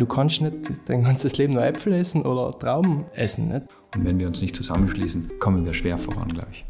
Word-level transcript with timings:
Du 0.00 0.06
kannst 0.06 0.40
nicht 0.40 0.54
dein 0.86 1.02
ganzes 1.02 1.38
Leben 1.38 1.54
nur 1.54 1.64
Äpfel 1.64 1.92
essen 1.92 2.22
oder 2.22 2.56
Trauben 2.56 3.06
essen. 3.14 3.48
Nicht? 3.48 3.66
Und 3.96 4.04
wenn 4.04 4.20
wir 4.20 4.28
uns 4.28 4.40
nicht 4.40 4.54
zusammenschließen, 4.54 5.40
kommen 5.40 5.64
wir 5.64 5.74
schwer 5.74 5.98
voran, 5.98 6.28
glaube 6.28 6.50
ich. 6.52 6.64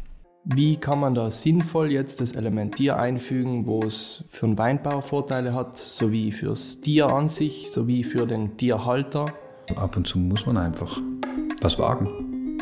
Wie 0.45 0.77
kann 0.77 0.99
man 0.99 1.13
da 1.13 1.29
sinnvoll 1.29 1.91
jetzt 1.91 2.21
das 2.21 2.31
Element 2.31 2.77
Tier 2.77 2.97
einfügen, 2.97 3.67
wo 3.67 3.81
es 3.81 4.23
für 4.29 4.47
den 4.47 4.57
Weinbau 4.57 5.01
Vorteile 5.01 5.53
hat, 5.53 5.77
sowie 5.77 6.31
fürs 6.31 6.81
Tier 6.81 7.11
an 7.11 7.29
sich, 7.29 7.69
sowie 7.69 8.03
für 8.03 8.25
den 8.25 8.57
Tierhalter? 8.57 9.25
Ab 9.75 9.95
und 9.95 10.07
zu 10.07 10.17
muss 10.17 10.47
man 10.47 10.57
einfach 10.57 10.99
was 11.61 11.77
wagen. 11.77 12.57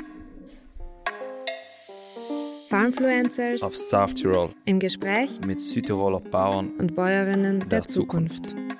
Farmfluencers 2.68 3.64
auf 3.64 3.78
South 3.78 4.16
Tirol 4.16 4.50
im 4.66 4.80
Gespräch 4.80 5.40
mit 5.48 5.62
Südtiroler 5.62 6.20
Bauern 6.20 6.72
und 6.78 6.94
Bäuerinnen 6.94 7.62
der, 7.62 7.70
der 7.70 7.84
Zukunft. 7.84 8.50
Zukunft. 8.50 8.78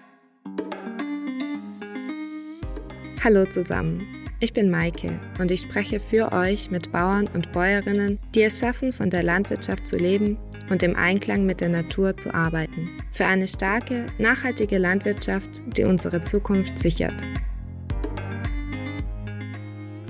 Hallo 3.24 3.46
zusammen, 3.46 4.06
ich 4.40 4.54
bin 4.54 4.70
Maike 4.70 5.20
und 5.40 5.50
ich 5.50 5.62
spreche 5.62 6.00
für 6.00 6.32
euch 6.32 6.70
mit 6.70 6.92
Bauern 6.92 7.28
und 7.34 7.52
Bäuerinnen, 7.52 8.20
die 8.36 8.44
es 8.44 8.60
schaffen, 8.60 8.94
von 8.94 9.10
der 9.10 9.24
Landwirtschaft 9.24 9.88
zu 9.88 9.98
leben 9.98 10.38
und 10.70 10.84
im 10.84 10.96
Einklang 10.96 11.44
mit 11.44 11.60
der 11.60 11.70
Natur 11.70 12.16
zu 12.16 12.32
arbeiten. 12.32 12.96
Für 13.12 13.26
eine 13.26 13.48
starke, 13.48 14.06
nachhaltige 14.20 14.78
Landwirtschaft, 14.78 15.64
die 15.76 15.84
unsere 15.84 16.22
Zukunft 16.22 16.78
sichert. 16.78 17.20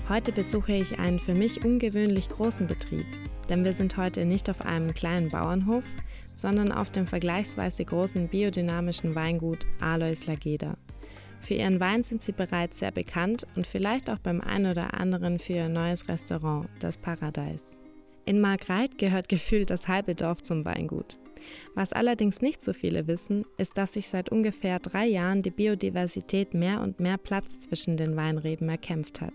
Heute 0.09 0.33
besuche 0.33 0.73
ich 0.73 0.99
einen 0.99 1.19
für 1.19 1.33
mich 1.33 1.63
ungewöhnlich 1.63 2.27
großen 2.27 2.67
Betrieb, 2.67 3.05
denn 3.49 3.63
wir 3.63 3.71
sind 3.71 3.95
heute 3.95 4.25
nicht 4.25 4.49
auf 4.49 4.65
einem 4.65 4.93
kleinen 4.93 5.29
Bauernhof, 5.29 5.85
sondern 6.35 6.73
auf 6.73 6.91
dem 6.91 7.07
vergleichsweise 7.07 7.85
großen 7.85 8.27
biodynamischen 8.27 9.15
Weingut 9.15 9.65
Alois 9.79 10.25
Lageda. 10.27 10.75
Für 11.39 11.53
ihren 11.53 11.79
Wein 11.79 12.03
sind 12.03 12.21
sie 12.21 12.31
bereits 12.31 12.79
sehr 12.79 12.91
bekannt 12.91 13.47
und 13.55 13.67
vielleicht 13.67 14.09
auch 14.09 14.19
beim 14.19 14.41
einen 14.41 14.71
oder 14.71 14.93
anderen 14.93 15.39
für 15.39 15.53
ihr 15.53 15.69
neues 15.69 16.07
Restaurant, 16.07 16.67
das 16.79 16.97
Paradise. 16.97 17.77
In 18.25 18.41
Margreit 18.41 18.97
gehört 18.97 19.29
gefühlt 19.29 19.69
das 19.69 19.87
halbe 19.87 20.15
Dorf 20.15 20.41
zum 20.41 20.65
Weingut. 20.65 21.17
Was 21.75 21.93
allerdings 21.93 22.41
nicht 22.41 22.63
so 22.63 22.73
viele 22.73 23.07
wissen, 23.07 23.45
ist, 23.57 23.77
dass 23.77 23.93
sich 23.93 24.07
seit 24.07 24.29
ungefähr 24.29 24.79
drei 24.79 25.05
Jahren 25.05 25.41
die 25.41 25.51
Biodiversität 25.51 26.53
mehr 26.53 26.81
und 26.81 26.99
mehr 26.99 27.17
Platz 27.17 27.59
zwischen 27.59 27.95
den 27.95 28.15
Weinreben 28.15 28.67
erkämpft 28.67 29.21
hat. 29.21 29.33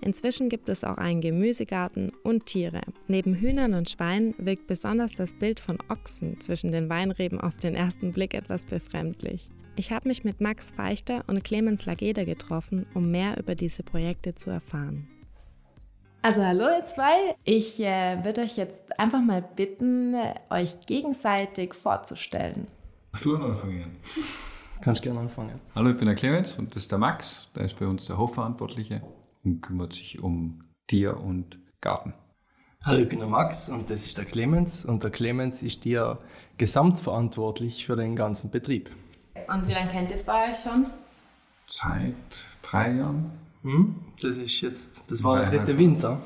Inzwischen 0.00 0.48
gibt 0.48 0.68
es 0.68 0.84
auch 0.84 0.98
einen 0.98 1.20
Gemüsegarten 1.20 2.12
und 2.22 2.46
Tiere. 2.46 2.82
Neben 3.08 3.34
Hühnern 3.34 3.74
und 3.74 3.88
Schweinen 3.88 4.34
wirkt 4.38 4.66
besonders 4.66 5.12
das 5.12 5.34
Bild 5.34 5.60
von 5.60 5.78
Ochsen 5.88 6.40
zwischen 6.40 6.72
den 6.72 6.88
Weinreben 6.90 7.40
auf 7.40 7.56
den 7.56 7.74
ersten 7.74 8.12
Blick 8.12 8.34
etwas 8.34 8.66
befremdlich. 8.66 9.48
Ich 9.76 9.90
habe 9.90 10.06
mich 10.06 10.22
mit 10.22 10.40
Max 10.40 10.70
Feichter 10.70 11.24
und 11.26 11.42
Clemens 11.42 11.84
Lageda 11.84 12.22
getroffen, 12.22 12.86
um 12.94 13.10
mehr 13.10 13.38
über 13.38 13.56
diese 13.56 13.82
Projekte 13.82 14.34
zu 14.36 14.50
erfahren. 14.50 15.08
Also 16.22 16.44
hallo 16.44 16.64
ihr 16.78 16.84
zwei, 16.84 17.34
ich 17.44 17.80
äh, 17.80 18.24
würde 18.24 18.42
euch 18.42 18.56
jetzt 18.56 18.98
einfach 18.98 19.20
mal 19.20 19.42
bitten, 19.42 20.14
euch 20.48 20.86
gegenseitig 20.86 21.74
vorzustellen. 21.74 22.68
Hast 23.12 23.24
du 23.24 23.34
oder 23.34 23.56
fangen 23.56 23.82
an? 23.82 23.96
Kannst 24.80 25.02
gerne 25.02 25.18
anfangen. 25.18 25.60
Hallo, 25.74 25.90
ich 25.90 25.96
bin 25.96 26.06
der 26.06 26.14
Clemens 26.14 26.56
und 26.56 26.70
das 26.74 26.84
ist 26.84 26.92
der 26.92 26.98
Max. 26.98 27.50
Der 27.56 27.64
ist 27.64 27.78
bei 27.78 27.86
uns 27.86 28.06
der 28.06 28.16
Hofverantwortliche 28.16 29.02
und 29.44 29.60
kümmert 29.60 29.92
sich 29.92 30.22
um 30.22 30.60
Tier 30.86 31.18
und 31.18 31.58
Garten. 31.80 32.14
Hallo, 32.84 33.00
ich 33.00 33.08
bin 33.08 33.18
der 33.18 33.28
Max 33.28 33.68
und 33.70 33.90
das 33.90 34.06
ist 34.06 34.18
der 34.18 34.24
Clemens 34.24 34.84
und 34.84 35.02
der 35.02 35.10
Clemens 35.10 35.62
ist 35.62 35.84
dir 35.84 36.20
gesamtverantwortlich 36.58 37.84
für 37.86 37.96
den 37.96 38.14
ganzen 38.14 38.50
Betrieb. 38.50 38.90
Und 39.48 39.68
wie 39.68 39.72
lange 39.72 39.90
kennt 39.90 40.10
ihr 40.10 40.20
zwei 40.20 40.50
euch 40.50 40.58
schon? 40.58 40.86
Seit 41.68 42.14
drei 42.62 42.92
Jahren. 42.92 43.30
Hm? 43.62 43.96
Das 44.20 44.36
ist 44.36 44.60
jetzt, 44.60 45.02
das 45.10 45.24
war 45.24 45.40
der 45.40 45.50
dritte 45.50 45.76
Winter. 45.76 46.20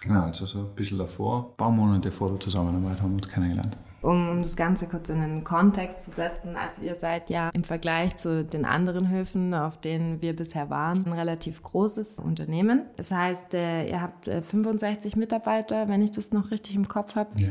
Genau, 0.00 0.22
also 0.22 0.46
so 0.46 0.60
ein 0.60 0.74
bisschen 0.74 0.98
davor. 0.98 1.50
Ein 1.50 1.56
paar 1.56 1.70
Monate 1.70 2.10
vor 2.12 2.28
der 2.28 2.40
Zusammenarbeit 2.40 3.00
haben 3.02 3.10
wir 3.10 3.16
uns 3.16 3.28
kennengelernt. 3.28 3.76
Um, 4.00 4.28
um 4.28 4.42
das 4.42 4.54
Ganze 4.54 4.86
kurz 4.86 5.08
in 5.08 5.20
den 5.20 5.42
Kontext 5.42 6.04
zu 6.04 6.12
setzen, 6.12 6.54
also 6.54 6.82
ihr 6.82 6.94
seid 6.94 7.30
ja 7.30 7.50
im 7.52 7.64
Vergleich 7.64 8.14
zu 8.14 8.44
den 8.44 8.64
anderen 8.64 9.10
Höfen, 9.10 9.52
auf 9.54 9.80
denen 9.80 10.22
wir 10.22 10.36
bisher 10.36 10.70
waren, 10.70 11.04
ein 11.04 11.12
relativ 11.12 11.64
großes 11.64 12.20
Unternehmen. 12.20 12.82
Das 12.96 13.10
heißt, 13.10 13.54
äh, 13.54 13.88
ihr 13.88 14.00
habt 14.00 14.28
äh, 14.28 14.40
65 14.42 15.16
Mitarbeiter, 15.16 15.88
wenn 15.88 16.00
ich 16.00 16.12
das 16.12 16.32
noch 16.32 16.52
richtig 16.52 16.76
im 16.76 16.86
Kopf 16.86 17.16
habe. 17.16 17.30
Ja, 17.40 17.48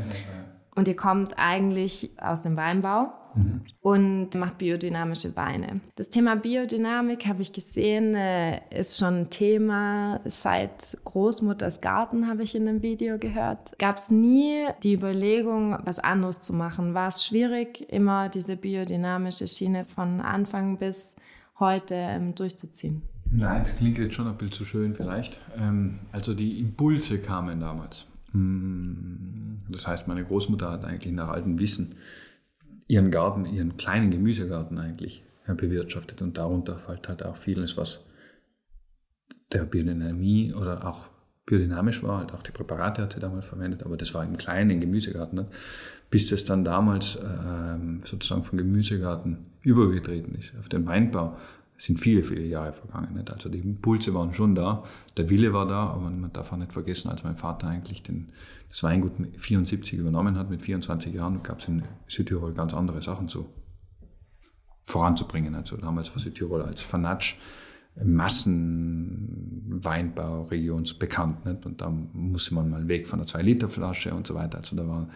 Und 0.78 0.88
ihr 0.88 0.96
kommt 0.96 1.38
eigentlich 1.38 2.12
aus 2.22 2.44
dem 2.44 2.56
Weinbau 2.56 3.12
und 3.82 4.36
macht 4.36 4.58
biodynamische 4.58 5.36
Weine. 5.36 5.82
Das 5.96 6.10
Thema 6.10 6.36
Biodynamik, 6.36 7.26
habe 7.26 7.42
ich 7.42 7.52
gesehen, 7.52 8.16
äh, 8.16 8.60
ist 8.70 8.98
schon 8.98 9.22
ein 9.22 9.30
Thema 9.30 10.20
seit 10.26 10.98
Großmutters 11.06 11.82
Garten, 11.82 12.28
habe 12.28 12.44
ich 12.44 12.56
in 12.56 12.68
einem 12.68 12.82
Video 12.82 13.18
gehört. 13.18 13.78
Gab 13.80 13.98
es 13.98 14.12
nie 14.12 14.68
die 14.84 14.94
Überlegung, 14.94 15.78
was 15.84 16.00
anderes 16.00 16.42
zu 16.42 16.54
machen? 16.54 16.94
War 16.94 17.08
es 17.08 17.26
schwierig, 17.26 17.86
immer 17.92 18.30
diese 18.30 18.56
biodynamische 18.56 19.48
Schiene 19.48 19.86
von 19.86 20.22
Anfang 20.22 20.78
bis 20.78 21.16
heute 21.60 21.96
ähm, 21.96 22.36
durchzuziehen? 22.36 23.02
Nein, 23.30 23.64
das 23.64 23.78
klingt 23.78 23.98
jetzt 23.98 24.14
schon 24.14 24.28
ein 24.28 24.38
bisschen 24.38 24.54
zu 24.54 24.66
schön 24.66 24.96
vielleicht. 24.96 25.42
Ähm, 25.60 26.00
also 26.12 26.34
die 26.34 26.60
Impulse 26.60 27.20
kamen 27.20 27.60
damals. 27.60 28.08
Mm, 28.34 29.66
Das 29.70 29.88
heißt, 29.88 30.08
meine 30.08 30.24
Großmutter 30.24 30.72
hat 30.72 30.86
eigentlich 30.86 31.14
nach 31.14 31.30
altem 31.30 31.60
Wissen 31.60 31.96
ihren 32.88 33.12
Garten, 33.12 33.46
ihren 33.46 33.78
kleinen 33.78 34.12
Gemüsegarten 34.12 34.78
eigentlich 34.78 35.24
bewirtschaftet 35.46 36.22
und 36.22 36.38
darunter 36.38 36.80
fällt 36.80 37.08
halt 37.08 37.24
auch 37.24 37.38
vieles, 37.38 37.78
was 37.78 38.06
der 39.52 39.64
Biodynamie 39.64 40.54
oder 40.54 40.86
auch 40.86 41.10
biodynamisch 41.46 42.04
war, 42.04 42.20
halt 42.20 42.34
auch 42.34 42.44
die 42.44 42.52
Präparate 42.52 43.02
hat 43.02 43.14
sie 43.14 43.22
damals 43.22 43.46
verwendet, 43.46 43.84
aber 43.84 43.96
das 43.96 44.14
war 44.14 44.26
im 44.26 44.38
kleinen 44.38 44.82
Gemüsegarten, 44.82 45.40
ne? 45.40 45.48
bis 46.10 46.30
das 46.30 46.44
dann 46.44 46.66
damals 46.66 47.18
ähm, 47.24 48.02
sozusagen 48.04 48.44
vom 48.44 48.58
Gemüsegarten 48.58 49.46
übergetreten 49.62 50.36
ist 50.36 50.54
auf 50.60 50.68
den 50.68 50.86
Weinbau. 50.86 51.38
Es 51.78 51.86
sind 51.86 52.00
viele, 52.00 52.24
viele 52.24 52.44
Jahre 52.44 52.74
vergangen. 52.74 53.14
Nicht? 53.14 53.32
Also 53.32 53.50
die 53.50 53.60
Impulse 53.60 54.14
waren 54.14 54.34
schon 54.34 54.56
da, 54.56 54.84
der 55.16 55.30
Wille 55.30 55.54
war 55.54 55.68
da, 55.68 55.88
aber 55.88 56.10
man 56.10 56.34
darf 56.34 56.52
auch 56.52 56.58
nicht 56.58 56.74
vergessen, 56.74 57.10
als 57.10 57.24
mein 57.24 57.36
Vater 57.36 57.68
eigentlich 57.68 58.02
den, 58.02 58.30
das 58.70 58.82
Weingut 58.84 59.20
mit 59.20 59.40
74 59.40 60.00
übernommen 60.00 60.38
hat, 60.38 60.50
mit 60.50 60.64
24 60.64 61.14
Jahren, 61.14 61.44
gab 61.44 61.60
es 61.60 61.68
in 61.68 61.84
Südtirol 62.08 62.54
ganz 62.54 62.74
andere 62.74 63.02
Sachen 63.02 63.28
zu 63.28 63.48
voranzubringen. 64.82 65.54
Also 65.54 65.78
damals 65.78 66.14
war 66.16 66.20
Südtirol 66.20 66.64
als 66.64 66.82
Fanatsch 66.82 67.36
Massenweinbauregions 68.04 70.96
bekannt. 70.96 71.46
Nicht? 71.46 71.66
Und 71.66 71.80
da 71.82 71.90
musste 71.90 72.54
man 72.56 72.70
mal 72.70 72.88
weg 72.88 73.08
von 73.08 73.20
der 73.20 73.28
2-Liter-Flasche 73.28 74.14
und 74.14 74.28
so 74.28 74.36
weiter. 74.36 74.60
Also 74.60 74.76
da 74.76 74.88
war 74.88 75.10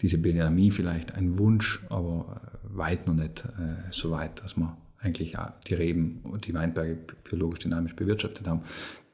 diese 0.00 0.18
Biodynamie 0.18 0.70
vielleicht 0.70 1.14
ein 1.14 1.38
Wunsch, 1.38 1.84
aber 1.88 2.36
äh, 2.36 2.40
weit 2.76 3.06
noch 3.06 3.14
nicht 3.14 3.44
äh, 3.44 3.76
so 3.90 4.10
weit, 4.12 4.42
dass 4.42 4.56
man 4.56 4.76
eigentlich 5.02 5.36
die 5.66 5.74
Reben 5.74 6.20
und 6.24 6.46
die 6.46 6.54
Weinberge 6.54 6.98
biologisch 7.28 7.60
dynamisch 7.60 7.96
bewirtschaftet 7.96 8.46
haben. 8.46 8.62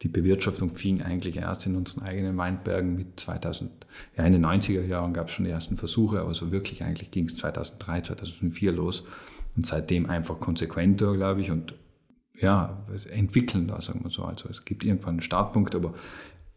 Die 0.02 0.08
Bewirtschaftung 0.08 0.70
fing 0.70 1.00
eigentlich 1.02 1.36
erst 1.36 1.66
in 1.66 1.76
unseren 1.76 2.02
eigenen 2.02 2.36
Weinbergen 2.36 2.96
mit 2.96 3.18
2000, 3.18 3.70
ja 4.16 4.24
in 4.24 4.32
den 4.32 4.44
90er 4.44 4.84
Jahren 4.84 5.14
gab 5.14 5.28
es 5.28 5.34
schon 5.34 5.44
die 5.44 5.50
ersten 5.50 5.76
Versuche, 5.76 6.20
aber 6.20 6.34
so 6.34 6.52
wirklich 6.52 6.82
eigentlich 6.82 7.10
ging 7.10 7.26
es 7.26 7.36
2003, 7.36 8.00
2004 8.02 8.72
los 8.72 9.06
und 9.56 9.64
seitdem 9.64 10.06
einfach 10.10 10.38
konsequenter, 10.38 11.14
glaube 11.14 11.40
ich, 11.40 11.50
und 11.50 11.74
ja, 12.38 12.84
entwickeln 13.10 13.66
da, 13.68 13.80
sagen 13.80 14.00
wir 14.04 14.10
so. 14.10 14.24
Also 14.24 14.48
es 14.50 14.64
gibt 14.64 14.84
irgendwann 14.84 15.14
einen 15.14 15.20
Startpunkt, 15.22 15.74
aber 15.74 15.94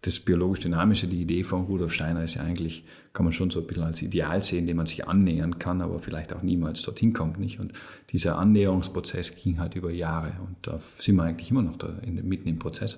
das 0.01 0.19
biologisch-dynamische, 0.21 1.07
die 1.07 1.21
Idee 1.21 1.43
von 1.43 1.65
Rudolf 1.65 1.93
Steiner 1.93 2.23
ist 2.23 2.35
ja 2.35 2.43
eigentlich, 2.43 2.85
kann 3.11 3.25
man 3.25 3.33
schon 3.33 3.49
so 3.49 3.59
ein 3.59 3.67
bisschen 3.67 3.83
als 3.83 4.01
Ideal 4.01 4.41
sehen, 4.41 4.65
dem 4.65 4.77
man 4.77 4.85
sich 4.85 5.07
annähern 5.07 5.59
kann, 5.59 5.81
aber 5.81 5.99
vielleicht 5.99 6.31
auch 6.31 6.41
niemals 6.41 6.81
dorthin 6.83 7.11
kommt, 7.11 7.37
nicht? 7.39 7.59
Und 7.59 7.73
dieser 8.11 8.37
Annäherungsprozess 8.37 9.35
ging 9.35 9.59
halt 9.59 9.75
über 9.75 9.91
Jahre 9.91 10.31
und 10.47 10.55
da 10.61 10.79
sind 10.95 11.17
wir 11.17 11.23
eigentlich 11.23 11.51
immer 11.51 11.63
noch 11.63 11.77
da 11.77 11.99
in, 12.01 12.15
mitten 12.27 12.47
im 12.47 12.59
Prozess. 12.59 12.97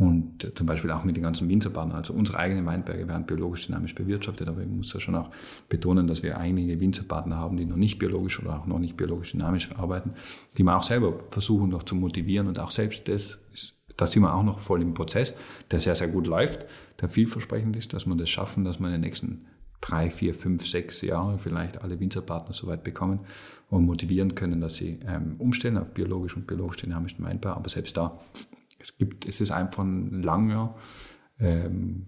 Und 0.00 0.56
zum 0.56 0.66
Beispiel 0.66 0.90
auch 0.92 1.04
mit 1.04 1.16
den 1.16 1.22
ganzen 1.22 1.46
Winzerpartnern. 1.50 1.98
Also 1.98 2.14
unsere 2.14 2.38
eigenen 2.38 2.64
Weinberge 2.64 3.06
werden 3.06 3.26
biologisch 3.26 3.66
dynamisch 3.66 3.94
bewirtschaftet, 3.94 4.48
aber 4.48 4.62
ich 4.62 4.66
muss 4.66 4.94
ja 4.94 4.98
schon 4.98 5.14
auch 5.14 5.28
betonen, 5.68 6.06
dass 6.06 6.22
wir 6.22 6.38
einige 6.38 6.80
Winzerpartner 6.80 7.36
haben, 7.36 7.58
die 7.58 7.66
noch 7.66 7.76
nicht 7.76 7.98
biologisch 7.98 8.40
oder 8.40 8.58
auch 8.58 8.66
noch 8.66 8.78
nicht 8.78 8.96
biologisch 8.96 9.32
dynamisch 9.32 9.68
arbeiten, 9.76 10.12
die 10.56 10.62
wir 10.62 10.74
auch 10.74 10.82
selber 10.82 11.18
versuchen 11.28 11.68
noch 11.68 11.82
zu 11.82 11.96
motivieren 11.96 12.46
und 12.46 12.58
auch 12.58 12.70
selbst 12.70 13.08
das 13.08 13.40
ist, 13.52 13.74
da 13.98 14.06
sind 14.06 14.22
wir 14.22 14.34
auch 14.34 14.42
noch 14.42 14.58
voll 14.60 14.80
im 14.80 14.94
Prozess, 14.94 15.34
der 15.70 15.80
sehr, 15.80 15.94
sehr 15.94 16.08
gut 16.08 16.26
läuft, 16.26 16.64
der 17.02 17.10
vielversprechend 17.10 17.76
ist, 17.76 17.92
dass 17.92 18.06
wir 18.06 18.14
das 18.14 18.30
schaffen, 18.30 18.64
dass 18.64 18.80
wir 18.80 18.86
in 18.86 18.92
den 18.92 19.02
nächsten 19.02 19.44
drei, 19.82 20.10
vier, 20.10 20.34
fünf, 20.34 20.66
sechs 20.66 21.02
Jahre 21.02 21.38
vielleicht 21.38 21.82
alle 21.82 22.00
Winzerpartner 22.00 22.54
so 22.54 22.66
weit 22.68 22.84
bekommen 22.84 23.20
und 23.68 23.84
motivieren 23.84 24.34
können, 24.34 24.62
dass 24.62 24.76
sie 24.76 25.00
ähm, 25.06 25.34
umstellen 25.36 25.76
auf 25.76 25.92
biologisch 25.92 26.36
und 26.36 26.46
biologisch 26.46 26.78
dynamischen 26.78 27.22
Weinbau. 27.22 27.50
Aber 27.50 27.68
selbst 27.68 27.98
da, 27.98 28.18
es 28.80 28.96
gibt, 28.96 29.26
es 29.26 29.40
ist 29.40 29.50
einfach 29.50 29.82
ein 29.82 30.22
langer 30.22 30.74
ähm, 31.38 32.04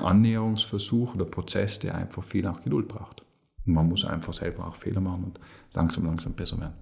Annäherungsversuch 0.00 1.14
oder 1.14 1.24
Prozess, 1.24 1.78
der 1.78 1.94
einfach 1.94 2.22
viel 2.22 2.46
auch 2.46 2.62
Geduld 2.62 2.88
braucht. 2.88 3.22
Und 3.66 3.74
man 3.74 3.88
muss 3.88 4.04
einfach 4.04 4.32
selber 4.32 4.66
auch 4.66 4.76
Fehler 4.76 5.00
machen 5.00 5.24
und 5.24 5.40
langsam, 5.72 6.04
langsam 6.04 6.34
besser 6.34 6.58
werden. 6.60 6.74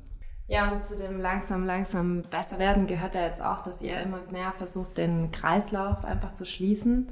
Ja, 0.48 0.70
und 0.70 0.84
zu 0.84 0.96
dem 0.96 1.18
langsam, 1.18 1.64
langsam 1.64 2.22
besser 2.22 2.60
werden 2.60 2.86
gehört 2.86 3.16
ja 3.16 3.22
jetzt 3.22 3.42
auch, 3.42 3.62
dass 3.62 3.82
ihr 3.82 4.00
immer 4.00 4.20
mehr 4.30 4.52
versucht, 4.52 4.96
den 4.96 5.32
Kreislauf 5.32 6.04
einfach 6.04 6.34
zu 6.34 6.46
schließen. 6.46 7.08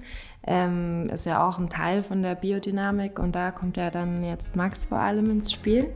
Ähm, 0.47 1.03
ist 1.13 1.27
ja 1.27 1.45
auch 1.45 1.59
ein 1.59 1.69
Teil 1.69 2.03
von 2.03 2.23
der 2.23 2.37
Biodynamik 2.37 3.19
und 3.19 3.33
da 3.33 3.51
kommt 3.51 3.77
ja 3.77 3.91
dann 3.91 4.23
jetzt 4.23 4.55
Max 4.55 4.85
vor 4.85 4.99
allem 4.99 5.31
ins 5.31 5.53
Spiel. 5.53 5.93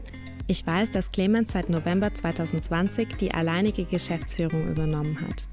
Ich 0.47 0.67
weiß, 0.67 0.91
dass 0.91 1.13
Clemens 1.13 1.53
seit 1.53 1.69
November 1.69 2.13
2020 2.13 3.15
die 3.15 3.33
alleinige 3.33 3.85
Geschäftsführung 3.85 4.67
übernommen 4.67 5.21
hat. 5.21 5.47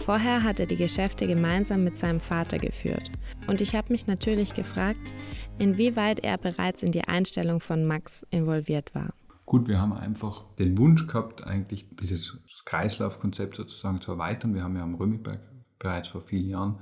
Vorher 0.00 0.42
hat 0.42 0.58
er 0.58 0.66
die 0.66 0.76
Geschäfte 0.76 1.26
gemeinsam 1.26 1.84
mit 1.84 1.96
seinem 1.96 2.20
Vater 2.20 2.58
geführt. 2.58 3.10
Und 3.46 3.60
ich 3.60 3.74
habe 3.74 3.92
mich 3.92 4.06
natürlich 4.06 4.54
gefragt, 4.54 5.14
inwieweit 5.58 6.20
er 6.20 6.38
bereits 6.38 6.82
in 6.82 6.90
die 6.90 7.04
Einstellung 7.04 7.60
von 7.60 7.84
Max 7.86 8.26
involviert 8.30 8.94
war. 8.94 9.12
Gut, 9.44 9.68
wir 9.68 9.78
haben 9.78 9.92
einfach 9.92 10.44
den 10.58 10.78
Wunsch 10.78 11.06
gehabt, 11.06 11.46
eigentlich 11.46 11.86
dieses 11.90 12.38
Kreislaufkonzept 12.64 13.56
sozusagen 13.56 14.00
zu 14.00 14.12
erweitern. 14.12 14.54
Wir 14.54 14.62
haben 14.62 14.74
ja 14.74 14.82
am 14.82 14.94
Römigberg 14.94 15.40
bereits 15.78 16.08
vor 16.08 16.22
vielen 16.22 16.48
Jahren 16.48 16.78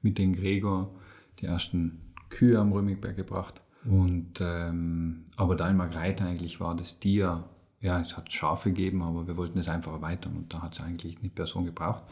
mit 0.00 0.16
den 0.16 0.34
Gregor 0.34 0.94
die 1.40 1.46
ersten 1.46 2.14
Kühe 2.30 2.58
am 2.58 2.72
Römigberg 2.72 3.16
gebracht. 3.16 3.60
Und, 3.84 4.40
ähm, 4.40 5.24
aber 5.36 5.56
da 5.56 5.68
in 5.68 5.76
Margreite 5.76 6.24
eigentlich 6.24 6.58
war 6.58 6.74
das 6.74 6.98
Tier, 6.98 7.44
ja, 7.80 8.00
es 8.00 8.16
hat 8.16 8.32
Schafe 8.32 8.70
gegeben, 8.70 9.02
aber 9.02 9.26
wir 9.26 9.36
wollten 9.36 9.58
es 9.58 9.68
einfach 9.68 9.92
erweitern 9.92 10.36
und 10.36 10.54
da 10.54 10.62
hat 10.62 10.72
es 10.72 10.80
eigentlich 10.80 11.18
eine 11.18 11.28
Person 11.28 11.66
gebraucht. 11.66 12.04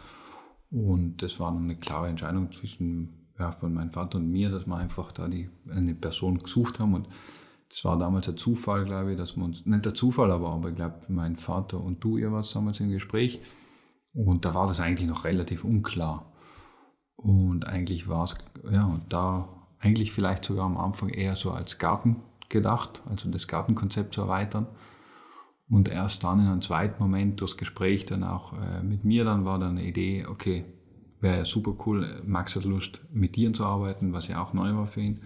Und 0.71 1.23
das 1.23 1.41
war 1.41 1.53
eine 1.55 1.77
klare 1.77 2.09
Entscheidung 2.09 2.53
zwischen, 2.53 3.29
ja, 3.39 3.51
von 3.51 3.75
meinem 3.75 3.91
Vater 3.91 4.19
und 4.19 4.31
mir, 4.31 4.51
dass 4.51 4.67
wir 4.67 4.77
einfach 4.77 5.13
da 5.13 5.29
die, 5.29 5.51
eine 5.69 5.95
Person 5.95 6.39
gesucht 6.39 6.79
haben 6.79 6.95
und 6.95 7.09
das 7.71 7.85
war 7.85 7.97
damals 7.97 8.29
ein 8.29 8.37
Zufall, 8.37 8.85
glaube 8.85 9.13
ich, 9.13 9.17
dass 9.17 9.37
wir 9.37 9.45
uns, 9.45 9.65
nicht 9.65 9.85
der 9.85 9.95
Zufall 9.95 10.33
aber, 10.33 10.51
aber 10.51 10.71
ich 10.71 10.75
glaube, 10.75 11.03
mein 11.09 11.37
Vater 11.37 11.81
und 11.81 12.03
du, 12.03 12.17
ihr 12.17 12.33
wart 12.33 12.55
damals 12.55 12.81
im 12.81 12.91
Gespräch. 12.91 13.41
Und 14.13 14.45
da 14.45 14.55
war 14.55 14.67
das 14.67 14.81
eigentlich 14.81 15.09
noch 15.09 15.25
relativ 15.25 15.63
unklar. 15.63 16.33
Und 17.15 17.69
eigentlich 17.69 18.09
war 18.09 18.25
es, 18.25 18.37
ja, 18.69 18.87
und 18.87 19.13
da 19.13 19.49
eigentlich 19.79 20.11
vielleicht 20.11 20.45
sogar 20.45 20.65
am 20.65 20.77
Anfang 20.77 21.11
eher 21.11 21.37
so 21.37 21.53
als 21.53 21.79
Garten 21.79 22.17
gedacht, 22.49 23.03
also 23.09 23.31
das 23.31 23.47
Gartenkonzept 23.47 24.15
zu 24.15 24.23
erweitern. 24.23 24.67
Und 25.71 25.89
erst 25.89 26.25
dann 26.25 26.41
in 26.41 26.47
einem 26.47 26.63
zweiten 26.63 27.01
Moment 27.01 27.41
durchs 27.41 27.57
Gespräch 27.57 28.05
dann 28.05 28.25
auch 28.25 28.53
äh, 28.53 28.83
mit 28.83 29.05
mir, 29.05 29.25
dann 29.25 29.45
war 29.45 29.59
dann 29.59 29.79
eine 29.79 29.87
Idee, 29.87 30.27
okay, 30.27 30.65
wäre 31.21 31.45
super 31.45 31.75
cool, 31.87 32.21
Max 32.25 32.57
hat 32.57 32.65
Lust, 32.65 33.01
mit 33.13 33.37
dir 33.37 33.53
zu 33.53 33.65
arbeiten, 33.65 34.13
was 34.13 34.29
ja 34.29 34.43
auch 34.43 34.53
neu 34.53 34.75
war 34.75 34.87
für 34.87 35.01
ihn 35.01 35.21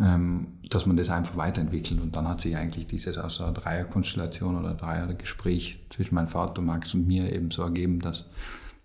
ähm, 0.00 0.58
dass 0.70 0.86
man 0.86 0.96
das 0.96 1.10
einfach 1.10 1.36
weiterentwickelt. 1.36 2.00
Und 2.02 2.16
dann 2.16 2.28
hat 2.28 2.40
sich 2.40 2.56
eigentlich 2.56 2.86
dieses 2.86 3.18
aus 3.18 3.40
einer 3.40 3.52
Dreierkonstellation 3.52 4.58
oder 4.58 4.74
Dreiergespräch 4.74 5.86
zwischen 5.90 6.14
meinem 6.16 6.28
Vater, 6.28 6.62
Max 6.62 6.94
und 6.94 7.06
mir 7.06 7.32
eben 7.32 7.50
so 7.50 7.62
ergeben, 7.62 8.00
dass, 8.00 8.26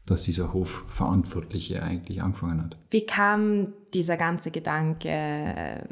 dass 0.06 0.24
dieser 0.24 0.54
Hofverantwortliche 0.54 1.82
eigentlich 1.82 2.22
angefangen 2.22 2.62
hat. 2.62 2.78
Wie 2.92 3.06
kam 3.06 3.74
dieser 3.94 4.18
ganze 4.18 4.52
Gedanke, 4.52 5.10
äh, 5.10 5.84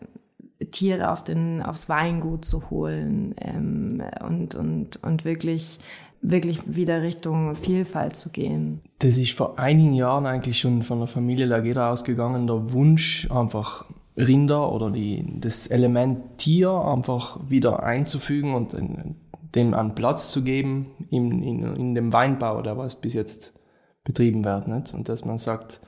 Tiere 0.71 1.12
auf 1.12 1.24
den, 1.24 1.62
aufs 1.62 1.89
Weingut 1.89 2.45
zu 2.45 2.69
holen 2.69 3.36
ähm, 3.39 4.01
und, 4.25 4.56
und, 4.56 5.04
und 5.04 5.25
wirklich 5.25 5.80
wirklich 6.21 6.75
wieder 6.75 7.01
Richtung 7.01 7.56
Vielfalt 7.56 8.15
zu 8.15 8.31
gehen. 8.31 8.81
Das 9.00 9.18
ist 9.18 9.33
vor 9.33 9.59
einigen 9.59 9.94
Jahren 9.94 10.25
eigentlich 10.25 10.59
schon 10.59 10.81
von 10.81 11.00
der 11.00 11.07
Familie 11.07 11.45
Lageda 11.45 11.92
ausgegangen, 11.92 12.48
der 12.48 12.71
Wunsch, 12.71 13.30
einfach 13.31 13.86
Rinder 14.18 14.71
oder 14.71 14.89
die, 14.89 15.39
das 15.39 15.68
Element 15.68 16.39
Tier 16.39 16.71
einfach 16.71 17.39
wieder 17.48 17.83
einzufügen 17.83 18.56
und 18.56 18.75
dem 19.56 19.74
an 19.74 19.95
Platz 19.95 20.31
zu 20.31 20.44
geben 20.44 20.88
in, 21.09 21.44
in, 21.44 21.75
in 21.75 21.95
dem 21.95 22.12
Weinbau, 22.13 22.62
der 22.62 22.77
was 22.77 23.00
bis 23.00 23.13
jetzt 23.13 23.54
betrieben 24.04 24.44
wird. 24.44 24.68
Nicht? 24.68 24.94
Und 24.94 25.07
dass 25.07 25.24
man 25.24 25.38
sagt, 25.38 25.81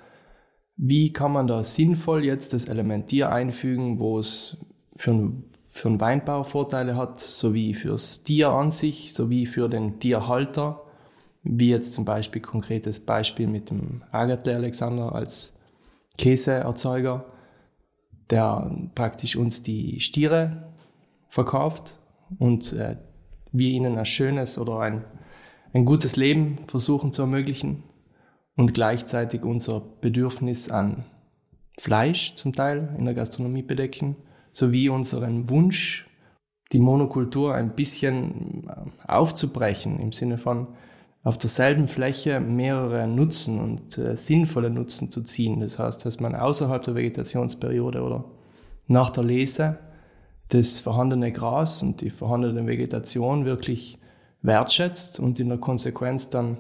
wie 0.81 1.12
kann 1.12 1.34
man 1.34 1.46
da 1.48 1.62
sinnvoll 1.62 2.24
jetzt 2.24 2.54
das 2.54 2.66
Element 2.66 3.08
Tier 3.08 3.30
einfügen, 3.30 4.00
wo 4.00 4.18
es 4.18 4.58
für, 4.96 5.34
für 5.68 5.90
den 5.90 6.00
Weinbau 6.00 6.44
Vorteile 6.44 6.96
hat, 6.96 7.20
sowie 7.20 7.74
fürs 7.74 8.24
Tier 8.24 8.50
an 8.50 8.72
sich, 8.72 9.14
sowie 9.14 9.46
für 9.46 9.68
den 9.68 10.00
Tierhalter, 10.00 10.81
wie 11.44 11.70
jetzt 11.70 11.94
zum 11.94 12.06
Beispiel 12.06 12.42
konkretes 12.42 13.02
Beispiel 13.02 13.48
mit 13.48 13.70
dem 13.70 14.04
Agatle 14.12 14.56
Alexander 14.56 15.14
als 15.14 15.54
Käseerzeuger 16.18 17.26
der 18.30 18.72
praktisch 18.96 19.36
uns 19.36 19.64
die 19.64 20.00
Stiere 20.00 20.72
verkauft 21.30 21.98
und 22.38 22.74
äh, 22.74 22.98
wir 23.52 23.70
ihnen 23.70 23.98
ein 23.98 24.06
schönes 24.06 24.58
oder 24.58 24.80
ein, 24.80 25.04
ein 25.74 25.86
gutes 25.86 26.16
Leben 26.16 26.58
versuchen 26.68 27.12
zu 27.12 27.24
ermöglichen 27.24 27.84
und 28.60 28.74
gleichzeitig 28.74 29.44
unser 29.44 29.82
Bedürfnis 30.02 30.70
an 30.70 31.06
Fleisch 31.78 32.36
zum 32.36 32.52
Teil 32.52 32.94
in 32.98 33.06
der 33.06 33.14
Gastronomie 33.14 33.62
bedecken, 33.62 34.18
sowie 34.52 34.90
unseren 34.90 35.50
Wunsch, 35.50 36.06
die 36.74 36.80
Monokultur 36.80 37.56
ein 37.56 37.74
bisschen 37.74 38.68
äh, 38.68 39.10
aufzubrechen 39.10 39.98
im 40.02 40.12
Sinne 40.12 40.38
von 40.38 40.68
auf 41.24 41.38
derselben 41.38 41.88
Fläche 41.88 42.42
mehrere 42.42 43.08
Nutzen 43.08 43.62
und 43.62 43.98
äh, 43.98 44.18
sinnvolle 44.18 44.70
Nutzen 44.70 45.10
zu 45.10 45.22
ziehen. 45.22 45.62
Das 45.62 45.80
heißt, 45.80 46.06
dass 46.06 46.20
man 46.20 46.36
außerhalb 46.36 46.84
der 46.84 46.96
Vegetationsperiode 46.96 48.02
oder 48.02 48.26
nach 48.88 49.10
der 49.10 49.24
Lese 49.24 49.78
das 50.50 50.82
vorhandene 50.82 51.32
Gras 51.32 51.82
und 51.82 52.02
die 52.02 52.10
vorhandene 52.10 52.68
Vegetation 52.68 53.46
wirklich 53.46 54.00
wertschätzt 54.42 55.18
und 55.22 55.40
in 55.40 55.48
der 55.48 55.60
Konsequenz 55.60 56.30
dann 56.30 56.58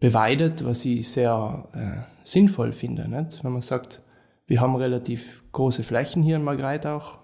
beweidet, 0.00 0.64
was 0.64 0.84
ich 0.84 1.08
sehr 1.08 1.68
äh, 1.72 2.24
sinnvoll 2.24 2.72
finde. 2.72 3.08
Nicht? 3.08 3.44
Wenn 3.44 3.52
man 3.52 3.62
sagt, 3.62 4.02
wir 4.46 4.60
haben 4.60 4.74
relativ 4.74 5.42
große 5.52 5.82
Flächen 5.82 6.22
hier 6.22 6.36
in 6.36 6.44
Margreit 6.44 6.86
auch 6.86 7.18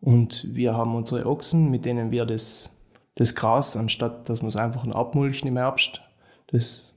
und 0.00 0.46
wir 0.54 0.74
haben 0.74 0.94
unsere 0.94 1.26
Ochsen, 1.26 1.70
mit 1.70 1.84
denen 1.84 2.10
wir 2.10 2.26
das 2.26 2.70
das 3.14 3.34
Gras, 3.34 3.76
anstatt 3.76 4.28
dass 4.28 4.42
wir 4.42 4.48
es 4.48 4.56
einfach 4.56 4.86
abmulchen 4.88 5.48
im 5.48 5.56
Herbst, 5.56 6.00
das 6.48 6.94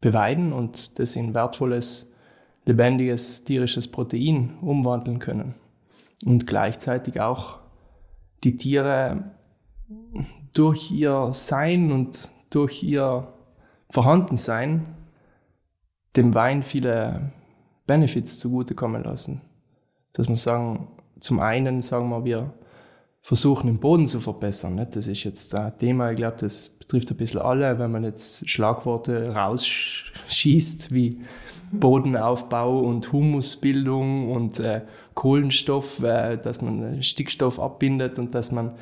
beweiden 0.00 0.52
und 0.52 0.98
das 0.98 1.16
in 1.16 1.34
wertvolles, 1.34 2.12
lebendiges 2.64 3.44
tierisches 3.44 3.88
Protein 3.88 4.58
umwandeln 4.60 5.18
können. 5.18 5.54
Und 6.24 6.46
gleichzeitig 6.46 7.20
auch 7.20 7.58
die 8.44 8.56
Tiere 8.56 9.32
durch 10.54 10.90
ihr 10.90 11.30
Sein 11.32 11.90
und 11.92 12.28
durch 12.50 12.82
ihr 12.82 13.32
Vorhandensein 13.90 14.86
dem 16.16 16.34
Wein 16.34 16.62
viele 16.62 17.32
Benefits 17.86 18.38
zugutekommen 18.38 19.04
lassen. 19.04 19.40
Dass 20.12 20.28
wir 20.28 20.36
sagen, 20.36 20.88
zum 21.20 21.40
einen 21.40 21.82
sagen 21.82 22.08
wir, 22.10 22.24
wir 22.24 22.52
versuchen, 23.22 23.66
den 23.66 23.78
Boden 23.78 24.06
zu 24.06 24.20
verbessern. 24.20 24.76
Nicht? 24.76 24.96
Das 24.96 25.06
ist 25.06 25.24
jetzt 25.24 25.54
ein 25.54 25.76
Thema, 25.78 26.10
ich 26.10 26.16
glaube, 26.16 26.36
das 26.40 26.68
betrifft 26.68 27.10
ein 27.10 27.16
bisschen 27.16 27.40
alle, 27.40 27.78
wenn 27.78 27.90
man 27.90 28.04
jetzt 28.04 28.48
Schlagworte 28.48 29.34
rausschießt 29.34 30.92
wie 30.94 31.20
Bodenaufbau 31.70 32.80
und 32.80 33.12
Humusbildung 33.12 34.30
und 34.30 34.60
äh, 34.60 34.82
Kohlenstoff, 35.14 36.02
äh, 36.02 36.38
dass 36.38 36.62
man 36.62 37.02
Stickstoff 37.02 37.60
abbindet 37.60 38.18
und 38.18 38.34
dass 38.34 38.52
man 38.52 38.72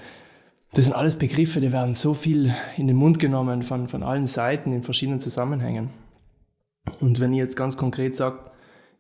das 0.77 0.85
sind 0.85 0.95
alles 0.95 1.17
Begriffe, 1.17 1.61
die 1.61 1.73
werden 1.73 1.95
so 1.95 2.13
viel 2.13 2.55
in 2.77 2.87
den 2.87 2.97
Mund 2.97 3.19
genommen 3.19 3.63
von, 3.63 3.89
von 3.89 4.03
allen 4.03 4.27
Seiten 4.27 4.73
in 4.73 4.83
verschiedenen 4.83 5.21
Zusammenhängen. 5.21 5.89
Und 7.01 7.19
wenn 7.19 7.33
ich 7.33 7.39
jetzt 7.39 7.57
ganz 7.57 7.79
konkret 7.79 8.15
sage, 8.15 8.41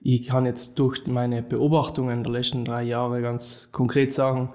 ich 0.01 0.27
kann 0.29 0.47
jetzt 0.47 0.79
durch 0.79 1.07
meine 1.07 1.43
Beobachtungen 1.43 2.23
der 2.23 2.33
letzten 2.33 2.65
drei 2.65 2.83
Jahre 2.83 3.21
ganz 3.21 3.69
konkret 3.73 4.15
sagen, 4.15 4.53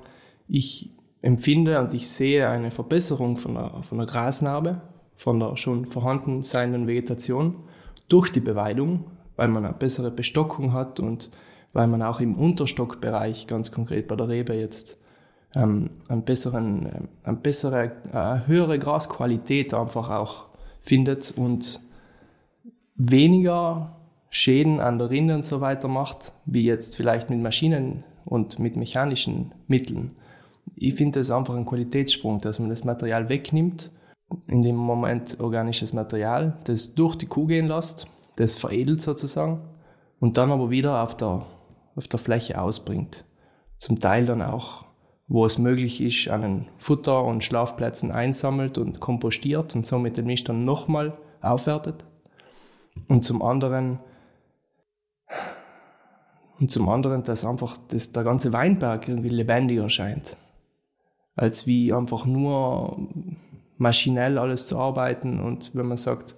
ich 0.47 0.95
empfinde 1.21 1.79
und 1.79 1.93
ich 1.93 2.09
sehe 2.09 2.49
eine 2.49 2.71
Verbesserung 2.71 3.37
von 3.37 3.53
der, 3.53 3.83
von 3.83 3.99
der 3.99 4.07
Grasnarbe, 4.07 4.81
von 5.15 5.39
der 5.39 5.57
schon 5.57 5.85
vorhanden 5.85 6.41
seienden 6.41 6.87
Vegetation 6.87 7.65
durch 8.07 8.31
die 8.31 8.39
Beweidung, 8.39 9.11
weil 9.35 9.47
man 9.47 9.63
eine 9.63 9.75
bessere 9.75 10.09
Bestockung 10.09 10.73
hat 10.73 10.99
und 10.99 11.29
weil 11.71 11.85
man 11.85 12.01
auch 12.01 12.19
im 12.19 12.35
Unterstockbereich, 12.35 13.45
ganz 13.45 13.71
konkret 13.71 14.07
bei 14.07 14.15
der 14.15 14.27
Rebe 14.27 14.55
jetzt, 14.55 14.97
ähm, 15.55 15.89
einen 16.07 16.23
besseren, 16.23 16.85
äh, 16.85 17.01
eine 17.23 17.37
bessere, 17.37 17.91
eine 18.11 18.47
höhere 18.47 18.79
Grasqualität 18.79 19.73
einfach 19.73 20.09
auch 20.09 20.47
findet 20.81 21.33
und 21.35 21.79
weniger 22.95 23.97
Schäden 24.29 24.79
an 24.79 24.97
der 24.97 25.09
Rinde 25.09 25.35
und 25.35 25.45
so 25.45 25.61
weiter 25.61 25.87
macht, 25.87 26.33
wie 26.45 26.63
jetzt 26.63 26.95
vielleicht 26.95 27.29
mit 27.29 27.41
Maschinen 27.41 28.03
und 28.25 28.59
mit 28.59 28.75
mechanischen 28.75 29.53
Mitteln 29.67 30.15
ich 30.75 30.95
finde 30.95 31.19
das 31.19 31.31
einfach 31.31 31.55
ein 31.55 31.65
Qualitätssprung, 31.65 32.39
dass 32.39 32.59
man 32.59 32.69
das 32.69 32.83
Material 32.83 33.29
wegnimmt, 33.29 33.91
in 34.47 34.61
dem 34.61 34.75
Moment 34.75 35.39
organisches 35.39 35.93
Material, 35.93 36.57
das 36.63 36.95
durch 36.95 37.15
die 37.15 37.25
Kuh 37.25 37.47
gehen 37.47 37.67
lässt, 37.67 38.07
das 38.37 38.57
veredelt 38.57 39.01
sozusagen 39.01 39.61
und 40.19 40.37
dann 40.37 40.51
aber 40.51 40.69
wieder 40.69 41.03
auf 41.03 41.17
der, 41.17 41.45
auf 41.95 42.07
der 42.07 42.19
Fläche 42.19 42.59
ausbringt. 42.61 43.25
Zum 43.77 43.99
Teil 43.99 44.25
dann 44.25 44.41
auch 44.41 44.85
wo 45.31 45.45
es 45.45 45.57
möglich 45.57 46.01
ist, 46.01 46.27
an 46.27 46.67
Futter- 46.77 47.23
und 47.23 47.41
Schlafplätzen 47.41 48.11
einsammelt 48.11 48.77
und 48.77 48.99
kompostiert 48.99 49.73
und 49.75 49.85
somit 49.85 50.17
den 50.17 50.25
Mist 50.25 50.49
dann 50.49 50.65
nochmal 50.65 51.17
aufwertet. 51.39 52.03
Und 53.07 53.23
zum 53.23 53.41
anderen, 53.41 53.99
und 56.59 56.69
zum 56.69 56.89
anderen, 56.89 57.23
dass 57.23 57.45
einfach 57.45 57.77
das, 57.87 58.11
der 58.11 58.25
ganze 58.25 58.51
Weinberg 58.51 59.07
irgendwie 59.07 59.29
lebendiger 59.29 59.89
scheint, 59.89 60.35
als 61.37 61.65
wie 61.65 61.93
einfach 61.93 62.25
nur 62.25 63.07
maschinell 63.77 64.37
alles 64.37 64.67
zu 64.67 64.77
arbeiten. 64.77 65.39
Und 65.39 65.73
wenn 65.73 65.85
man 65.85 65.97
sagt, 65.97 66.35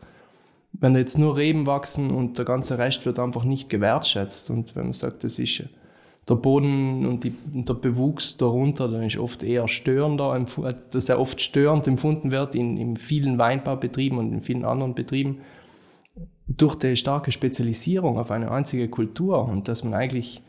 wenn 0.71 0.95
jetzt 0.95 1.17
nur 1.17 1.35
Reben 1.35 1.65
wachsen 1.65 2.11
und 2.11 2.37
der 2.37 2.45
ganze 2.45 2.77
Rest 2.77 3.07
wird 3.07 3.17
einfach 3.17 3.43
nicht 3.43 3.69
gewertschätzt 3.69 4.51
und 4.51 4.75
wenn 4.75 4.83
man 4.83 4.93
sagt, 4.93 5.23
das 5.23 5.39
ist 5.39 5.63
der 6.29 6.35
Boden 6.35 7.05
und, 7.05 7.23
die, 7.23 7.33
der 7.45 7.73
Bewuchs 7.73 8.37
darunter, 8.37 8.87
dann 8.87 9.03
ist 9.03 9.17
oft 9.17 9.43
eher 9.43 9.67
störender, 9.67 10.45
dass 10.91 11.05
der 11.05 11.19
oft 11.19 11.41
störend 11.41 11.87
empfunden 11.87 12.31
wird 12.31 12.55
in, 12.55 12.77
in 12.77 12.95
vielen 12.95 13.37
Weinbaubetrieben 13.37 14.17
und 14.17 14.31
in 14.31 14.41
vielen 14.41 14.63
anderen 14.63 14.95
Betrieben. 14.95 15.39
Durch 16.47 16.75
die 16.75 16.95
starke 16.95 17.31
Spezialisierung 17.31 18.17
auf 18.17 18.31
eine 18.31 18.51
einzige 18.51 18.87
Kultur 18.87 19.43
und 19.45 19.67
dass 19.67 19.83
man 19.83 19.93
eigentlich 19.93 20.41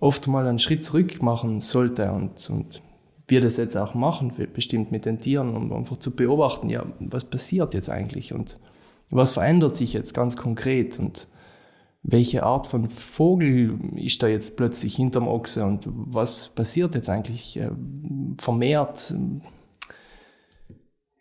oft 0.00 0.28
mal 0.28 0.46
einen 0.46 0.58
Schritt 0.58 0.82
zurück 0.82 1.22
machen 1.22 1.60
sollte 1.60 2.12
und, 2.12 2.48
und 2.50 2.82
wir 3.26 3.40
das 3.40 3.56
jetzt 3.56 3.76
auch 3.76 3.94
machen, 3.94 4.32
bestimmt 4.52 4.92
mit 4.92 5.06
den 5.06 5.20
Tieren, 5.20 5.56
um 5.56 5.72
einfach 5.72 5.96
zu 5.96 6.10
beobachten, 6.10 6.68
ja, 6.68 6.84
was 7.00 7.24
passiert 7.24 7.74
jetzt 7.74 7.88
eigentlich 7.88 8.32
und 8.34 8.58
was 9.10 9.32
verändert 9.32 9.76
sich 9.76 9.92
jetzt 9.92 10.12
ganz 10.14 10.36
konkret 10.36 10.98
und 10.98 11.28
welche 12.06 12.42
Art 12.42 12.66
von 12.66 12.90
Vogel 12.90 13.78
ist 13.96 14.22
da 14.22 14.28
jetzt 14.28 14.56
plötzlich 14.58 14.94
hinterm 14.94 15.26
Ochse 15.26 15.64
und 15.64 15.88
was 15.88 16.50
passiert 16.50 16.94
jetzt 16.94 17.08
eigentlich 17.08 17.56
äh, 17.56 17.70
vermehrt? 18.38 19.14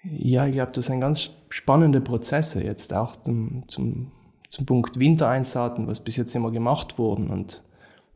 Ja, 0.04 0.46
ich 0.46 0.54
glaube, 0.54 0.74
das 0.74 0.88
sind 0.88 1.00
ganz 1.00 1.32
spannende 1.48 2.02
Prozesse 2.02 2.62
jetzt 2.62 2.94
auch 2.94 3.16
zum, 3.16 3.64
zum, 3.70 4.12
zum 4.50 4.66
Punkt 4.66 5.00
Wintereinsaten, 5.00 5.88
was 5.88 6.02
bis 6.02 6.18
jetzt 6.18 6.36
immer 6.36 6.52
gemacht 6.52 6.98
wurden. 6.98 7.30
Und 7.30 7.64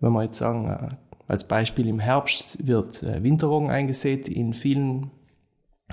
wenn 0.01 0.11
wir 0.11 0.23
jetzt 0.23 0.37
sagen, 0.37 0.67
äh, 0.67 0.95
als 1.29 1.45
Beispiel 1.47 1.87
im 1.87 1.99
Herbst 1.99 2.67
wird 2.67 3.01
äh, 3.01 3.23
Winterroggen 3.23 3.69
eingesät 3.69 4.27
in 4.27 4.53
vielen 4.53 5.11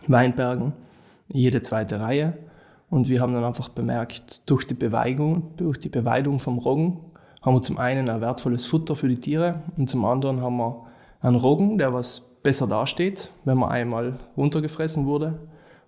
Weinbergen, 0.09 0.73
jede 1.29 1.63
zweite 1.63 2.01
Reihe. 2.01 2.37
Und 2.95 3.09
wir 3.09 3.21
haben 3.21 3.35
dann 3.35 3.43
einfach 3.43 3.71
bemerkt, 3.71 4.49
durch 4.49 4.69
die 4.69 4.75
Beweigung, 4.75 5.57
durch 5.57 5.81
die 5.81 5.89
Beweidung 5.89 6.39
vom 6.39 6.59
Roggen 6.59 7.01
haben 7.43 7.57
wir 7.57 7.63
zum 7.63 7.77
einen 7.77 8.09
ein 8.09 8.21
wertvolles 8.21 8.67
Futter 8.67 8.95
für 8.95 9.09
die 9.09 9.19
Tiere 9.19 9.65
und 9.77 9.89
zum 9.89 10.05
anderen 10.05 10.41
haben 10.41 10.59
wir 10.59 10.87
einen 11.21 11.35
Roggen, 11.35 11.77
der 11.77 11.93
was 11.93 12.21
besser 12.45 12.69
dasteht, 12.69 13.33
wenn 13.45 13.59
man 13.59 13.73
einmal 13.73 14.21
runtergefressen 14.37 15.07
wurde 15.07 15.41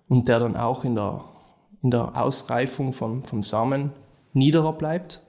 und 0.09 0.27
der 0.27 0.39
dann 0.39 0.57
auch 0.57 0.83
in 0.83 0.95
der, 0.95 1.23
in 1.81 1.91
der 1.91 2.21
Ausreifung 2.21 2.91
vom, 2.91 3.23
vom 3.23 3.41
Samen 3.41 3.93
niederer 4.33 4.73
bleibt 4.73 5.23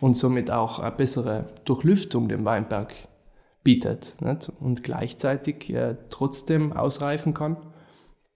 und 0.00 0.16
somit 0.16 0.52
auch 0.52 0.78
eine 0.78 0.94
bessere 0.94 1.46
Durchlüftung 1.64 2.28
dem 2.28 2.44
Weinberg 2.44 2.94
bietet 3.64 4.14
nicht? 4.20 4.52
und 4.60 4.84
gleichzeitig 4.84 5.74
äh, 5.74 5.96
trotzdem 6.10 6.72
ausreifen 6.72 7.34
kann, 7.34 7.56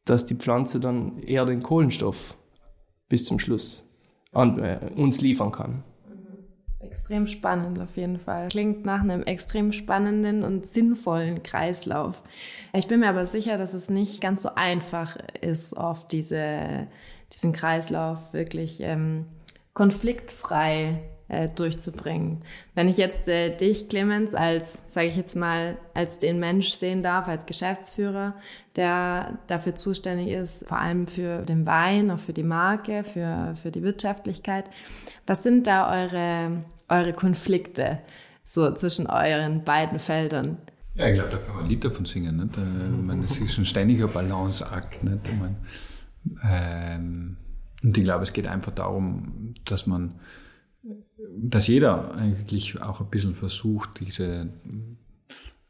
dass 0.04 0.24
die 0.24 0.34
Pflanze 0.34 0.80
dann 0.80 1.20
eher 1.20 1.46
den 1.46 1.62
Kohlenstoff 1.62 2.36
bis 3.12 3.26
zum 3.26 3.38
Schluss 3.38 3.86
an, 4.32 4.58
äh, 4.58 4.78
uns 4.96 5.20
liefern 5.20 5.52
kann. 5.52 5.84
Extrem 6.80 7.26
spannend 7.26 7.78
auf 7.78 7.98
jeden 7.98 8.18
Fall. 8.18 8.48
Klingt 8.48 8.86
nach 8.86 9.02
einem 9.02 9.22
extrem 9.22 9.70
spannenden 9.70 10.42
und 10.42 10.64
sinnvollen 10.64 11.42
Kreislauf. 11.42 12.22
Ich 12.72 12.88
bin 12.88 13.00
mir 13.00 13.10
aber 13.10 13.26
sicher, 13.26 13.58
dass 13.58 13.74
es 13.74 13.90
nicht 13.90 14.22
ganz 14.22 14.42
so 14.42 14.54
einfach 14.54 15.18
ist, 15.42 15.76
oft 15.76 16.10
diese, 16.10 16.88
diesen 17.30 17.52
Kreislauf 17.52 18.32
wirklich 18.32 18.80
ähm, 18.80 19.26
konfliktfrei 19.74 21.02
äh, 21.32 21.48
durchzubringen. 21.48 22.42
Wenn 22.74 22.88
ich 22.88 22.98
jetzt 22.98 23.26
äh, 23.26 23.56
dich, 23.56 23.88
Clemens, 23.88 24.34
als, 24.34 24.82
sage 24.86 25.06
ich 25.06 25.16
jetzt 25.16 25.34
mal, 25.34 25.78
als 25.94 26.18
den 26.18 26.38
Mensch 26.38 26.72
sehen 26.72 27.02
darf, 27.02 27.26
als 27.26 27.46
Geschäftsführer, 27.46 28.34
der 28.76 29.38
dafür 29.46 29.74
zuständig 29.74 30.28
ist, 30.28 30.68
vor 30.68 30.78
allem 30.78 31.06
für 31.06 31.42
den 31.42 31.66
Wein, 31.66 32.10
auch 32.10 32.18
für 32.18 32.34
die 32.34 32.42
Marke, 32.42 33.02
für, 33.02 33.54
für 33.60 33.70
die 33.70 33.82
Wirtschaftlichkeit. 33.82 34.70
Was 35.26 35.42
sind 35.42 35.66
da 35.66 35.90
eure, 35.90 36.64
eure 36.88 37.14
Konflikte 37.14 37.98
so 38.44 38.70
zwischen 38.74 39.06
euren 39.06 39.64
beiden 39.64 39.98
Feldern? 39.98 40.58
Ja, 40.94 41.06
ich 41.06 41.14
glaube, 41.14 41.30
da 41.30 41.38
kann 41.38 41.54
man 41.54 41.64
ein 41.64 41.70
Lied 41.70 41.82
davon 41.82 42.04
singen. 42.04 42.36
Nicht? 42.36 42.58
Äh, 42.58 42.60
ich 42.60 43.06
meine, 43.06 43.24
es 43.24 43.40
ist 43.40 43.56
ein 43.56 43.64
ständiger 43.64 44.06
Balanceakt. 44.06 45.02
Nicht? 45.02 45.28
Ich 45.28 46.40
ähm, 46.44 47.38
und 47.82 47.98
ich 47.98 48.04
glaube, 48.04 48.22
es 48.22 48.32
geht 48.32 48.46
einfach 48.46 48.72
darum, 48.72 49.54
dass 49.64 49.86
man 49.86 50.12
dass 51.38 51.66
jeder 51.66 52.14
eigentlich 52.14 52.80
auch 52.82 53.00
ein 53.00 53.10
bisschen 53.10 53.34
versucht, 53.34 54.00
diese 54.00 54.48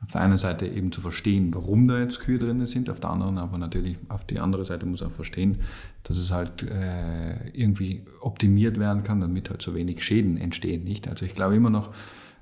auf 0.04 0.10
der 0.12 0.20
einen 0.22 0.36
Seite 0.36 0.66
eben 0.66 0.90
zu 0.90 1.00
verstehen, 1.00 1.54
warum 1.54 1.86
da 1.86 2.00
jetzt 2.00 2.20
Kühe 2.20 2.38
drin 2.38 2.64
sind, 2.66 2.90
auf 2.90 2.98
der 2.98 3.10
anderen 3.10 3.38
aber 3.38 3.56
natürlich 3.56 3.96
auf 4.08 4.24
die 4.24 4.40
andere 4.40 4.64
Seite 4.64 4.84
muss 4.84 5.02
auch 5.02 5.12
verstehen, 5.12 5.58
dass 6.02 6.16
es 6.16 6.32
halt 6.32 6.64
äh, 6.64 7.48
irgendwie 7.50 8.04
optimiert 8.20 8.80
werden 8.80 9.04
kann, 9.04 9.20
damit 9.20 9.50
halt 9.50 9.62
so 9.62 9.74
wenig 9.74 10.02
Schäden 10.02 10.36
entstehen, 10.36 10.82
nicht? 10.82 11.06
Also 11.06 11.24
ich 11.24 11.36
glaube 11.36 11.54
immer 11.54 11.70
noch, 11.70 11.92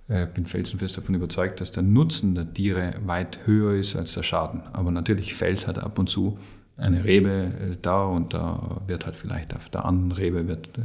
äh, 0.08 0.26
bin 0.26 0.46
felsenfest 0.46 0.96
davon 0.96 1.14
überzeugt, 1.14 1.60
dass 1.60 1.70
der 1.70 1.82
Nutzen 1.82 2.34
der 2.34 2.52
Tiere 2.52 2.94
weit 3.04 3.46
höher 3.46 3.74
ist 3.74 3.94
als 3.94 4.14
der 4.14 4.22
Schaden. 4.22 4.62
Aber 4.72 4.90
natürlich 4.90 5.34
fällt 5.34 5.66
halt 5.66 5.78
ab 5.78 5.98
und 5.98 6.08
zu 6.08 6.38
eine 6.80 7.04
Rebe 7.04 7.30
äh, 7.30 7.76
da 7.80 8.04
und 8.04 8.34
da 8.34 8.80
wird 8.86 9.06
halt 9.06 9.16
vielleicht 9.16 9.54
auf 9.54 9.68
der 9.68 9.84
anderen 9.84 10.12
Rebe 10.12 10.48
wird, 10.48 10.78
äh, 10.78 10.82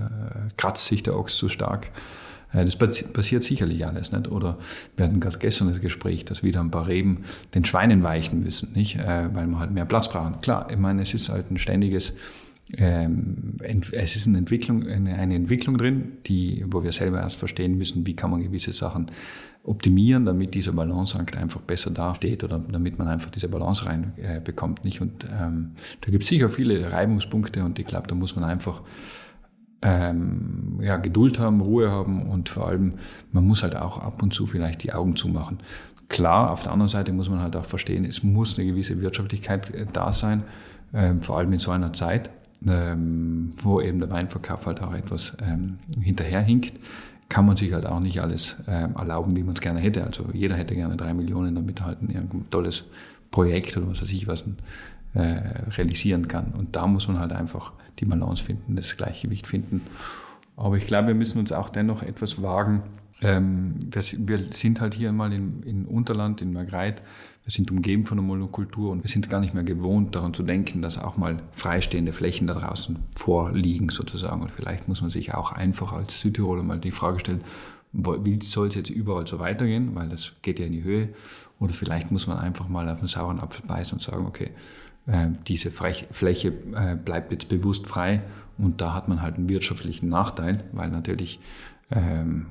kratzt 0.58 0.86
sich 0.86 1.04
der 1.04 1.18
Ochs 1.18 1.36
zu 1.36 1.50
stark. 1.50 1.92
Äh, 2.52 2.66
das 2.66 2.78
passiert 2.78 3.44
sicherlich 3.44 3.86
alles, 3.86 4.12
nicht? 4.12 4.30
Oder 4.30 4.58
wir 4.98 5.06
hatten 5.06 5.20
gerade 5.20 5.40
gestern 5.40 5.70
das 5.70 5.82
Gespräch, 5.82 6.25
dass 6.25 6.44
wieder 6.44 6.62
ein 6.62 6.72
paar 6.72 6.88
Reben 6.88 7.24
den 7.54 7.66
Schweinen 7.66 8.04
weichen 8.04 8.44
müssen, 8.44 8.74
nicht? 8.74 8.98
Äh, 8.98 9.34
weil 9.34 9.48
wir 9.48 9.60
halt 9.60 9.72
mehr 9.72 9.86
Platz 9.86 10.10
brauchen. 10.10 10.42
Klar, 10.42 10.68
ich 10.70 10.78
meine, 10.78 11.02
es 11.02 11.14
ist 11.14 11.30
halt 11.30 11.52
ein 11.52 11.58
ständiges 11.58 12.14
ähm, 12.78 13.58
es 13.62 14.16
ist 14.16 14.28
eine 14.28 14.40
Entwicklung, 14.40 14.88
eine, 14.88 15.14
eine 15.16 15.36
Entwicklung 15.36 15.78
drin, 15.78 16.14
die, 16.25 16.66
wo 16.68 16.84
wir 16.84 16.92
selber 16.92 17.20
erst 17.20 17.38
verstehen 17.38 17.78
müssen, 17.78 18.08
wie 18.08 18.16
kann 18.16 18.32
man 18.32 18.42
gewisse 18.42 18.74
Sachen 18.74 19.12
optimieren, 19.66 20.26
damit 20.26 20.54
dieser 20.54 20.72
Balanceakt 20.72 21.36
einfach 21.38 21.62
besser 21.62 21.92
dasteht 21.92 22.44
oder 22.44 22.60
damit 22.60 23.00
man 23.00 23.08
einfach 23.08 23.32
diese 23.32 23.50
Balance 23.50 23.86
rein 23.86 24.14
äh? 24.18 24.40
Und 25.02 25.26
ähm, 25.40 25.72
da 26.02 26.12
gibt 26.12 26.24
es 26.24 26.30
sicher 26.30 26.50
viele 26.50 26.92
Reibungspunkte 26.92 27.64
und 27.64 27.80
ich 27.80 27.86
glaube, 27.86 28.08
da 28.08 28.16
muss 28.16 28.36
man 28.36 28.46
einfach 28.46 28.82
ähm, 29.82 30.80
ja, 30.82 30.98
Geduld 30.98 31.40
haben, 31.40 31.62
Ruhe 31.62 31.92
haben 31.92 32.24
und 32.24 32.50
vor 32.50 32.68
allem, 32.68 32.94
man 33.32 33.46
muss 33.46 33.64
halt 33.64 33.76
auch 33.76 34.00
ab 34.00 34.22
und 34.22 34.34
zu 34.34 34.46
vielleicht 34.46 34.84
die 34.84 34.94
Augen 34.94 35.16
zumachen. 35.16 35.60
Klar, 36.08 36.52
auf 36.52 36.64
der 36.64 36.72
anderen 36.72 36.88
Seite 36.90 37.12
muss 37.12 37.30
man 37.30 37.42
halt 37.42 37.56
auch 37.56 37.66
verstehen, 37.66 38.06
es 38.06 38.24
muss 38.24 38.58
eine 38.58 38.68
gewisse 38.68 39.02
Wirtschaftlichkeit 39.02 39.72
äh, 39.72 39.86
da 39.92 40.14
sein, 40.14 40.44
ähm, 40.94 41.22
vor 41.22 41.38
allem 41.38 41.52
in 41.52 41.60
so 41.60 41.72
einer 41.72 41.94
Zeit, 41.94 42.30
ähm, 42.68 43.50
wo 43.58 43.82
eben 43.82 44.00
der 44.00 44.10
Weinverkauf 44.12 44.68
halt 44.68 44.82
auch 44.82 44.94
etwas 44.94 45.36
ähm, 45.42 45.78
hinterherhinkt 46.00 46.74
kann 47.29 47.46
man 47.46 47.55
sich 47.55 47.74
halt 47.74 47.86
auch 47.86 48.00
nicht 48.00 48.22
alles 48.22 48.55
äh, 48.67 48.88
erlauben, 48.96 49.36
wie 49.36 49.44
man 49.44 49.55
es 49.55 49.62
gerne 49.62 49.79
hätte. 49.79 50.03
Also 50.03 50.25
jeder 50.34 50.55
hätte 50.55 50.75
gerne 50.75 50.96
drei 50.96 51.13
Millionen, 51.13 51.55
damit 51.55 51.82
halt 51.82 52.01
ein 52.01 52.10
irgendein 52.10 52.50
tolles 52.50 52.86
Projekt 53.32 53.75
oder 53.77 53.89
was 53.89 54.01
weiß 54.01 54.12
ich 54.12 54.27
was 54.27 54.46
äh, 55.13 55.20
realisieren 55.70 56.27
kann. 56.27 56.53
Und 56.58 56.75
da 56.75 56.88
muss 56.88 57.08
man 57.08 57.20
halt 57.20 57.32
einfach 57.32 57.74
die 58.00 58.05
Balance 58.05 58.44
finden, 58.44 58.75
das 58.75 58.96
Gleichgewicht 58.98 59.48
finden. 59.48 59.82
Aber 60.58 60.77
ich 60.77 60.88
glaube, 60.88 61.10
wir 61.10 61.15
müssen 61.15 61.39
uns 61.39 61.51
auch 61.51 61.70
dennoch 61.70 62.03
etwas 62.03 62.41
wagen. 62.41 62.84
Ähm, 63.22 63.75
das, 63.86 64.27
wir 64.27 64.39
sind 64.51 64.82
halt 64.82 64.94
hier 64.94 65.12
mal 65.12 65.34
in, 65.34 65.63
in 65.63 65.86
Unterland, 65.86 66.41
in 66.41 66.53
Margreit, 66.53 67.01
wir 67.46 67.52
sind 67.52 67.70
umgeben 67.70 68.06
von 68.06 68.18
der 68.18 68.25
Monokultur 68.25 68.92
und 68.92 69.04
wir 69.04 69.10
sind 69.10 69.30
gar 69.30 69.40
nicht 69.40 69.54
mehr 69.54 69.64
gewohnt, 69.64 70.16
daran 70.16 70.34
zu 70.34 70.42
denken, 70.42 70.82
dass 70.82 70.98
auch 70.98 71.16
mal 71.16 71.38
freistehende 71.52 72.12
Flächen 72.12 72.48
da 72.48 72.56
draußen 72.56 72.98
vorliegen 73.16 73.90
sozusagen. 73.90 74.42
Und 74.42 74.50
vielleicht 74.50 74.88
muss 74.88 75.02
man 75.02 75.12
sich 75.12 75.36
auch 75.36 75.52
einfach 75.52 75.94
als 75.94 76.20
Südtiroler 76.20 76.64
mal 76.64 76.80
die 76.80 76.92
Frage 76.92 77.20
stellen, 77.20 77.42
wie 77.94 78.44
soll 78.44 78.70
es 78.70 78.75
jetzt 78.75 78.90
überall 78.90 79.28
so 79.28 79.38
weitergehen, 79.38 79.94
weil 79.94 80.10
das 80.10 80.34
geht 80.42 80.58
ja 80.58 80.66
in 80.66 80.72
die 80.72 80.84
Höhe. 80.84 81.10
Oder 81.60 81.75
vielleicht 81.75 82.12
muss 82.12 82.25
man 82.25 82.40
einfach 82.40 82.68
mal 82.68 82.90
auf 82.90 83.00
einen 83.00 83.08
sauren 83.08 83.40
Apfel 83.40 83.64
beißen 83.68 83.94
und 83.94 84.02
sagen, 84.02 84.25
okay, 84.25 84.50
äh, 85.06 85.28
diese 85.48 85.70
Fläche 85.70 86.48
äh, 86.48 86.96
bleibt 86.96 87.32
jetzt 87.32 87.48
bewusst 87.48 87.86
frei 87.86 88.24
und 88.58 88.82
da 88.82 88.96
hat 88.96 89.08
man 89.08 89.22
halt 89.22 89.36
einen 89.36 89.50
wirtschaftlichen 89.50 90.10
Nachteil, 90.10 90.64
weil 90.72 90.90
natürlich 90.90 91.40
ähm, 91.92 92.48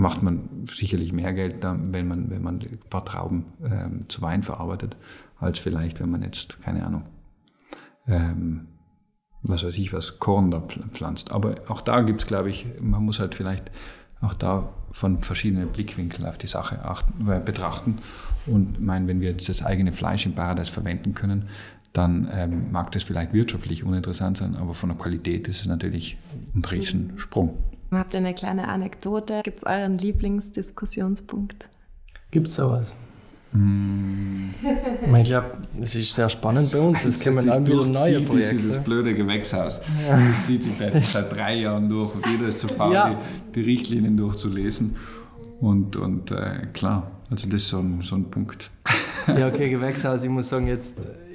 macht 0.00 0.22
man 0.22 0.64
sicherlich 0.72 1.12
mehr 1.12 1.32
Geld, 1.34 1.56
wenn 1.62 2.08
man, 2.08 2.30
wenn 2.30 2.42
man 2.42 2.60
ein 2.60 2.78
paar 2.88 3.04
Trauben 3.04 3.44
ähm, 3.62 4.08
zu 4.08 4.22
Wein 4.22 4.42
verarbeitet, 4.42 4.96
als 5.38 5.58
vielleicht, 5.58 6.00
wenn 6.00 6.10
man 6.10 6.22
jetzt, 6.22 6.60
keine 6.62 6.84
Ahnung, 6.86 7.04
ähm, 8.06 8.68
was 9.42 9.62
weiß 9.62 9.76
ich, 9.76 9.92
was 9.92 10.18
Korn 10.18 10.50
da 10.50 10.60
pflanzt. 10.60 11.30
Aber 11.30 11.54
auch 11.68 11.82
da 11.82 12.00
gibt's, 12.00 12.26
glaube 12.26 12.48
ich, 12.48 12.66
man 12.80 13.04
muss 13.04 13.20
halt 13.20 13.34
vielleicht 13.34 13.70
auch 14.20 14.34
da 14.34 14.72
von 14.90 15.18
verschiedenen 15.18 15.68
Blickwinkeln 15.68 16.26
auf 16.26 16.38
die 16.38 16.46
Sache 16.46 16.84
achten, 16.84 17.30
äh, 17.30 17.40
betrachten. 17.40 17.98
Und 18.46 18.80
meine, 18.80 19.06
wenn 19.06 19.20
wir 19.20 19.30
jetzt 19.30 19.48
das 19.48 19.64
eigene 19.64 19.92
Fleisch 19.92 20.26
im 20.26 20.34
Paradies 20.34 20.70
verwenden 20.70 21.14
können, 21.14 21.48
dann 21.92 22.28
ähm, 22.32 22.70
mag 22.72 22.90
das 22.92 23.02
vielleicht 23.02 23.32
wirtschaftlich 23.32 23.84
uninteressant 23.84 24.38
sein, 24.38 24.56
aber 24.56 24.74
von 24.74 24.90
der 24.90 24.98
Qualität 24.98 25.48
ist 25.48 25.60
es 25.60 25.66
natürlich 25.66 26.16
ein 26.54 26.64
Riesensprung. 26.64 27.58
Habt 27.90 28.14
ihr 28.14 28.20
eine 28.20 28.34
kleine 28.34 28.68
Anekdote? 28.68 29.40
Gibt 29.42 29.58
es 29.58 29.64
euren 29.64 29.98
Lieblingsdiskussionspunkt? 29.98 31.68
Gibt 32.30 32.46
es 32.46 32.54
sowas? 32.54 32.92
Mm. 33.52 34.50
ich 35.16 35.24
glaube, 35.24 35.54
es 35.80 35.96
ist 35.96 36.14
sehr 36.14 36.28
spannend 36.28 36.70
bei 36.70 36.78
uns. 36.78 37.04
Es 37.04 37.18
kommen 37.22 37.44
dann 37.44 37.66
wieder 37.66 37.84
neue 37.84 38.20
Projekte. 38.20 38.54
Das 38.54 38.64
ist 38.64 38.76
das 38.76 38.84
blöde 38.84 39.12
Gewächshaus. 39.14 39.80
Ja. 40.06 40.16
Das 40.16 40.46
zieht 40.46 40.62
sich 40.62 40.74
seit 41.04 41.36
drei 41.36 41.56
Jahren 41.56 41.88
durch. 41.88 42.14
Und 42.14 42.26
jeder 42.26 42.46
ist 42.46 42.60
zu 42.60 42.68
faul, 42.68 42.92
ja. 42.92 43.10
die, 43.10 43.54
die, 43.54 43.60
Richtlinien 43.62 44.16
durchzulesen. 44.16 44.94
Und, 45.60 45.96
und 45.96 46.30
äh, 46.30 46.66
klar, 46.72 47.10
also 47.28 47.48
das 47.48 47.62
ist 47.62 47.68
so 47.70 47.80
ein, 47.80 48.02
so 48.02 48.14
ein 48.14 48.30
Punkt. 48.30 48.70
Ja, 49.26 49.48
okay, 49.48 49.68
Gewächshaus. 49.68 50.22
Ich 50.22 50.30
muss 50.30 50.48
sagen, 50.48 50.68
jetzt, 50.68 50.94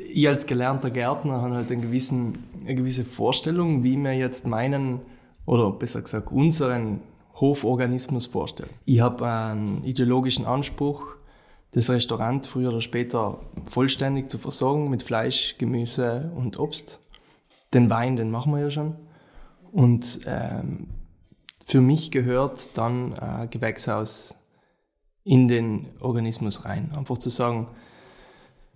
ich 0.10 0.28
als 0.28 0.46
gelernter 0.46 0.90
Gärtner 0.90 1.42
habe 1.42 1.56
halt 1.56 1.70
einen 1.70 1.82
gewissen, 1.82 2.38
eine 2.64 2.76
gewisse 2.76 3.04
Vorstellung, 3.04 3.84
wie 3.84 3.98
wir 3.98 4.14
jetzt 4.14 4.48
meinen, 4.48 5.02
oder 5.46 5.72
besser 5.72 6.02
gesagt, 6.02 6.32
unseren 6.32 7.02
Hoforganismus 7.36 8.26
vorstellen. 8.28 8.70
Ich 8.86 9.02
habe 9.02 9.28
einen 9.28 9.84
ideologischen 9.84 10.46
Anspruch, 10.46 11.16
das 11.72 11.90
Restaurant 11.90 12.46
früher 12.46 12.70
oder 12.70 12.82
später 12.82 13.42
vollständig 13.66 14.30
zu 14.30 14.38
versorgen 14.38 14.90
mit 14.90 15.04
Fleisch, 15.04 15.58
Gemüse 15.58 16.32
und 16.36 16.58
Obst. 16.58 17.02
Den 17.74 17.90
Wein, 17.90 18.16
den 18.16 18.32
machen 18.32 18.54
wir 18.54 18.62
ja 18.62 18.72
schon. 18.72 18.96
Und 19.74 20.22
ähm, 20.26 20.88
für 21.66 21.82
mich 21.82 22.12
gehört 22.12 22.78
dann 22.78 23.12
äh, 23.14 23.48
Gewächshaus 23.48 24.36
in 25.26 25.50
den 25.50 25.88
Organismus 26.00 26.64
rein. 26.64 26.92
Einfach 26.96 27.18
zu 27.18 27.30
sagen, 27.30 27.68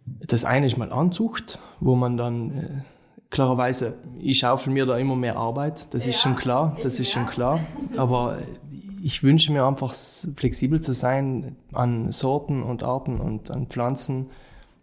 das 0.06 0.44
eine 0.44 0.68
ist 0.68 0.78
mal 0.78 0.92
Anzucht, 0.92 1.60
wo 1.80 1.96
man 1.96 2.18
dann 2.18 2.52
äh, 2.58 2.82
klarerweise, 3.30 3.96
ich 4.20 4.40
schaufel 4.40 4.74
mir 4.74 4.86
da 4.86 4.98
immer 4.98 5.16
mehr 5.16 5.38
Arbeit, 5.38 5.94
das 5.94 6.06
ja, 6.06 6.12
ist 6.12 6.22
schon 6.22 6.36
klar, 6.36 6.76
das 6.82 7.00
ist 7.00 7.12
schon 7.12 7.26
klar. 7.26 7.60
Aber 7.98 8.40
ich 9.02 9.24
wünsche 9.24 9.52
mir 9.52 9.66
einfach 9.66 9.94
flexibel 9.94 10.82
zu 10.82 10.94
sein 10.94 11.56
an 11.72 12.12
Sorten 12.12 12.64
und 12.64 12.84
Arten 12.84 13.20
und 13.20 13.52
an 13.52 13.68
Pflanzen, 13.68 14.30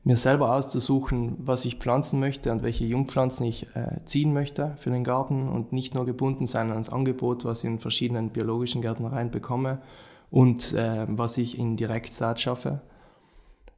mir 0.04 0.16
selber 0.16 0.54
auszusuchen, 0.54 1.36
was 1.38 1.64
ich 1.64 1.78
pflanzen 1.78 2.20
möchte 2.20 2.52
und 2.52 2.62
welche 2.62 2.84
Jungpflanzen 2.84 3.44
ich 3.44 3.66
äh, 3.74 4.04
ziehen 4.04 4.32
möchte 4.32 4.76
für 4.78 4.90
den 4.90 5.02
Garten 5.02 5.48
und 5.48 5.72
nicht 5.72 5.96
nur 5.96 6.06
gebunden 6.06 6.46
sein 6.46 6.70
ans 6.70 6.88
Angebot, 6.88 7.44
was 7.44 7.64
ich 7.64 7.70
in 7.70 7.80
verschiedenen 7.80 8.30
biologischen 8.30 8.82
Gärtnereien 8.82 9.32
bekomme 9.32 9.80
und 10.30 10.74
äh, 10.74 11.06
was 11.08 11.38
ich 11.38 11.58
in 11.58 11.76
Direktsaat 11.76 12.40
schaffe, 12.40 12.82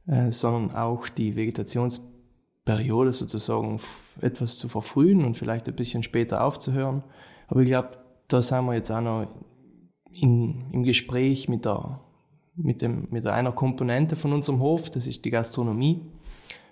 äh, 0.05 0.31
sondern 0.31 0.75
auch 0.75 1.09
die 1.09 1.35
Vegetationsperiode 2.65 3.13
sozusagen 3.13 3.79
etwas 4.21 4.57
zu 4.57 4.67
verfrühen 4.67 5.25
und 5.25 5.37
vielleicht 5.37 5.67
ein 5.67 5.75
bisschen 5.75 6.03
später 6.03 6.43
aufzuhören. 6.43 7.03
Aber 7.47 7.61
ich 7.61 7.67
glaube, 7.67 7.97
da 8.27 8.41
sind 8.41 8.65
wir 8.65 8.75
jetzt 8.75 8.91
auch 8.91 9.01
noch 9.01 9.27
in, 10.11 10.69
im 10.71 10.83
Gespräch 10.83 11.49
mit 11.49 11.65
der, 11.65 12.01
mit, 12.55 12.81
dem, 12.81 13.07
mit 13.09 13.25
einer 13.27 13.51
Komponente 13.51 14.15
von 14.15 14.33
unserem 14.33 14.59
Hof, 14.59 14.89
das 14.89 15.07
ist 15.07 15.25
die 15.25 15.31
Gastronomie. 15.31 16.01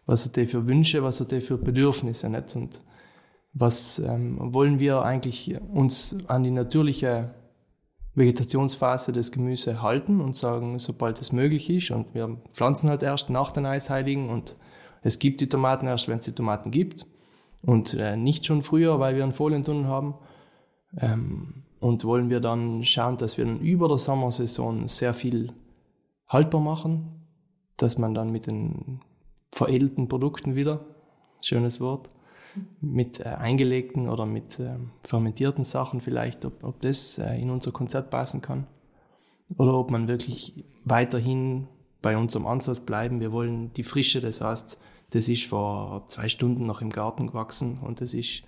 Was 0.05 0.25
hat 0.25 0.35
der 0.35 0.47
für 0.47 0.67
Wünsche, 0.67 1.03
was 1.03 1.19
hat 1.19 1.31
der 1.31 1.41
für 1.41 1.57
Bedürfnisse, 1.57 2.29
nicht? 2.29 2.55
Und 2.55 2.81
was 3.53 3.99
ähm, 3.99 4.53
wollen 4.53 4.79
wir 4.79 5.01
eigentlich 5.01 5.59
uns 5.73 6.15
an 6.27 6.43
die 6.43 6.51
natürliche 6.51 7.33
Vegetationsphase 8.15 9.11
des 9.11 9.31
Gemüse 9.31 9.81
halten 9.81 10.21
und 10.21 10.35
sagen, 10.35 10.79
sobald 10.79 11.19
es 11.19 11.31
möglich 11.31 11.69
ist, 11.69 11.91
und 11.91 12.13
wir 12.13 12.37
pflanzen 12.51 12.89
halt 12.89 13.03
erst 13.03 13.29
nach 13.29 13.51
den 13.51 13.65
Eisheiligen 13.65 14.29
und 14.29 14.55
es 15.01 15.19
gibt 15.19 15.41
die 15.41 15.49
Tomaten 15.49 15.87
erst, 15.87 16.07
wenn 16.07 16.19
es 16.19 16.25
die 16.25 16.33
Tomaten 16.33 16.71
gibt 16.71 17.05
und 17.61 17.93
äh, 17.93 18.15
nicht 18.15 18.45
schon 18.45 18.61
früher, 18.61 18.99
weil 18.99 19.15
wir 19.15 19.23
einen 19.23 19.33
Folientunnel 19.33 19.87
haben. 19.87 20.15
Ähm, 20.97 21.63
und 21.79 22.05
wollen 22.05 22.29
wir 22.29 22.39
dann 22.39 22.83
schauen, 22.83 23.17
dass 23.17 23.37
wir 23.37 23.45
dann 23.45 23.59
über 23.59 23.87
der 23.87 23.99
Sommersaison 23.99 24.87
sehr 24.87 25.13
viel 25.13 25.53
haltbar 26.27 26.61
machen, 26.61 27.27
dass 27.77 27.97
man 27.97 28.13
dann 28.13 28.31
mit 28.31 28.47
den 28.47 29.01
veredelten 29.51 30.07
Produkten 30.07 30.55
wieder, 30.55 30.85
schönes 31.41 31.79
Wort, 31.79 32.09
mit 32.81 33.19
äh, 33.19 33.25
eingelegten 33.25 34.09
oder 34.09 34.25
mit 34.25 34.59
äh, 34.59 34.77
fermentierten 35.03 35.63
Sachen 35.63 36.01
vielleicht, 36.01 36.45
ob, 36.45 36.63
ob 36.63 36.81
das 36.81 37.19
äh, 37.19 37.39
in 37.39 37.51
unser 37.51 37.71
Konzept 37.71 38.09
passen 38.09 38.41
kann. 38.41 38.65
Oder 39.57 39.75
ob 39.75 39.91
man 39.91 40.07
wirklich 40.07 40.65
weiterhin 40.83 41.67
bei 42.01 42.17
unserem 42.17 42.45
Ansatz 42.45 42.79
bleiben. 42.79 43.19
Wir 43.19 43.31
wollen 43.31 43.73
die 43.73 43.83
Frische, 43.83 44.21
das 44.21 44.41
heißt, 44.41 44.77
das 45.11 45.29
ist 45.29 45.45
vor 45.45 46.05
zwei 46.07 46.29
Stunden 46.29 46.65
noch 46.65 46.81
im 46.81 46.89
Garten 46.89 47.27
gewachsen 47.27 47.79
und 47.79 48.01
das 48.01 48.13
ist 48.13 48.43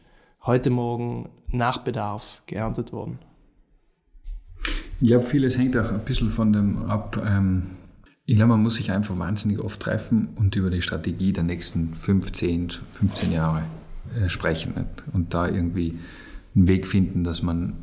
heute 0.46 0.70
Morgen 0.70 1.30
nach 1.48 1.80
Bedarf 1.80 2.44
geerntet 2.46 2.92
worden. 2.92 3.20
Ja, 5.02 5.22
vieles 5.22 5.58
hängt 5.58 5.78
auch 5.78 5.90
ein 5.90 6.04
bisschen 6.04 6.30
von 6.30 6.52
dem 6.52 6.78
ab. 6.86 7.22
Ähm, 7.26 7.78
ich 8.26 8.36
glaube, 8.36 8.50
man 8.50 8.62
muss 8.62 8.76
sich 8.76 8.92
einfach 8.92 9.18
wahnsinnig 9.18 9.60
oft 9.60 9.80
treffen 9.80 10.30
und 10.36 10.56
über 10.56 10.70
die 10.70 10.82
Strategie 10.82 11.32
der 11.32 11.44
nächsten 11.44 11.94
15, 11.94 12.70
15 12.92 13.32
Jahre 13.32 13.64
äh, 14.16 14.28
sprechen 14.28 14.74
und 15.14 15.34
da 15.34 15.48
irgendwie 15.48 15.98
einen 16.56 16.68
Weg 16.68 16.88
finden, 16.88 17.24
dass 17.24 17.42
man 17.42 17.74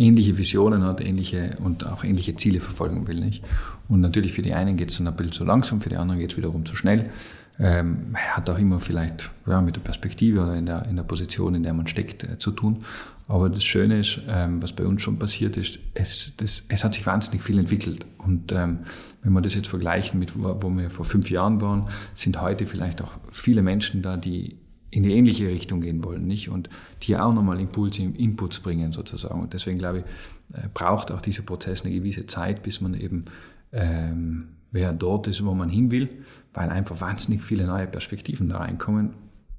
ähnliche 0.00 0.38
Visionen 0.38 0.82
hat, 0.82 1.00
ähnliche 1.00 1.56
und 1.62 1.86
auch 1.86 2.04
ähnliche 2.04 2.34
Ziele 2.34 2.60
verfolgen 2.60 3.06
will. 3.06 3.20
Nicht? 3.20 3.44
Und 3.88 4.00
natürlich 4.00 4.32
für 4.32 4.42
die 4.42 4.54
einen 4.54 4.76
geht 4.76 4.90
es 4.90 4.96
dann 4.96 5.06
ein 5.06 5.14
bisschen 5.14 5.32
zu 5.32 5.44
langsam, 5.44 5.80
für 5.80 5.90
die 5.90 5.96
anderen 5.96 6.20
geht 6.20 6.32
es 6.32 6.36
wiederum 6.36 6.64
zu 6.64 6.74
schnell. 6.74 7.10
Ähm, 7.58 8.16
hat 8.16 8.48
auch 8.48 8.58
immer 8.58 8.80
vielleicht 8.80 9.30
ja, 9.46 9.60
mit 9.60 9.76
der 9.76 9.82
Perspektive 9.82 10.40
oder 10.40 10.54
in 10.54 10.64
der, 10.64 10.86
in 10.86 10.96
der 10.96 11.02
Position, 11.02 11.54
in 11.54 11.62
der 11.62 11.74
man 11.74 11.86
steckt, 11.86 12.24
äh, 12.24 12.38
zu 12.38 12.52
tun. 12.52 12.84
Aber 13.28 13.50
das 13.50 13.62
Schöne 13.62 14.00
ist, 14.00 14.22
ähm, 14.28 14.62
was 14.62 14.72
bei 14.72 14.86
uns 14.86 15.02
schon 15.02 15.18
passiert 15.18 15.58
ist, 15.58 15.78
es, 15.92 16.32
das, 16.38 16.64
es 16.68 16.82
hat 16.82 16.94
sich 16.94 17.04
wahnsinnig 17.04 17.42
viel 17.42 17.58
entwickelt. 17.58 18.06
Und 18.16 18.50
ähm, 18.52 18.78
wenn 19.22 19.34
wir 19.34 19.42
das 19.42 19.54
jetzt 19.54 19.68
vergleichen 19.68 20.18
mit, 20.18 20.32
wo, 20.42 20.56
wo 20.62 20.70
wir 20.70 20.88
vor 20.88 21.04
fünf 21.04 21.30
Jahren 21.30 21.60
waren, 21.60 21.88
sind 22.14 22.40
heute 22.40 22.64
vielleicht 22.64 23.02
auch 23.02 23.12
viele 23.30 23.60
Menschen 23.60 24.00
da, 24.00 24.16
die 24.16 24.56
in 24.90 25.02
die 25.02 25.12
ähnliche 25.14 25.48
Richtung 25.48 25.80
gehen 25.80 26.02
wollen, 26.04 26.26
nicht? 26.26 26.48
Und 26.48 26.68
die 27.02 27.16
auch 27.16 27.32
nochmal 27.32 27.60
Impulse, 27.60 28.02
Inputs 28.02 28.60
bringen 28.60 28.92
sozusagen. 28.92 29.40
Und 29.40 29.52
deswegen 29.52 29.78
glaube 29.78 29.98
ich, 29.98 30.56
äh, 30.56 30.68
braucht 30.72 31.12
auch 31.12 31.20
dieser 31.20 31.42
Prozess 31.42 31.84
eine 31.84 31.94
gewisse 31.94 32.26
Zeit, 32.26 32.62
bis 32.62 32.80
man 32.80 32.94
eben 32.94 33.24
ähm, 33.72 34.48
wer 34.72 34.92
dort 34.92 35.26
ist, 35.28 35.44
wo 35.44 35.54
man 35.54 35.68
hin 35.68 35.90
will, 35.90 36.08
weil 36.52 36.68
einfach 36.68 37.00
wahnsinnig 37.00 37.42
viele 37.42 37.66
neue 37.66 37.86
Perspektiven 37.86 38.48
da 38.48 38.58
reinkommen 38.58 39.14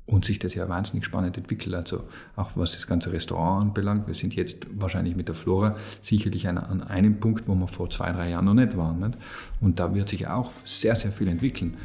und 0.05 0.25
sich 0.25 0.39
das 0.39 0.53
ja 0.55 0.67
wahnsinnig 0.67 1.05
spannend 1.05 1.37
entwickelt. 1.37 1.75
Also 1.75 2.03
auch 2.35 2.51
was 2.55 2.73
das 2.73 2.87
ganze 2.87 3.11
Restaurant 3.11 3.67
anbelangt. 3.67 4.07
Wir 4.07 4.13
sind 4.13 4.35
jetzt 4.35 4.67
wahrscheinlich 4.75 5.15
mit 5.15 5.27
der 5.27 5.35
Flora 5.35 5.75
sicherlich 6.01 6.47
an, 6.47 6.57
an 6.57 6.81
einem 6.81 7.19
Punkt, 7.19 7.47
wo 7.47 7.55
wir 7.55 7.67
vor 7.67 7.89
zwei, 7.89 8.11
drei 8.11 8.29
Jahren 8.29 8.45
noch 8.45 8.53
nicht 8.53 8.75
waren. 8.75 8.99
Nicht? 8.99 9.17
Und 9.61 9.79
da 9.79 9.93
wird 9.93 10.09
sich 10.09 10.27
auch 10.27 10.51
sehr, 10.65 10.95
sehr 10.95 11.11
viel 11.11 11.27
entwickeln. 11.27 11.77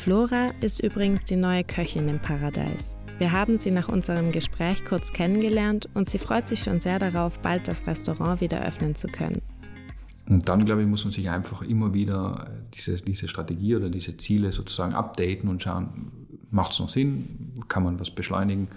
Flora 0.00 0.46
ist 0.62 0.82
übrigens 0.82 1.24
die 1.24 1.36
neue 1.36 1.62
Köchin 1.62 2.08
im 2.08 2.18
Paradies. 2.18 2.96
Wir 3.18 3.32
haben 3.32 3.58
sie 3.58 3.70
nach 3.70 3.90
unserem 3.90 4.32
Gespräch 4.32 4.82
kurz 4.86 5.12
kennengelernt 5.12 5.90
und 5.92 6.08
sie 6.08 6.16
freut 6.16 6.48
sich 6.48 6.60
schon 6.60 6.80
sehr 6.80 6.98
darauf, 6.98 7.38
bald 7.40 7.68
das 7.68 7.86
Restaurant 7.86 8.40
wieder 8.40 8.64
öffnen 8.64 8.94
zu 8.94 9.08
können. 9.08 9.42
Und 10.26 10.48
dann, 10.48 10.64
glaube 10.64 10.80
ich, 10.80 10.88
muss 10.88 11.04
man 11.04 11.12
sich 11.12 11.28
einfach 11.28 11.60
immer 11.60 11.92
wieder 11.92 12.48
diese, 12.72 12.96
diese 12.96 13.28
Strategie 13.28 13.76
oder 13.76 13.90
diese 13.90 14.16
Ziele 14.16 14.52
sozusagen 14.52 14.94
updaten 14.94 15.50
und 15.50 15.62
schauen, 15.62 16.10
macht 16.50 16.72
es 16.72 16.80
noch 16.80 16.88
Sinn? 16.88 17.62
Kann 17.68 17.82
man 17.82 18.00
was 18.00 18.10
beschleunigen? 18.10 18.68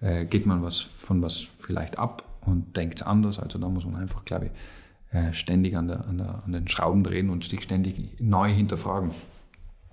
Äh, 0.00 0.24
geht 0.24 0.46
man 0.46 0.62
was 0.62 0.78
von 0.80 1.20
was 1.20 1.46
vielleicht 1.58 1.98
ab 1.98 2.24
und 2.46 2.74
denkt 2.78 3.00
es 3.00 3.06
anders? 3.06 3.38
Also 3.38 3.58
da 3.58 3.68
muss 3.68 3.84
man 3.84 3.96
einfach, 3.96 4.24
glaube 4.24 4.46
ich, 4.46 5.14
äh, 5.14 5.34
ständig 5.34 5.76
an, 5.76 5.88
der, 5.88 6.06
an, 6.08 6.16
der, 6.16 6.42
an 6.42 6.52
den 6.52 6.68
Schrauben 6.68 7.04
drehen 7.04 7.28
und 7.28 7.44
sich 7.44 7.60
ständig 7.60 8.18
neu 8.18 8.50
hinterfragen. 8.50 9.10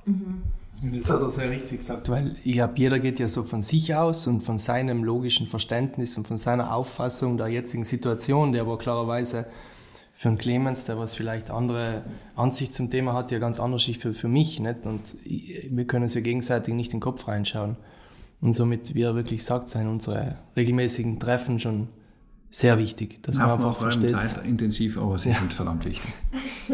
Mhm. 0.05 0.43
Das 0.83 1.09
hat 1.09 1.21
er 1.21 1.31
sehr 1.31 1.49
richtig 1.49 1.79
gesagt, 1.79 2.07
weil 2.09 2.35
ich 2.43 2.53
glaube, 2.53 2.73
jeder 2.75 2.99
geht 2.99 3.19
ja 3.19 3.27
so 3.27 3.43
von 3.43 3.63
sich 3.63 3.95
aus 3.95 4.27
und 4.27 4.41
von 4.41 4.59
seinem 4.59 5.03
logischen 5.03 5.47
Verständnis 5.47 6.17
und 6.17 6.27
von 6.27 6.37
seiner 6.37 6.73
Auffassung 6.75 7.37
der 7.37 7.47
jetzigen 7.47 7.83
Situation, 7.83 8.51
der 8.51 8.61
aber 8.61 8.77
klarerweise 8.77 9.47
für 10.13 10.29
einen 10.29 10.37
Clemens, 10.37 10.85
der 10.85 10.97
was 10.99 11.15
vielleicht 11.15 11.49
andere 11.49 12.03
Ansicht 12.35 12.73
zum 12.73 12.89
Thema 12.89 13.13
hat, 13.13 13.31
ja 13.31 13.39
ganz 13.39 13.59
anders 13.59 13.87
ist 13.87 14.01
für, 14.01 14.13
für 14.13 14.27
mich. 14.27 14.59
Nicht? 14.59 14.85
Und 14.85 15.15
wir 15.23 15.85
können 15.85 16.03
uns 16.03 16.13
ja 16.13 16.21
gegenseitig 16.21 16.73
nicht 16.73 16.93
in 16.93 16.97
den 16.97 17.03
Kopf 17.03 17.27
reinschauen. 17.27 17.77
Und 18.41 18.53
somit, 18.53 18.93
wie 18.93 19.01
er 19.01 19.15
wirklich 19.15 19.43
sagt, 19.43 19.69
sind 19.69 19.87
unsere 19.87 20.37
regelmäßigen 20.55 21.19
Treffen 21.19 21.59
schon 21.59 21.87
sehr 22.49 22.77
wichtig, 22.77 23.21
dass 23.23 23.37
man 23.37 23.51
einfach 23.51 23.75
versteht. 23.77 24.11
Zeitintensiv, 24.11 24.97
aber 24.97 25.19
sie 25.19 25.29
ja. 25.29 25.35
sind 25.35 25.53
verdammt 25.53 25.85
wichtig. 25.85 26.13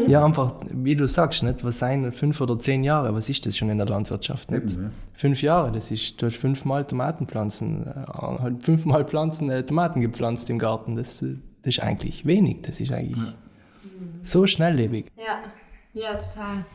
Ja, 0.08 0.24
einfach, 0.24 0.56
wie 0.72 0.96
du 0.96 1.06
sagst, 1.06 1.44
nicht? 1.44 1.62
was 1.62 1.78
seien 1.78 2.10
fünf 2.10 2.40
oder 2.40 2.58
zehn 2.58 2.82
Jahre, 2.82 3.14
was 3.14 3.28
ist 3.28 3.46
das 3.46 3.56
schon 3.56 3.70
in 3.70 3.78
der 3.78 3.86
Landwirtschaft? 3.86 4.50
Nicht? 4.50 4.72
Eben, 4.72 4.82
ja. 4.82 4.90
Fünf 5.12 5.40
Jahre, 5.40 5.70
das 5.70 5.92
ist, 5.92 6.20
du 6.20 6.26
hast 6.26 6.34
fünfmal 6.34 6.84
Tomatenpflanzen, 6.84 7.86
äh, 7.86 8.50
fünfmal 8.60 9.04
Pflanzen, 9.04 9.50
äh, 9.50 9.64
Tomaten 9.64 10.00
gepflanzt 10.00 10.50
im 10.50 10.58
Garten, 10.58 10.96
das, 10.96 11.20
das 11.20 11.36
ist 11.62 11.80
eigentlich 11.80 12.26
wenig, 12.26 12.62
das 12.62 12.80
ist 12.80 12.90
eigentlich... 12.90 13.24
Ja. 13.24 13.34
so 14.22 14.48
schnelllebig. 14.48 15.12
Ja, 15.16 15.38
ja, 15.92 16.18
total. 16.18 16.66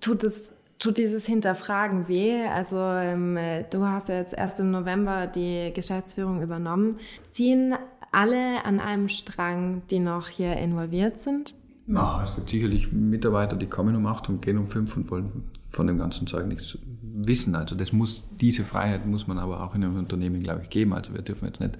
Tut 0.00 0.22
es 0.22 0.54
tut 0.80 0.98
dieses 0.98 1.26
Hinterfragen 1.26 2.08
weh? 2.08 2.42
Also 2.46 2.78
ähm, 2.78 3.38
du 3.70 3.86
hast 3.86 4.08
ja 4.08 4.16
jetzt 4.16 4.34
erst 4.34 4.58
im 4.60 4.70
November 4.70 5.26
die 5.28 5.72
Geschäftsführung 5.72 6.42
übernommen. 6.42 6.96
Ziehen 7.28 7.74
alle 8.12 8.64
an 8.64 8.80
einem 8.80 9.08
Strang, 9.08 9.82
die 9.90 9.98
noch 9.98 10.28
hier 10.28 10.56
involviert 10.56 11.18
sind? 11.18 11.54
Na, 11.86 12.22
es 12.22 12.36
gibt 12.36 12.50
sicherlich 12.50 12.92
Mitarbeiter, 12.92 13.56
die 13.56 13.66
kommen 13.66 13.96
um 13.96 14.06
acht 14.06 14.28
und 14.28 14.42
gehen 14.42 14.58
um 14.58 14.68
fünf 14.68 14.96
und 14.96 15.10
wollen 15.10 15.44
von 15.70 15.86
dem 15.86 15.98
ganzen 15.98 16.26
Zeug 16.26 16.46
nichts 16.46 16.78
wissen. 17.02 17.54
Also 17.54 17.74
das 17.74 17.92
muss, 17.92 18.24
diese 18.40 18.64
Freiheit 18.64 19.06
muss 19.06 19.26
man 19.26 19.38
aber 19.38 19.62
auch 19.62 19.74
in 19.74 19.84
einem 19.84 19.96
Unternehmen, 19.96 20.40
glaube 20.40 20.62
ich, 20.62 20.70
geben. 20.70 20.92
Also 20.92 21.14
wir 21.14 21.22
dürfen 21.22 21.46
jetzt 21.46 21.60
nicht 21.60 21.78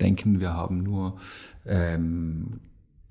denken, 0.00 0.40
wir 0.40 0.52
haben 0.52 0.82
nur 0.82 1.16
ähm, 1.64 2.60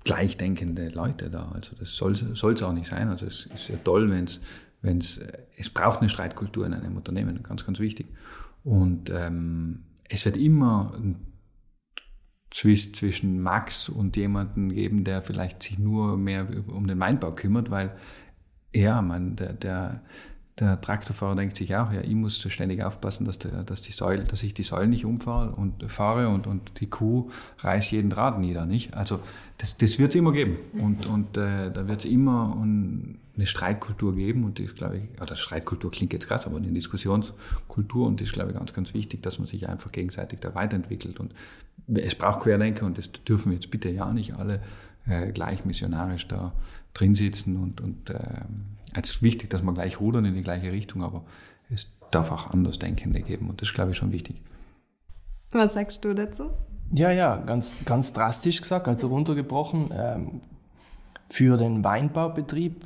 gleichdenkende 0.04 0.88
Leute 0.90 1.30
da. 1.30 1.50
Also 1.52 1.74
das 1.76 1.96
soll 1.96 2.12
es 2.12 2.62
auch 2.62 2.72
nicht 2.72 2.86
sein. 2.86 3.08
Also 3.08 3.26
es 3.26 3.46
ist 3.46 3.68
ja 3.68 3.76
toll, 3.82 4.10
wenn 4.10 4.24
es 4.24 4.40
wenn's, 4.82 5.20
es 5.56 5.70
braucht 5.70 6.00
eine 6.00 6.08
Streitkultur 6.08 6.64
in 6.64 6.74
einem 6.74 6.96
Unternehmen, 6.96 7.42
ganz, 7.42 7.66
ganz 7.66 7.78
wichtig. 7.80 8.06
Und 8.64 9.10
ähm, 9.10 9.80
es 10.08 10.24
wird 10.24 10.36
immer 10.36 10.92
ein 10.96 11.16
zwischen 12.50 13.40
Max 13.40 13.88
und 13.88 14.16
jemanden 14.16 14.72
geben, 14.72 15.04
der 15.04 15.22
vielleicht 15.22 15.62
sich 15.62 15.78
nur 15.78 16.16
mehr 16.16 16.46
um 16.68 16.86
den 16.86 16.98
Weinbau 17.00 17.32
kümmert, 17.32 17.70
weil 17.70 17.92
ja, 18.74 19.02
man, 19.02 19.36
der, 19.36 19.52
der, 19.52 20.02
der 20.58 20.80
Traktorfahrer 20.80 21.36
denkt 21.36 21.56
sich 21.56 21.74
auch, 21.76 21.92
ja, 21.92 22.00
ich 22.00 22.14
muss 22.14 22.40
ständig 22.40 22.82
aufpassen, 22.82 23.24
dass, 23.24 23.38
der, 23.38 23.62
dass, 23.62 23.82
die 23.82 23.92
Säule, 23.92 24.24
dass 24.24 24.42
ich 24.42 24.54
die 24.54 24.62
Säule 24.62 24.88
nicht 24.88 25.04
umfahre 25.04 25.50
und 25.50 25.90
fahre 25.90 26.28
und, 26.28 26.46
und 26.46 26.80
die 26.80 26.88
Kuh 26.88 27.30
reißt 27.58 27.92
jeden 27.92 28.10
Draht 28.10 28.38
nieder, 28.38 28.64
nicht? 28.64 28.94
Also 28.94 29.20
das, 29.58 29.76
das 29.76 29.98
wird 29.98 30.10
es 30.10 30.16
immer 30.16 30.32
geben 30.32 30.56
und, 30.74 31.06
und 31.06 31.36
äh, 31.36 31.70
da 31.70 31.88
wird 31.88 32.00
es 32.00 32.10
immer 32.10 32.56
ein, 32.56 33.18
eine 33.34 33.46
Streitkultur 33.46 34.14
geben 34.14 34.44
und 34.44 34.58
das 34.58 34.74
glaube 34.74 34.98
ich, 34.98 35.20
oder 35.20 35.36
Streitkultur 35.36 35.90
klingt 35.90 36.14
jetzt 36.14 36.26
krass, 36.26 36.46
aber 36.46 36.56
eine 36.56 36.68
Diskussionskultur 36.68 38.06
und 38.06 38.20
das 38.20 38.28
ist 38.28 38.32
glaube 38.32 38.50
ich 38.50 38.56
ganz, 38.56 38.72
ganz 38.72 38.94
wichtig, 38.94 39.22
dass 39.22 39.38
man 39.38 39.46
sich 39.46 39.68
einfach 39.68 39.92
gegenseitig 39.92 40.40
da 40.40 40.54
weiterentwickelt 40.54 41.20
und 41.20 41.34
es 41.88 42.14
braucht 42.14 42.40
Querdenker 42.40 42.86
und 42.86 42.98
das 42.98 43.12
dürfen 43.12 43.50
wir 43.50 43.56
jetzt 43.56 43.70
bitte 43.70 43.88
ja 43.88 44.12
nicht 44.12 44.34
alle 44.34 44.60
äh, 45.06 45.32
gleich 45.32 45.64
missionarisch 45.64 46.28
da 46.28 46.52
drin 46.94 47.14
sitzen 47.14 47.56
und, 47.56 47.80
und 47.80 48.10
äh, 48.10 48.42
es 48.94 49.10
ist 49.10 49.22
wichtig, 49.22 49.50
dass 49.50 49.62
wir 49.62 49.72
gleich 49.72 50.00
rudern 50.00 50.24
in 50.24 50.34
die 50.34 50.42
gleiche 50.42 50.72
Richtung, 50.72 51.02
aber 51.02 51.24
es 51.70 51.96
darf 52.10 52.32
auch 52.32 52.50
Andersdenkende 52.50 53.20
geben 53.20 53.48
und 53.48 53.60
das 53.60 53.68
ist 53.68 53.74
glaube 53.74 53.92
ich 53.92 53.96
schon 53.96 54.12
wichtig. 54.12 54.40
Was 55.52 55.74
sagst 55.74 56.04
du 56.04 56.14
dazu? 56.14 56.50
Ja, 56.92 57.10
ja, 57.10 57.36
ganz, 57.36 57.84
ganz 57.84 58.12
drastisch 58.12 58.60
gesagt, 58.60 58.88
also 58.88 59.08
runtergebrochen. 59.08 59.90
Ähm, 59.92 60.40
für 61.28 61.56
den 61.56 61.82
Weinbaubetrieb 61.82 62.84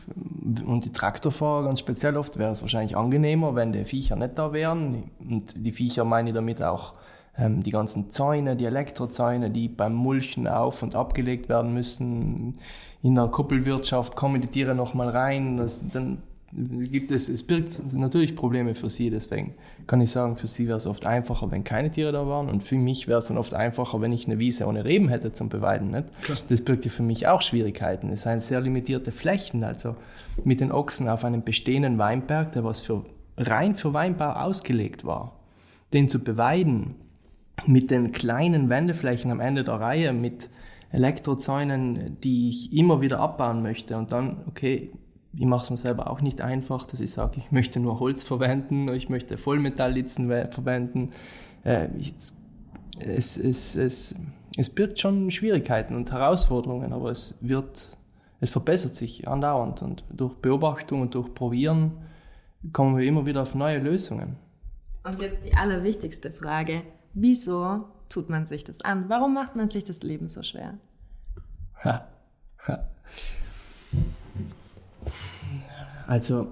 und 0.64 0.84
die 0.86 0.92
Traktorfahrer 0.92 1.64
ganz 1.64 1.80
speziell 1.80 2.16
oft 2.16 2.38
wäre 2.38 2.50
es 2.50 2.62
wahrscheinlich 2.62 2.96
angenehmer, 2.96 3.54
wenn 3.54 3.72
die 3.72 3.84
Viecher 3.84 4.16
nicht 4.16 4.38
da 4.38 4.52
wären. 4.52 5.10
Und 5.18 5.54
die 5.56 5.72
Viecher 5.72 6.04
meine 6.04 6.30
ich 6.30 6.34
damit 6.34 6.62
auch 6.62 6.94
ähm, 7.36 7.62
die 7.62 7.70
ganzen 7.70 8.10
Zäune, 8.10 8.56
die 8.56 8.64
Elektrozäune, 8.64 9.50
die 9.50 9.68
beim 9.68 9.94
Mulchen 9.94 10.46
auf- 10.46 10.82
und 10.82 10.94
abgelegt 10.94 11.48
werden 11.48 11.72
müssen. 11.72 12.58
In 13.02 13.14
der 13.14 13.28
Kuppelwirtschaft 13.28 14.16
kommen 14.16 14.40
die 14.40 14.48
Tiere 14.48 14.74
nochmal 14.74 15.08
rein. 15.08 15.56
Das, 15.56 15.86
dann 15.86 16.18
gibt 16.52 17.10
es, 17.12 17.28
es 17.28 17.44
birgt 17.44 17.80
natürlich 17.92 18.34
Probleme 18.34 18.74
für 18.74 18.90
sie. 18.90 19.10
Deswegen 19.10 19.54
kann 19.86 20.00
ich 20.00 20.10
sagen, 20.10 20.36
für 20.36 20.48
sie 20.48 20.66
wäre 20.66 20.76
es 20.76 20.86
oft 20.86 21.06
einfacher, 21.06 21.50
wenn 21.50 21.64
keine 21.64 21.90
Tiere 21.90 22.12
da 22.12 22.26
waren. 22.26 22.48
Und 22.48 22.64
für 22.64 22.76
mich 22.76 23.06
wäre 23.06 23.20
es 23.20 23.26
dann 23.26 23.38
oft 23.38 23.54
einfacher, 23.54 24.00
wenn 24.00 24.12
ich 24.12 24.26
eine 24.26 24.40
Wiese 24.40 24.66
ohne 24.66 24.84
Reben 24.84 25.08
hätte 25.08 25.32
zum 25.32 25.48
Beweiden. 25.48 25.90
Nicht? 25.90 26.06
Das 26.48 26.62
birgt 26.62 26.84
ja 26.84 26.90
für 26.90 27.02
mich 27.02 27.28
auch 27.28 27.42
Schwierigkeiten. 27.42 28.10
Es 28.10 28.22
sind 28.22 28.42
sehr 28.42 28.60
limitierte 28.60 29.12
Flächen. 29.12 29.62
Also 29.62 29.94
mit 30.44 30.60
den 30.60 30.72
Ochsen 30.72 31.08
auf 31.08 31.24
einem 31.24 31.44
bestehenden 31.44 31.98
Weinberg, 31.98 32.52
der 32.52 32.64
was 32.64 32.80
für, 32.80 33.04
rein 33.36 33.76
für 33.76 33.94
Weinbau 33.94 34.32
ausgelegt 34.32 35.04
war, 35.04 35.36
den 35.92 36.08
zu 36.08 36.18
beweiden 36.18 36.96
mit 37.66 37.90
den 37.90 38.12
kleinen 38.12 38.68
Wendeflächen 38.68 39.30
am 39.30 39.40
Ende 39.40 39.64
der 39.64 39.74
Reihe, 39.74 40.12
mit 40.12 40.50
Elektrozäunen, 40.90 42.20
die 42.20 42.48
ich 42.48 42.72
immer 42.72 43.00
wieder 43.00 43.20
abbauen 43.20 43.62
möchte 43.62 43.96
und 43.96 44.12
dann, 44.12 44.44
okay, 44.48 44.92
ich 45.32 45.46
mache 45.46 45.62
es 45.62 45.70
mir 45.70 45.76
selber 45.76 46.10
auch 46.10 46.20
nicht 46.20 46.40
einfach, 46.40 46.86
dass 46.86 47.00
ich 47.00 47.12
sage, 47.12 47.38
ich 47.38 47.52
möchte 47.52 47.78
nur 47.78 48.00
Holz 48.00 48.24
verwenden, 48.24 48.92
ich 48.92 49.08
möchte 49.08 49.38
Vollmetalllitzen 49.38 50.28
verwenden. 50.50 51.10
Äh, 51.62 51.88
es, 52.98 53.36
es, 53.36 53.76
es, 53.76 54.16
es 54.56 54.70
birgt 54.70 54.98
schon 54.98 55.30
Schwierigkeiten 55.30 55.94
und 55.94 56.10
Herausforderungen, 56.10 56.92
aber 56.92 57.10
es 57.10 57.36
wird, 57.40 57.96
es 58.40 58.50
verbessert 58.50 58.96
sich 58.96 59.28
andauernd 59.28 59.82
und 59.82 60.04
durch 60.10 60.34
Beobachtung 60.34 61.02
und 61.02 61.14
durch 61.14 61.32
Probieren 61.32 61.92
kommen 62.72 62.98
wir 62.98 63.06
immer 63.06 63.24
wieder 63.24 63.42
auf 63.42 63.54
neue 63.54 63.78
Lösungen. 63.78 64.36
Und 65.04 65.20
jetzt 65.20 65.44
die 65.44 65.54
allerwichtigste 65.54 66.30
Frage. 66.30 66.82
Wieso 67.12 67.84
tut 68.08 68.28
man 68.28 68.46
sich 68.46 68.64
das 68.64 68.80
an? 68.80 69.08
Warum 69.08 69.34
macht 69.34 69.56
man 69.56 69.68
sich 69.68 69.84
das 69.84 70.02
Leben 70.02 70.28
so 70.28 70.42
schwer? 70.42 70.78
Also 76.06 76.48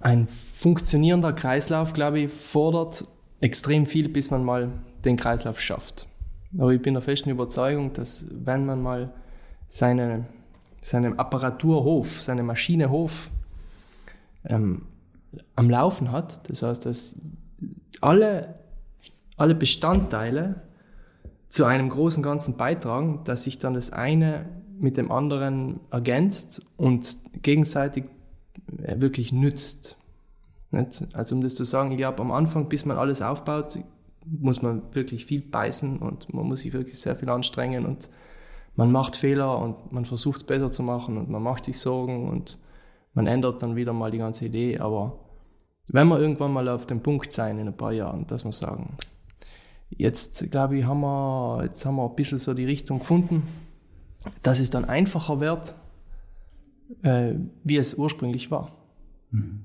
ein 0.00 0.26
funktionierender 0.26 1.32
Kreislauf, 1.32 1.92
glaube 1.92 2.20
ich, 2.20 2.32
fordert 2.32 3.04
extrem 3.40 3.86
viel, 3.86 4.08
bis 4.08 4.30
man 4.30 4.44
mal 4.44 4.70
den 5.04 5.16
Kreislauf 5.16 5.60
schafft. 5.60 6.06
Aber 6.58 6.70
ich 6.72 6.82
bin 6.82 6.94
der 6.94 7.02
festen 7.02 7.30
Überzeugung, 7.30 7.92
dass 7.92 8.26
wenn 8.30 8.66
man 8.66 8.82
mal 8.82 9.12
seine, 9.68 10.26
seine 10.80 11.18
Apparaturhof, 11.18 12.20
seine 12.20 12.42
Maschinehof 12.42 13.30
ähm, 14.44 14.82
am 15.56 15.70
Laufen 15.70 16.12
hat, 16.12 16.48
das 16.50 16.62
heißt, 16.62 16.84
dass 16.84 17.16
alle, 18.00 18.54
alle 19.42 19.56
Bestandteile 19.56 20.62
zu 21.48 21.64
einem 21.64 21.88
großen 21.88 22.22
Ganzen 22.22 22.56
beitragen, 22.56 23.22
dass 23.24 23.42
sich 23.42 23.58
dann 23.58 23.74
das 23.74 23.92
eine 23.92 24.48
mit 24.78 24.96
dem 24.96 25.10
anderen 25.10 25.80
ergänzt 25.90 26.62
und 26.76 27.18
gegenseitig 27.42 28.04
äh, 28.78 29.00
wirklich 29.00 29.32
nützt. 29.32 29.98
Nicht? 30.70 31.08
Also 31.12 31.34
um 31.34 31.42
das 31.42 31.56
zu 31.56 31.64
sagen, 31.64 31.90
ich 31.90 31.96
glaube, 31.96 32.22
am 32.22 32.30
Anfang, 32.30 32.68
bis 32.68 32.86
man 32.86 32.96
alles 32.96 33.20
aufbaut, 33.20 33.80
muss 34.24 34.62
man 34.62 34.94
wirklich 34.94 35.26
viel 35.26 35.42
beißen 35.42 35.98
und 35.98 36.32
man 36.32 36.46
muss 36.46 36.60
sich 36.60 36.72
wirklich 36.72 37.00
sehr 37.00 37.16
viel 37.16 37.28
anstrengen 37.28 37.84
und 37.84 38.10
man 38.76 38.92
macht 38.92 39.16
Fehler 39.16 39.58
und 39.58 39.90
man 39.90 40.04
versucht 40.04 40.36
es 40.36 40.44
besser 40.44 40.70
zu 40.70 40.84
machen 40.84 41.16
und 41.18 41.28
man 41.28 41.42
macht 41.42 41.64
sich 41.64 41.80
Sorgen 41.80 42.28
und 42.28 42.60
man 43.12 43.26
ändert 43.26 43.60
dann 43.60 43.74
wieder 43.74 43.92
mal 43.92 44.12
die 44.12 44.18
ganze 44.18 44.44
Idee. 44.44 44.78
Aber 44.78 45.18
wenn 45.88 46.06
wir 46.06 46.20
irgendwann 46.20 46.52
mal 46.52 46.68
auf 46.68 46.86
dem 46.86 47.02
Punkt 47.02 47.32
sein 47.32 47.58
in 47.58 47.66
ein 47.66 47.76
paar 47.76 47.92
Jahren, 47.92 48.24
dass 48.28 48.44
wir 48.44 48.52
sagen, 48.52 48.96
jetzt 49.98 50.50
glaube 50.50 50.78
ich, 50.78 50.84
haben 50.84 51.00
wir, 51.00 51.64
jetzt 51.64 51.84
haben 51.84 51.96
wir 51.96 52.08
ein 52.08 52.16
bisschen 52.16 52.38
so 52.38 52.54
die 52.54 52.64
Richtung 52.64 52.98
gefunden, 53.00 53.42
dass 54.42 54.60
es 54.60 54.70
dann 54.70 54.84
einfacher 54.84 55.40
wird, 55.40 55.74
äh, 57.02 57.34
wie 57.64 57.76
es 57.76 57.94
ursprünglich 57.94 58.50
war. 58.50 58.72
Mhm. 59.30 59.64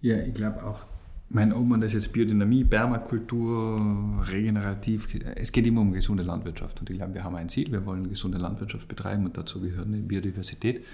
Ja, 0.00 0.18
ich 0.18 0.34
glaube 0.34 0.64
auch, 0.64 0.86
mein, 1.28 1.52
ob 1.52 1.64
man 1.64 1.80
das 1.80 1.92
jetzt 1.92 2.12
Biodynamie, 2.12 2.64
Permakultur, 2.64 4.24
regenerativ, 4.28 5.08
es 5.36 5.52
geht 5.52 5.66
immer 5.66 5.82
um 5.82 5.92
gesunde 5.92 6.24
Landwirtschaft. 6.24 6.80
Und 6.80 6.90
ich 6.90 6.96
glaube, 6.96 7.14
wir 7.14 7.22
haben 7.22 7.36
ein 7.36 7.48
Ziel, 7.48 7.70
wir 7.70 7.86
wollen 7.86 8.08
gesunde 8.08 8.38
Landwirtschaft 8.38 8.88
betreiben 8.88 9.26
und 9.26 9.36
dazu 9.36 9.60
gehört 9.60 9.86
eine 9.86 9.98
Biodiversität. 9.98 10.84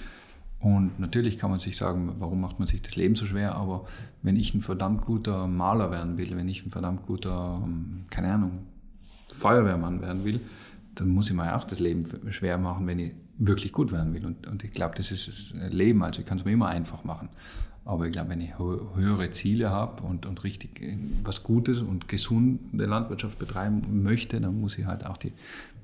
Und 0.58 0.98
natürlich 0.98 1.36
kann 1.36 1.50
man 1.50 1.60
sich 1.60 1.76
sagen, 1.76 2.16
warum 2.18 2.40
macht 2.40 2.58
man 2.58 2.66
sich 2.66 2.82
das 2.82 2.96
Leben 2.96 3.14
so 3.14 3.26
schwer, 3.26 3.54
aber 3.54 3.84
wenn 4.22 4.36
ich 4.36 4.54
ein 4.54 4.62
verdammt 4.62 5.02
guter 5.02 5.46
Maler 5.46 5.90
werden 5.90 6.16
will, 6.16 6.36
wenn 6.36 6.48
ich 6.48 6.64
ein 6.64 6.70
verdammt 6.70 7.06
guter, 7.06 7.60
ähm, 7.62 8.04
keine 8.10 8.32
Ahnung, 8.32 8.66
Feuerwehrmann 9.32 10.00
werden 10.00 10.24
will, 10.24 10.40
dann 10.94 11.08
muss 11.08 11.28
ich 11.28 11.36
mir 11.36 11.54
auch 11.54 11.64
das 11.64 11.78
Leben 11.78 12.06
schwer 12.30 12.56
machen, 12.58 12.86
wenn 12.86 12.98
ich 12.98 13.12
wirklich 13.38 13.72
gut 13.72 13.92
werden 13.92 14.14
will. 14.14 14.24
Und, 14.24 14.46
und 14.46 14.64
ich 14.64 14.72
glaube, 14.72 14.94
das 14.96 15.10
ist 15.10 15.28
das 15.28 15.72
Leben. 15.72 16.02
Also 16.02 16.20
ich 16.20 16.26
kann 16.26 16.38
es 16.38 16.44
mir 16.44 16.52
immer 16.52 16.68
einfach 16.68 17.04
machen. 17.04 17.28
Aber 17.86 18.04
ich 18.06 18.12
glaube, 18.12 18.30
wenn 18.30 18.40
ich 18.40 18.58
höhere 18.58 19.30
Ziele 19.30 19.70
habe 19.70 20.02
und, 20.02 20.26
und 20.26 20.42
richtig 20.42 20.82
äh, 20.82 20.98
was 21.22 21.44
Gutes 21.44 21.78
und 21.78 22.08
gesunde 22.08 22.84
Landwirtschaft 22.84 23.38
betreiben 23.38 24.02
möchte, 24.02 24.40
dann 24.40 24.60
muss 24.60 24.76
ich 24.76 24.86
halt 24.86 25.06
auch 25.06 25.16
die, 25.16 25.32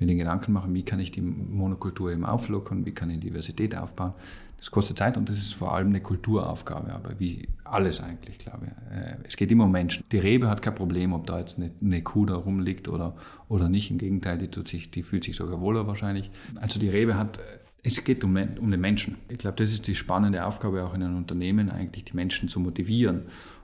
mir 0.00 0.08
den 0.08 0.18
Gedanken 0.18 0.52
machen, 0.52 0.74
wie 0.74 0.82
kann 0.82 0.98
ich 0.98 1.12
die 1.12 1.20
Monokultur 1.22 2.10
eben 2.10 2.26
auflockern, 2.26 2.84
wie 2.84 2.90
kann 2.90 3.08
ich 3.08 3.20
Diversität 3.20 3.76
aufbauen. 3.76 4.14
Das 4.58 4.70
kostet 4.70 4.98
Zeit 4.98 5.16
und 5.16 5.28
das 5.28 5.38
ist 5.38 5.54
vor 5.54 5.74
allem 5.74 5.88
eine 5.88 6.00
Kulturaufgabe, 6.00 6.92
aber 6.92 7.18
wie 7.18 7.48
alles 7.64 8.00
eigentlich, 8.00 8.38
glaube 8.38 8.66
ich. 8.66 8.96
Äh, 8.96 9.16
es 9.22 9.36
geht 9.36 9.52
immer 9.52 9.64
um 9.64 9.72
Menschen. 9.72 10.04
Die 10.10 10.18
Rebe 10.18 10.48
hat 10.48 10.60
kein 10.60 10.74
Problem, 10.74 11.12
ob 11.12 11.26
da 11.26 11.38
jetzt 11.38 11.58
eine, 11.58 11.70
eine 11.80 12.02
Kuh 12.02 12.26
da 12.26 12.34
rumliegt 12.34 12.88
oder, 12.88 13.14
oder 13.48 13.68
nicht. 13.68 13.92
Im 13.92 13.98
Gegenteil, 13.98 14.38
die, 14.38 14.48
tut 14.48 14.66
sich, 14.66 14.90
die 14.90 15.04
fühlt 15.04 15.22
sich 15.22 15.36
sogar 15.36 15.60
wohler 15.60 15.86
wahrscheinlich. 15.86 16.32
Also 16.60 16.80
die 16.80 16.88
Rebe 16.88 17.16
hat 17.16 17.38
es 17.83 18.05
geht 18.05 18.23
um, 18.25 18.37
um 18.37 18.71
den 18.71 18.81
Menschen. 18.81 19.16
Ich 19.29 19.38
glaube, 19.38 19.57
das 19.57 19.73
ist 19.73 19.87
die 19.88 19.95
spannende 19.95 20.45
Aufgabe 20.47 20.85
auch 20.85 20.95
in 20.95 21.03
einem 21.03 21.16
Unternehmen, 21.16 21.71
eigentlich 21.71 22.05
die 22.05 22.14
Menschen 22.14 22.49
zu 22.49 22.61
motivieren. 22.61 23.23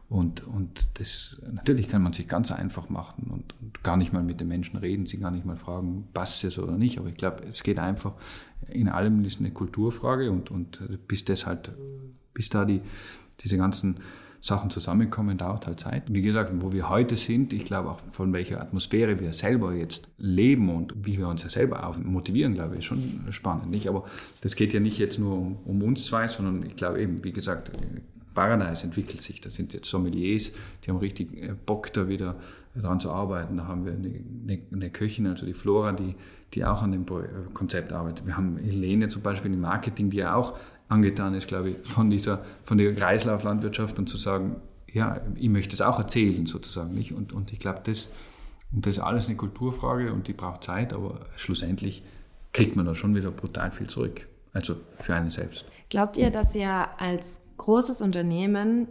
Und, 0.09 0.47
und 0.47 0.89
das, 0.95 1.37
natürlich 1.53 1.87
kann 1.87 2.03
man 2.03 2.15
sich 2.15 2.27
ganz 2.27 2.51
einfach 2.51 2.89
machen 2.89 3.31
und, 3.31 3.55
und 3.61 3.85
gar 3.85 3.99
nicht 3.99 4.13
mal 4.13 4.23
mit 4.23 4.41
den 4.41 4.49
Menschen 4.49 4.79
reden, 4.79 5.05
sie 5.05 5.19
gar 5.19 5.31
nicht 5.31 5.45
mal 5.45 5.59
fragen, 5.59 6.09
passt 6.15 6.43
es 6.45 6.59
oder 6.59 6.79
nicht. 6.79 6.99
Aber 6.99 7.09
ich 7.09 7.17
glaube, 7.17 7.45
es 7.45 7.63
geht 7.63 7.79
einfach, 7.79 8.15
in 8.69 8.89
allem 8.89 9.23
ist 9.25 9.39
eine 9.39 9.51
Kulturfrage 9.51 10.31
und, 10.31 10.51
und 10.51 10.83
bis 11.07 11.27
das 11.27 11.45
halt, 11.47 11.73
bis 12.33 12.49
da 12.49 12.65
die, 12.65 12.81
diese 13.41 13.59
ganzen 13.59 13.99
Sachen 14.40 14.70
zusammenkommen, 14.70 15.37
dauert 15.37 15.66
halt 15.66 15.81
Zeit. 15.81 16.05
Wie 16.09 16.22
gesagt, 16.22 16.53
wo 16.61 16.72
wir 16.72 16.88
heute 16.88 17.16
sind, 17.16 17.53
ich 17.53 17.64
glaube 17.64 17.90
auch 17.90 18.01
von 18.11 18.33
welcher 18.33 18.61
Atmosphäre 18.61 19.18
wir 19.18 19.33
selber 19.33 19.74
jetzt 19.74 20.09
leben 20.18 20.68
und 20.74 20.94
wie 21.05 21.18
wir 21.18 21.29
uns 21.29 21.42
ja 21.42 21.51
selber 21.51 21.87
auch 21.87 21.98
motivieren, 21.98 22.55
glaube 22.55 22.74
ich, 22.74 22.81
ist 22.81 22.85
schon 22.85 23.24
spannend. 23.31 23.70
Nicht? 23.70 23.88
Aber 23.88 24.05
das 24.40 24.55
geht 24.55 24.72
ja 24.72 24.81
nicht 24.81 24.98
jetzt 24.98 25.18
nur 25.18 25.37
um, 25.37 25.57
um 25.64 25.83
uns 25.83 26.07
zwei, 26.07 26.29
sondern 26.29 26.64
ich 26.64 26.77
glaube 26.77 27.01
eben, 27.01 27.24
wie 27.24 27.33
gesagt, 27.33 27.72
Paradise 28.38 28.85
entwickelt 28.85 29.20
sich. 29.20 29.40
Da 29.40 29.51
sind 29.51 29.72
jetzt 29.72 29.90
Sommeliers, 29.90 30.53
die 30.85 30.90
haben 30.90 30.98
richtig 30.98 31.37
äh, 31.42 31.55
Bock, 31.66 31.92
da 31.92 32.09
wieder 32.09 32.37
dran 32.77 33.01
zu 33.01 33.11
arbeiten. 33.11 33.57
Da 33.57 33.66
haben 33.66 33.85
wir 33.85 33.92
eine, 33.92 34.09
eine, 34.09 34.61
eine 34.72 34.90
Köchin, 34.90 35.27
also 35.27 35.44
die 35.44 35.55
Flora, 35.55 35.90
die, 35.90 36.14
die 36.55 36.64
auch 36.64 36.83
an 36.83 36.92
dem 36.92 37.03
äh, 37.03 37.53
Konzept 37.53 37.92
arbeitet. 37.92 38.27
Wir 38.27 38.37
haben 38.37 38.57
Helene 38.59 39.09
zum 39.09 39.22
Beispiel 39.22 39.53
im 39.53 39.61
Marketing, 39.61 40.11
die 40.11 40.24
auch 40.24 40.57
angetan 40.88 41.35
ist, 41.35 41.48
glaube 41.48 41.70
ich, 41.70 41.77
von 41.85 42.11
dieser, 42.11 42.44
von 42.64 42.79
der 42.79 42.94
Kreislauflandwirtschaft 42.94 43.98
und 43.98 44.09
zu 44.09 44.16
sagen, 44.16 44.57
ja, 44.92 45.20
ich 45.35 45.48
möchte 45.48 45.74
es 45.74 45.83
auch 45.83 45.98
erzählen, 45.98 46.46
sozusagen, 46.46 46.94
nicht? 46.94 47.12
Und, 47.12 47.33
und 47.33 47.53
ich 47.53 47.59
glaube, 47.59 47.81
das, 47.85 48.09
und 48.72 48.87
das 48.87 48.96
ist 48.96 49.03
alles 49.03 49.29
eine 49.29 49.37
Kulturfrage 49.37 50.12
und 50.12 50.29
die 50.29 50.33
braucht 50.33 50.64
Zeit, 50.64 50.92
aber 50.92 51.20
schlussendlich 51.37 52.03
kriegt 52.53 52.77
man 52.77 52.87
da 52.87 52.94
schon 52.94 53.14
wieder 53.14 53.31
brutal 53.31 53.70
viel 53.70 53.88
zurück. 53.88 54.27
Also 54.53 54.77
für 54.96 55.14
einen 55.14 55.31
selbst. 55.31 55.66
Glaubt 55.90 56.16
ihr, 56.16 56.31
dass 56.31 56.55
ihr 56.55 56.88
als 56.98 57.42
großes 57.59 58.01
Unternehmen, 58.03 58.88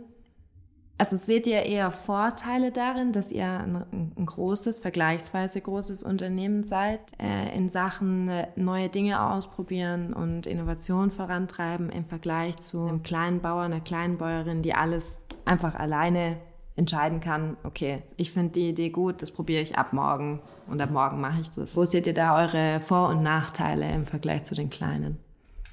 also 0.97 1.15
seht 1.15 1.45
ihr 1.45 1.63
eher 1.63 1.91
Vorteile 1.91 2.71
darin, 2.71 3.11
dass 3.11 3.31
ihr 3.31 3.45
ein, 3.45 3.85
ein 4.17 4.25
großes, 4.25 4.79
vergleichsweise 4.79 5.61
großes 5.61 6.01
Unternehmen 6.03 6.63
seid, 6.63 6.99
äh, 7.19 7.55
in 7.55 7.69
Sachen 7.69 8.29
äh, 8.29 8.47
neue 8.55 8.89
Dinge 8.89 9.21
ausprobieren 9.21 10.13
und 10.13 10.47
Innovation 10.47 11.11
vorantreiben 11.11 11.89
im 11.89 12.03
Vergleich 12.03 12.57
zu 12.57 12.81
einem 12.81 13.03
kleinen 13.03 13.41
Bauer, 13.41 13.63
einer 13.63 13.79
kleinen 13.79 14.17
Bäuerin, 14.17 14.63
die 14.63 14.73
alles 14.73 15.19
einfach 15.45 15.75
alleine 15.75 16.37
entscheiden 16.75 17.19
kann, 17.19 17.57
okay, 17.63 18.03
ich 18.17 18.31
finde 18.31 18.51
die 18.51 18.69
Idee 18.69 18.89
gut, 18.89 19.21
das 19.21 19.31
probiere 19.31 19.61
ich 19.61 19.77
ab 19.77 19.93
morgen 19.93 20.41
und 20.67 20.79
ab 20.79 20.91
morgen 20.91 21.19
mache 21.19 21.41
ich 21.41 21.49
das. 21.49 21.75
Wo 21.75 21.85
seht 21.85 22.05
ihr 22.05 22.13
da 22.13 22.37
eure 22.37 22.79
Vor- 22.79 23.09
und 23.09 23.23
Nachteile 23.23 23.91
im 23.91 24.05
Vergleich 24.05 24.43
zu 24.43 24.53
den 24.53 24.69
Kleinen? 24.69 25.17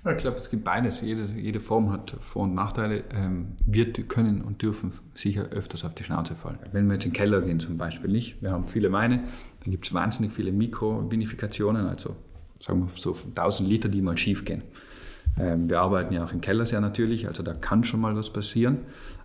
Ich 0.06 0.18
glaube, 0.18 0.36
es 0.36 0.50
gibt 0.50 0.64
beides. 0.64 1.00
Jede, 1.00 1.28
jede 1.34 1.60
Form 1.60 1.90
hat 1.90 2.14
Vor- 2.20 2.42
und 2.42 2.54
Nachteile. 2.54 3.04
Ähm, 3.10 3.54
wir 3.64 3.90
können 3.92 4.42
und 4.42 4.60
dürfen 4.60 4.92
sicher 5.14 5.44
öfters 5.44 5.84
auf 5.84 5.94
die 5.94 6.04
Schnauze 6.04 6.34
fallen. 6.34 6.58
Wenn 6.72 6.86
wir 6.86 6.94
jetzt 6.94 7.06
in 7.06 7.12
den 7.12 7.16
Keller 7.16 7.40
gehen 7.40 7.58
zum 7.58 7.78
Beispiel 7.78 8.10
nicht, 8.10 8.42
wir 8.42 8.50
haben 8.50 8.66
viele 8.66 8.92
Weine, 8.92 9.24
dann 9.62 9.70
gibt 9.70 9.86
es 9.86 9.94
wahnsinnig 9.94 10.32
viele 10.32 10.52
Mikrovinifikationen, 10.52 11.86
also 11.86 12.16
sagen 12.60 12.80
wir 12.80 12.88
so 12.94 13.16
1000 13.34 13.66
Liter, 13.66 13.88
die 13.88 14.02
mal 14.02 14.18
schief 14.18 14.44
gehen. 14.44 14.62
Ähm, 15.38 15.70
wir 15.70 15.80
arbeiten 15.80 16.12
ja 16.12 16.24
auch 16.24 16.32
im 16.32 16.42
Keller 16.42 16.66
sehr 16.66 16.82
natürlich, 16.82 17.26
also 17.26 17.42
da 17.42 17.54
kann 17.54 17.82
schon 17.82 18.00
mal 18.00 18.14
was 18.14 18.30
passieren. 18.30 18.80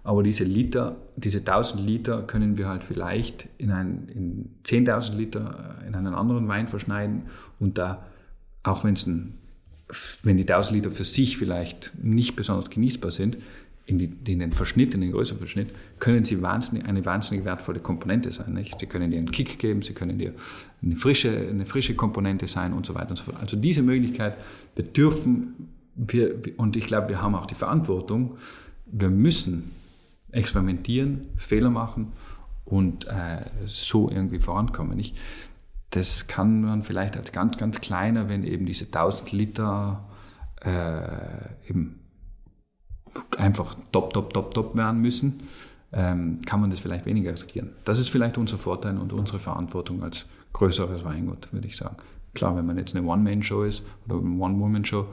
Aber 0.06 0.24
diese 0.24 0.46
Liter, 0.46 0.96
diese 1.18 1.40
1000 1.40 1.86
Liter 1.86 2.24
können 2.24 2.58
wir 2.58 2.70
halt 2.70 2.86
vielleicht 2.86 3.50
in, 3.58 3.70
in 3.70 4.50
10.000 4.64 5.18
Liter 5.18 5.76
in 5.86 5.94
einen 5.94 6.14
anderen 6.14 6.48
Wein 6.48 6.68
verschneiden 6.68 7.24
und 7.60 7.78
da, 7.78 8.06
auch 8.64 8.86
wenn 8.86 8.94
es 8.94 9.06
ein 9.06 9.40
wenn 10.24 10.38
die 10.38 10.44
1000 10.44 10.76
Liter 10.76 10.92
für 10.92 11.04
sich 11.04 11.38
vielleicht 11.38 11.92
nicht 12.02 12.36
besonders 12.36 12.70
genießbar 12.70 13.12
sind, 13.12 13.38
in, 13.90 13.98
die, 13.98 14.32
in 14.32 14.40
den 14.40 14.52
Verschnitt, 14.52 14.94
in 14.94 15.02
den 15.02 15.12
größeren 15.12 15.40
Verschnitt, 15.40 15.70
können 15.98 16.24
sie 16.24 16.42
wahnsinnig, 16.44 16.86
eine 16.86 17.04
wahnsinnig 17.06 17.44
wertvolle 17.44 17.80
Komponente 17.80 18.32
sein. 18.32 18.54
Nicht? 18.54 18.80
Sie 18.80 18.86
können 18.86 19.10
dir 19.10 19.18
einen 19.18 19.32
Kick 19.32 19.58
geben, 19.58 19.82
sie 19.82 19.94
können 19.94 20.20
dir 20.20 20.34
eine 20.84 20.96
frische, 20.96 21.36
eine 21.50 21.66
frische 21.66 21.96
Komponente 21.96 22.46
sein 22.46 22.74
und 22.74 22.86
so 22.86 22.94
weiter 22.94 23.12
und 23.12 23.16
so 23.16 23.24
fort. 23.24 23.38
Also 23.40 23.58
diese 23.58 23.82
Möglichkeit, 23.82 24.38
wir 24.76 24.86
dürfen, 24.86 25.70
wir, 25.96 26.36
und 26.58 26.78
ich 26.78 26.86
glaube, 26.86 27.10
wir 27.10 27.22
haben 27.22 27.34
auch 27.34 27.48
die 27.48 27.56
Verantwortung, 27.56 28.38
wir 28.86 29.10
müssen 29.10 29.72
experimentieren, 30.32 31.22
Fehler 31.36 31.72
machen 31.72 32.12
und 32.66 33.08
äh, 33.08 33.46
so 33.66 34.10
irgendwie 34.10 34.40
vorankommen. 34.40 34.96
Nicht? 34.96 35.18
Das 35.92 36.28
kann 36.28 36.62
man 36.62 36.84
vielleicht 36.84 37.18
als 37.18 37.32
ganz, 37.32 37.58
ganz 37.58 37.82
kleiner, 37.82 38.30
wenn 38.30 38.44
eben 38.44 38.66
diese 38.66 38.86
1000 38.86 39.32
Liter 39.32 40.08
äh, 40.62 41.70
eben 41.70 42.00
einfach 43.38 43.76
top, 43.92 44.14
top, 44.14 44.34
top, 44.34 44.54
top 44.54 44.76
werden 44.76 45.02
müssen, 45.02 45.42
ähm, 45.92 46.42
kann 46.46 46.62
man 46.62 46.70
das 46.70 46.80
vielleicht 46.80 47.06
weniger 47.06 47.32
riskieren. 47.32 47.72
Das 47.86 48.00
ist 48.00 48.10
vielleicht 48.10 48.38
unser 48.38 48.58
Vorteil 48.58 48.98
und 48.98 49.14
unsere 49.14 49.40
Verantwortung 49.40 50.04
als 50.04 50.28
größeres 50.54 51.04
Weingut, 51.04 51.52
würde 51.52 51.68
ich 51.68 51.76
sagen. 51.76 51.98
Klar, 52.34 52.56
wenn 52.56 52.66
man 52.66 52.78
jetzt 52.78 52.96
eine 52.96 53.08
One-Man-Show 53.08 53.64
ist 53.64 53.84
oder 54.06 54.20
eine 54.20 54.40
One-Woman-Show, 54.40 55.08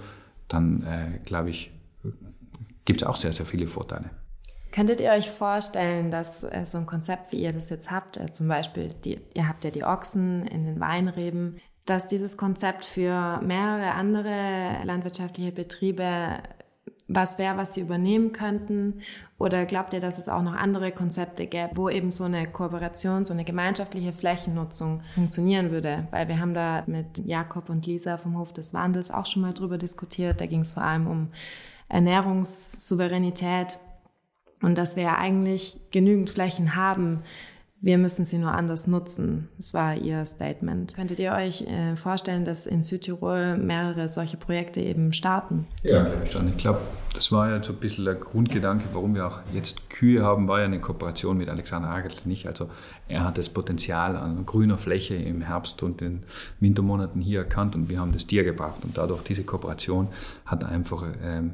dann 0.49 0.83
äh, 0.83 1.19
glaube 1.25 1.51
ich, 1.51 1.71
gibt 2.85 3.03
es 3.03 3.09
auch 3.09 3.17
sehr, 3.17 3.33
sehr 3.33 3.47
viele 3.47 3.67
Vorteile. 3.67 4.11
Könntet 4.77 5.01
ihr 5.01 5.11
euch 5.13 5.31
vorstellen, 5.31 6.11
dass 6.11 6.45
äh, 6.45 6.67
so 6.67 6.77
ein 6.77 6.85
Konzept, 6.85 7.33
wie 7.33 7.39
ihr 7.39 7.51
das 7.51 7.71
jetzt 7.71 7.91
habt, 7.91 8.19
äh, 8.19 8.31
zum 8.31 8.47
Beispiel, 8.47 8.91
die, 9.07 9.19
ihr 9.33 9.49
habt 9.49 9.65
ja 9.65 9.71
die 9.71 9.85
Ochsen 9.85 10.47
in 10.47 10.67
den 10.67 10.81
Weinreben, 10.81 11.57
dass 11.87 12.09
dieses 12.09 12.37
Konzept 12.37 12.85
für 12.85 13.41
mehrere 13.43 13.93
andere 13.93 14.85
landwirtschaftliche 14.85 15.51
Betriebe 15.51 16.43
was 17.09 17.39
wäre, 17.39 17.57
was 17.57 17.73
sie 17.73 17.81
übernehmen 17.81 18.33
könnten? 18.33 19.01
Oder 19.39 19.65
glaubt 19.65 19.95
ihr, 19.95 20.01
dass 20.01 20.19
es 20.19 20.29
auch 20.29 20.43
noch 20.43 20.55
andere 20.55 20.93
Konzepte 20.93 21.47
gäbe, 21.47 21.71
wo 21.75 21.89
eben 21.89 22.11
so 22.11 22.25
eine 22.25 22.47
Kooperation, 22.47 23.25
so 23.25 23.33
eine 23.33 23.45
gemeinschaftliche 23.45 24.13
Flächennutzung 24.13 25.01
funktionieren 25.15 25.71
würde? 25.71 26.07
Weil 26.11 26.29
wir 26.29 26.39
haben 26.39 26.53
da 26.53 26.83
mit 26.87 27.25
Jakob 27.25 27.71
und 27.71 27.87
Lisa 27.87 28.19
vom 28.19 28.37
Hof 28.37 28.53
des 28.53 28.75
Wandels 28.75 29.11
auch 29.11 29.25
schon 29.25 29.41
mal 29.41 29.55
drüber 29.55 29.79
diskutiert. 29.79 30.43
Da 30.43 30.47
ging 30.47 30.61
es 30.61 30.73
vor 30.73 30.83
allem 30.83 31.07
um 31.07 31.29
Ernährungssouveränität 31.89 33.79
und 34.63 34.79
dass 34.79 34.97
wir 34.97 35.05
ja 35.05 35.19
eigentlich 35.19 35.79
genügend 35.91 36.31
Flächen 36.31 36.75
haben. 36.75 37.23
Wir 37.83 37.99
müssen 37.99 38.25
sie 38.25 38.39
nur 38.39 38.53
anders 38.53 38.87
nutzen. 38.87 39.49
Das 39.59 39.75
war 39.75 39.95
Ihr 39.95 40.25
Statement. 40.25 40.95
Könntet 40.95 41.19
ihr 41.19 41.33
euch 41.33 41.63
äh, 41.63 41.95
vorstellen, 41.95 42.45
dass 42.45 42.67
in 42.67 42.83
Südtirol 42.83 43.59
mehrere 43.59 44.09
solche 44.09 44.39
Projekte 44.39 44.81
eben 44.81 45.13
starten? 45.13 45.67
Ja, 45.83 46.03
glaube 46.03 46.25
ich 46.25 46.33
schon. 46.33 46.49
Ich 46.49 46.57
glaube, 46.57 46.81
das 47.15 47.31
war 47.33 47.51
ja 47.51 47.63
so 47.63 47.75
ein 47.75 47.79
bisschen 47.79 48.07
der 48.07 48.15
Grundgedanke, 48.15 48.85
warum 48.93 49.15
wir 49.15 49.27
auch 49.27 49.41
jetzt 49.53 49.91
Kühe 49.91 50.25
haben, 50.25 50.49
war 50.49 50.61
ja 50.61 50.65
eine 50.65 50.81
Kooperation 50.81 51.37
mit 51.37 51.49
Alexander 51.49 51.89
Hagel 51.89 52.11
nicht. 52.25 52.47
Also 52.47 52.71
er 53.09 53.25
hat 53.25 53.37
das 53.39 53.51
Potenzial 53.51 54.17
an 54.17 54.47
grüner 54.47 54.79
Fläche 54.79 55.15
im 55.15 55.43
Herbst 55.43 55.83
und 55.83 56.01
den 56.01 56.25
Wintermonaten 56.61 57.21
hier 57.21 57.41
erkannt 57.41 57.77
und 57.77 57.89
wir 57.91 58.01
haben 58.01 58.13
das 58.13 58.27
dir 58.27 58.43
gebracht. 58.43 58.81
Und 58.85 58.97
dadurch 58.97 59.23
diese 59.23 59.45
Kooperation 59.45 60.09
hat 60.45 60.65
einfach 60.65 61.05
ähm, 61.23 61.53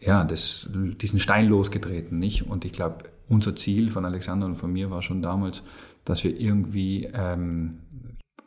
ja, 0.00 0.24
das, 0.24 0.68
diesen 0.72 1.20
Stein 1.20 1.46
losgetreten, 1.46 2.18
nicht? 2.18 2.46
Und 2.46 2.64
ich 2.64 2.72
glaube, 2.72 3.04
unser 3.28 3.56
Ziel 3.56 3.90
von 3.90 4.04
Alexander 4.04 4.46
und 4.46 4.56
von 4.56 4.72
mir 4.72 4.90
war 4.90 5.02
schon 5.02 5.22
damals, 5.22 5.62
dass 6.04 6.22
wir 6.22 6.38
irgendwie 6.38 7.08
ähm, 7.12 7.78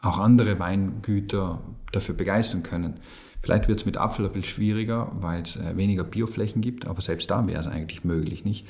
auch 0.02 0.20
andere 0.20 0.60
Weingüter 0.60 1.62
dafür 1.92 2.16
begeistern 2.16 2.64
können. 2.64 3.00
Vielleicht 3.42 3.68
wird 3.68 3.80
es 3.80 3.86
mit 3.86 3.98
Apfel 3.98 4.26
ein 4.26 4.34
bisschen 4.34 4.56
schwieriger, 4.56 5.12
weil 5.20 5.42
es 5.42 5.56
äh, 5.58 5.76
weniger 5.76 6.04
Bioflächen 6.04 6.62
gibt, 6.62 6.88
aber 6.88 7.02
selbst 7.02 7.30
da 7.32 7.46
wäre 7.48 7.60
es 7.60 7.68
eigentlich 7.68 8.04
möglich, 8.04 8.46
nicht? 8.46 8.68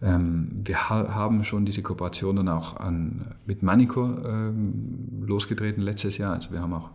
Ähm, 0.00 0.62
wir 0.64 0.90
ha 0.90 1.14
haben 1.14 1.42
schon 1.42 1.64
diese 1.64 1.82
Kooperation 1.82 2.36
dann 2.36 2.48
auch 2.48 2.76
an, 2.76 3.34
mit 3.46 3.64
Manico 3.64 4.04
ähm, 4.04 5.24
losgetreten 5.26 5.82
letztes 5.82 6.18
Jahr. 6.18 6.34
Also 6.34 6.52
wir 6.52 6.60
haben 6.60 6.72
auch 6.72 6.90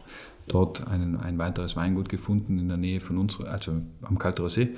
dort 0.48 0.88
einen, 0.88 1.18
ein 1.18 1.38
weiteres 1.38 1.76
Weingut 1.76 2.08
gefunden 2.08 2.60
in 2.60 2.70
der 2.70 2.78
Nähe 2.78 3.02
von 3.02 3.18
uns, 3.18 3.42
also 3.42 3.74
am 4.04 4.18
Kalterer 4.18 4.50
See 4.50 4.76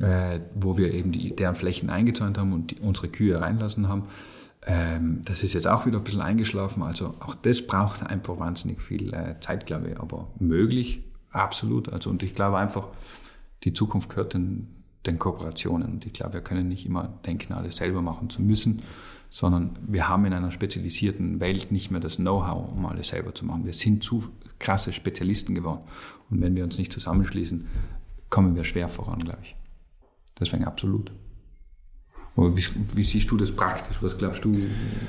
äh, 0.00 0.40
wo 0.54 0.76
wir 0.76 0.92
eben 0.92 1.12
die, 1.12 1.34
deren 1.34 1.54
Flächen 1.54 1.90
eingezäunt 1.90 2.38
haben 2.38 2.52
und 2.52 2.70
die, 2.70 2.80
unsere 2.80 3.08
Kühe 3.08 3.40
reinlassen 3.40 3.88
haben. 3.88 4.04
Ähm, 4.66 5.22
das 5.24 5.42
ist 5.42 5.52
jetzt 5.52 5.68
auch 5.68 5.86
wieder 5.86 5.98
ein 5.98 6.04
bisschen 6.04 6.20
eingeschlafen. 6.20 6.82
Also 6.82 7.14
auch 7.20 7.34
das 7.34 7.66
braucht 7.66 8.02
einfach 8.02 8.38
wahnsinnig 8.38 8.82
viel 8.82 9.14
äh, 9.14 9.38
Zeit, 9.40 9.66
glaube 9.66 9.90
ich. 9.90 10.00
Aber 10.00 10.28
möglich, 10.38 11.04
absolut. 11.30 11.92
Also 11.92 12.10
und 12.10 12.22
ich 12.22 12.34
glaube 12.34 12.58
einfach, 12.58 12.88
die 13.64 13.72
Zukunft 13.72 14.10
gehört 14.10 14.34
den, 14.34 14.68
den 15.06 15.18
Kooperationen. 15.18 15.92
Und 15.94 16.06
ich 16.06 16.12
glaube, 16.12 16.34
wir 16.34 16.40
können 16.40 16.68
nicht 16.68 16.84
immer 16.84 17.18
denken, 17.24 17.52
alles 17.52 17.76
selber 17.76 18.02
machen 18.02 18.28
zu 18.28 18.42
müssen, 18.42 18.82
sondern 19.30 19.78
wir 19.86 20.08
haben 20.08 20.24
in 20.24 20.32
einer 20.32 20.50
spezialisierten 20.50 21.40
Welt 21.40 21.72
nicht 21.72 21.90
mehr 21.90 22.00
das 22.00 22.16
Know-how, 22.16 22.72
um 22.72 22.86
alles 22.86 23.08
selber 23.08 23.34
zu 23.34 23.44
machen. 23.44 23.64
Wir 23.64 23.72
sind 23.72 24.02
zu 24.02 24.24
krasse 24.58 24.92
Spezialisten 24.92 25.54
geworden. 25.54 25.82
Und 26.30 26.40
wenn 26.40 26.54
wir 26.56 26.64
uns 26.64 26.78
nicht 26.78 26.92
zusammenschließen, 26.92 27.66
kommen 28.30 28.56
wir 28.56 28.64
schwer 28.64 28.88
voran, 28.88 29.20
glaube 29.20 29.40
ich. 29.42 29.54
Deswegen 30.38 30.64
absolut. 30.64 31.12
Wie, 32.36 32.62
wie, 32.94 33.02
siehst 33.02 33.30
du 33.30 33.36
das 33.38 33.50
praktisch? 33.50 33.96
Was 34.02 34.18
glaubst 34.18 34.44
du, 34.44 34.52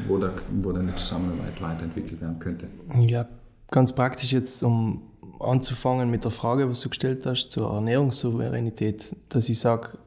wo, 0.08 0.18
da, 0.18 0.32
wo 0.62 0.72
da 0.72 0.80
eine 0.80 0.96
Zusammenarbeit 0.96 1.62
weiterentwickelt 1.62 2.22
werden 2.22 2.40
könnte? 2.40 2.70
Ja, 3.02 3.28
ganz 3.70 3.94
praktisch 3.94 4.32
jetzt, 4.32 4.64
um 4.64 5.02
anzufangen 5.40 6.10
mit 6.10 6.24
der 6.24 6.32
Frage, 6.32 6.70
was 6.70 6.80
du 6.82 6.90
gestellt 6.90 7.26
hast 7.26 7.50
zur 7.52 7.70
Ernährungssouveränität, 7.74 9.14
dass 9.28 9.50
ich 9.50 9.60
sage, 9.60 9.98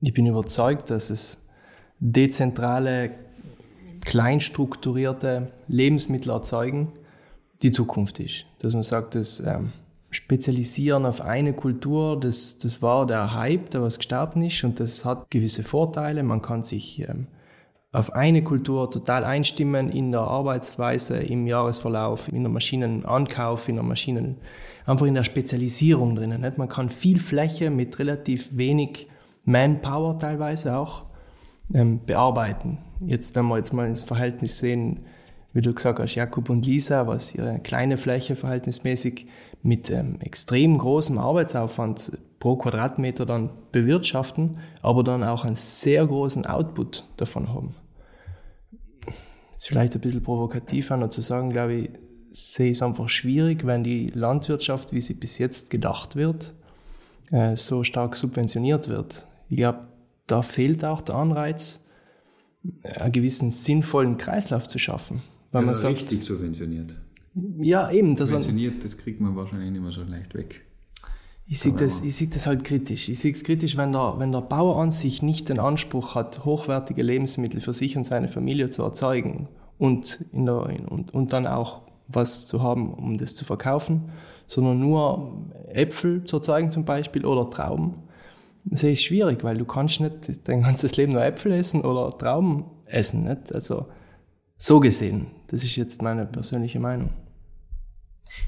ich 0.00 0.12
bin 0.12 0.26
überzeugt, 0.26 0.90
dass 0.90 1.08
es 1.08 1.38
dezentrale 1.98 3.12
kleinstrukturierte 4.04 5.52
Lebensmittel 5.68 6.30
erzeugen 6.30 6.92
die 7.62 7.70
Zukunft 7.70 8.18
ist. 8.20 8.44
Dass 8.60 8.74
man 8.74 8.82
sagt, 8.82 9.14
das 9.14 9.40
ähm, 9.40 9.72
Spezialisieren 10.10 11.06
auf 11.06 11.20
eine 11.20 11.52
Kultur, 11.52 12.18
das, 12.18 12.58
das 12.58 12.82
war 12.82 13.06
der 13.06 13.34
Hype, 13.34 13.70
der 13.70 13.82
was 13.82 13.98
gestartet 13.98 14.42
ist 14.42 14.64
und 14.64 14.80
das 14.80 15.04
hat 15.04 15.30
gewisse 15.30 15.62
Vorteile. 15.62 16.22
Man 16.22 16.42
kann 16.42 16.64
sich 16.64 17.00
ähm, 17.08 17.28
auf 17.92 18.12
eine 18.12 18.42
Kultur 18.42 18.90
total 18.90 19.24
einstimmen 19.24 19.90
in 19.90 20.12
der 20.12 20.22
Arbeitsweise, 20.22 21.18
im 21.18 21.46
Jahresverlauf, 21.46 22.28
in 22.32 22.42
der 22.42 22.50
Maschinenankauf, 22.50 23.68
in 23.68 23.76
der 23.76 23.84
Maschinen, 23.84 24.36
einfach 24.86 25.06
in 25.06 25.14
der 25.14 25.24
Spezialisierung 25.24 26.14
drinnen. 26.14 26.40
Nicht? 26.40 26.58
Man 26.58 26.68
kann 26.68 26.88
viel 26.90 27.18
Fläche 27.18 27.70
mit 27.70 27.98
relativ 27.98 28.56
wenig 28.56 29.08
Manpower 29.44 30.18
teilweise 30.18 30.76
auch 30.76 31.04
ähm, 31.74 32.00
bearbeiten. 32.04 32.78
Jetzt, 33.00 33.34
wenn 33.34 33.46
wir 33.46 33.56
jetzt 33.56 33.72
mal 33.72 33.88
ins 33.88 34.04
Verhältnis 34.04 34.58
sehen, 34.58 35.00
wie 35.52 35.62
du 35.62 35.74
gesagt 35.74 35.98
hast, 35.98 36.14
Jakob 36.14 36.48
und 36.48 36.64
Lisa, 36.64 37.06
was 37.06 37.34
ihre 37.34 37.58
kleine 37.58 37.96
Fläche 37.96 38.36
verhältnismäßig 38.36 39.26
mit 39.62 39.90
ähm, 39.90 40.20
extrem 40.20 40.78
großem 40.78 41.18
Arbeitsaufwand 41.18 42.12
pro 42.38 42.56
Quadratmeter 42.56 43.26
dann 43.26 43.50
bewirtschaften, 43.72 44.58
aber 44.80 45.02
dann 45.02 45.24
auch 45.24 45.44
einen 45.44 45.56
sehr 45.56 46.06
großen 46.06 46.46
Output 46.46 47.06
davon 47.16 47.48
haben. 47.48 47.74
ist 49.56 49.66
vielleicht 49.66 49.94
ein 49.94 50.00
bisschen 50.00 50.22
provokativ 50.22 50.90
an 50.90 51.10
zu 51.10 51.20
sagen, 51.20 51.50
glaube 51.50 51.74
ich, 51.74 51.90
sehe 52.30 52.70
ich 52.70 52.78
es 52.78 52.82
einfach 52.82 53.08
schwierig, 53.08 53.66
wenn 53.66 53.82
die 53.82 54.10
Landwirtschaft, 54.10 54.92
wie 54.92 55.00
sie 55.00 55.14
bis 55.14 55.38
jetzt 55.38 55.68
gedacht 55.68 56.14
wird, 56.14 56.54
äh, 57.32 57.56
so 57.56 57.82
stark 57.82 58.14
subventioniert 58.14 58.88
wird. 58.88 59.26
Ich 59.48 59.56
glaube, 59.56 59.88
da 60.28 60.42
fehlt 60.42 60.84
auch 60.84 61.00
der 61.00 61.16
Anreiz, 61.16 61.84
einen 62.84 63.12
gewissen 63.12 63.50
sinnvollen 63.50 64.16
Kreislauf 64.16 64.68
zu 64.68 64.78
schaffen. 64.78 65.22
Weil 65.52 65.62
ja, 65.62 65.66
man 65.66 65.74
sagt, 65.74 65.94
richtig 65.94 66.24
subventioniert. 66.24 66.94
Ja, 67.60 67.90
eben. 67.90 68.14
Das 68.16 68.28
subventioniert, 68.28 68.84
das 68.84 68.96
kriegt 68.96 69.20
man 69.20 69.36
wahrscheinlich 69.36 69.70
nicht 69.70 69.82
mehr 69.82 69.92
so 69.92 70.02
leicht 70.02 70.34
weg. 70.34 70.62
Ich 71.46 71.58
sehe 71.58 71.72
das, 71.72 72.02
ich 72.02 72.14
sehe 72.14 72.28
das 72.28 72.46
halt 72.46 72.62
kritisch. 72.62 73.08
Ich 73.08 73.18
sehe 73.18 73.32
es 73.32 73.42
kritisch, 73.42 73.76
wenn 73.76 73.90
der, 73.90 74.14
wenn 74.18 74.30
der 74.30 74.40
Bauer 74.40 74.80
an 74.80 74.92
sich 74.92 75.20
nicht 75.20 75.48
den 75.48 75.58
Anspruch 75.58 76.14
hat, 76.14 76.44
hochwertige 76.44 77.02
Lebensmittel 77.02 77.60
für 77.60 77.72
sich 77.72 77.96
und 77.96 78.04
seine 78.04 78.28
Familie 78.28 78.70
zu 78.70 78.84
erzeugen 78.84 79.48
und, 79.76 80.24
in 80.32 80.46
der, 80.46 80.68
und, 80.88 81.12
und 81.12 81.32
dann 81.32 81.48
auch 81.48 81.82
was 82.06 82.46
zu 82.46 82.62
haben, 82.62 82.94
um 82.94 83.18
das 83.18 83.34
zu 83.34 83.44
verkaufen, 83.44 84.10
sondern 84.46 84.78
nur 84.78 85.48
Äpfel 85.68 86.22
zu 86.22 86.36
erzeugen 86.36 86.70
zum 86.70 86.84
Beispiel 86.84 87.24
oder 87.24 87.50
Trauben. 87.50 87.94
Das 88.64 88.84
ist 88.84 89.02
schwierig, 89.02 89.42
weil 89.42 89.56
du 89.56 89.64
kannst 89.64 90.00
nicht 90.00 90.46
dein 90.46 90.62
ganzes 90.62 90.96
Leben 90.96 91.12
nur 91.12 91.24
Äpfel 91.24 91.50
essen 91.50 91.82
oder 91.82 92.16
Trauben 92.16 92.64
essen. 92.84 93.24
Nicht? 93.24 93.52
Also 93.52 93.86
so 94.56 94.78
gesehen. 94.78 95.28
Das 95.50 95.64
ist 95.64 95.74
jetzt 95.74 96.00
meine 96.00 96.26
persönliche 96.26 96.78
Meinung. 96.78 97.10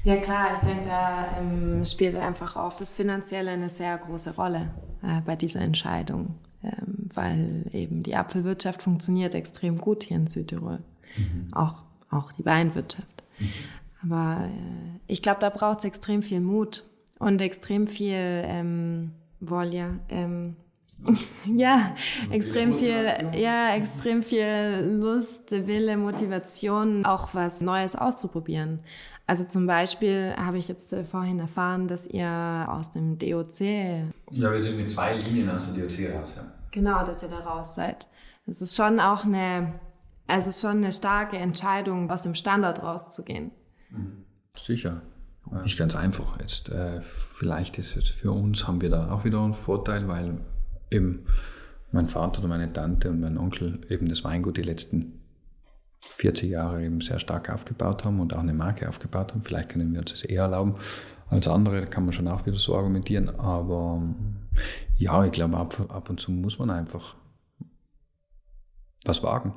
Ja 0.05 0.15
klar, 0.17 0.53
ich 0.53 0.59
denke, 0.59 0.85
da 0.85 1.37
ähm, 1.37 1.83
spielt 1.83 2.15
einfach 2.15 2.55
auch 2.55 2.75
das 2.75 2.95
Finanzielle 2.95 3.51
eine 3.51 3.69
sehr 3.69 3.97
große 3.97 4.35
Rolle 4.35 4.71
äh, 5.01 5.21
bei 5.25 5.35
dieser 5.35 5.59
Entscheidung, 5.59 6.35
ähm, 6.63 7.09
weil 7.13 7.65
eben 7.73 8.03
die 8.03 8.15
Apfelwirtschaft 8.15 8.81
funktioniert 8.81 9.35
extrem 9.35 9.77
gut 9.77 10.03
hier 10.03 10.17
in 10.17 10.27
Südtirol, 10.27 10.79
mhm. 11.17 11.49
auch, 11.53 11.83
auch 12.09 12.31
die 12.31 12.45
Weinwirtschaft. 12.45 13.23
Mhm. 13.39 13.49
Aber 14.03 14.45
äh, 14.45 14.99
ich 15.07 15.21
glaube, 15.21 15.41
da 15.41 15.49
braucht 15.49 15.79
es 15.79 15.85
extrem 15.85 16.21
viel 16.21 16.39
Mut 16.39 16.85
und 17.19 17.41
extrem 17.41 17.87
viel 17.87 18.15
ähm, 18.17 19.11
Volja, 19.41 19.99
ähm, 20.07 20.55
ja, 21.53 21.95
extrem 22.31 22.73
viel, 22.73 23.07
ja, 23.35 23.75
extrem 23.75 24.23
viel 24.23 24.99
Lust, 25.01 25.51
Wille, 25.51 25.97
Motivation, 25.97 27.05
auch 27.05 27.33
was 27.33 27.61
Neues 27.61 27.95
auszuprobieren. 27.95 28.79
Also 29.25 29.45
zum 29.45 29.67
Beispiel 29.67 30.33
habe 30.37 30.57
ich 30.57 30.67
jetzt 30.67 30.91
äh, 30.91 31.05
vorhin 31.05 31.39
erfahren, 31.39 31.87
dass 31.87 32.07
ihr 32.07 32.67
aus 32.69 32.91
dem 32.91 33.17
DOC. 33.17 33.61
Ja, 33.61 34.51
wir 34.51 34.59
sind 34.59 34.77
mit 34.77 34.89
zwei 34.89 35.17
Linien 35.17 35.49
aus 35.49 35.71
dem 35.71 35.81
DOC 35.81 36.13
raus, 36.13 36.35
ja. 36.35 36.43
Genau, 36.71 37.05
dass 37.05 37.23
ihr 37.23 37.29
da 37.29 37.39
raus 37.39 37.75
seid. 37.75 38.07
Das 38.45 38.61
ist 38.61 38.75
schon 38.75 38.99
auch 38.99 39.23
eine, 39.23 39.79
also 40.27 40.51
schon 40.51 40.77
eine 40.77 40.91
starke 40.91 41.37
Entscheidung, 41.37 42.11
aus 42.11 42.23
dem 42.23 42.35
Standard 42.35 42.83
rauszugehen. 42.83 43.51
Mhm. 43.89 44.25
Sicher. 44.55 45.01
Nicht 45.63 45.77
ganz 45.77 45.95
einfach. 45.95 46.39
Jetzt 46.39 46.69
äh, 46.69 47.01
vielleicht 47.01 47.77
ist 47.77 47.95
es 47.95 48.09
für 48.09 48.31
uns 48.31 48.67
haben 48.67 48.81
wir 48.81 48.89
da 48.89 49.11
auch 49.11 49.23
wieder 49.23 49.41
einen 49.41 49.53
Vorteil, 49.53 50.07
weil 50.07 50.39
eben 50.93 51.25
mein 51.91 52.07
Vater 52.07 52.39
oder 52.39 52.49
meine 52.49 52.71
Tante 52.71 53.09
und 53.09 53.19
mein 53.19 53.37
Onkel 53.37 53.81
eben 53.89 54.07
das 54.07 54.23
Weingut 54.23 54.57
die 54.57 54.63
letzten 54.63 55.19
40 56.09 56.49
Jahre 56.49 56.83
eben 56.83 57.01
sehr 57.01 57.19
stark 57.19 57.49
aufgebaut 57.49 58.03
haben 58.03 58.19
und 58.19 58.33
auch 58.33 58.39
eine 58.39 58.53
Marke 58.53 58.89
aufgebaut 58.89 59.31
haben. 59.31 59.41
Vielleicht 59.41 59.69
können 59.69 59.93
wir 59.93 59.99
uns 59.99 60.11
das 60.11 60.23
eher 60.23 60.43
erlauben 60.43 60.75
als 61.29 61.47
andere, 61.47 61.81
da 61.81 61.85
kann 61.87 62.05
man 62.05 62.13
schon 62.13 62.27
auch 62.27 62.45
wieder 62.45 62.57
so 62.57 62.75
argumentieren. 62.75 63.39
Aber 63.39 64.01
ja, 64.97 65.25
ich 65.25 65.31
glaube, 65.31 65.57
ab, 65.57 65.73
ab 65.89 66.09
und 66.09 66.19
zu 66.19 66.31
muss 66.31 66.59
man 66.59 66.69
einfach 66.69 67.15
was 69.05 69.23
wagen. 69.23 69.53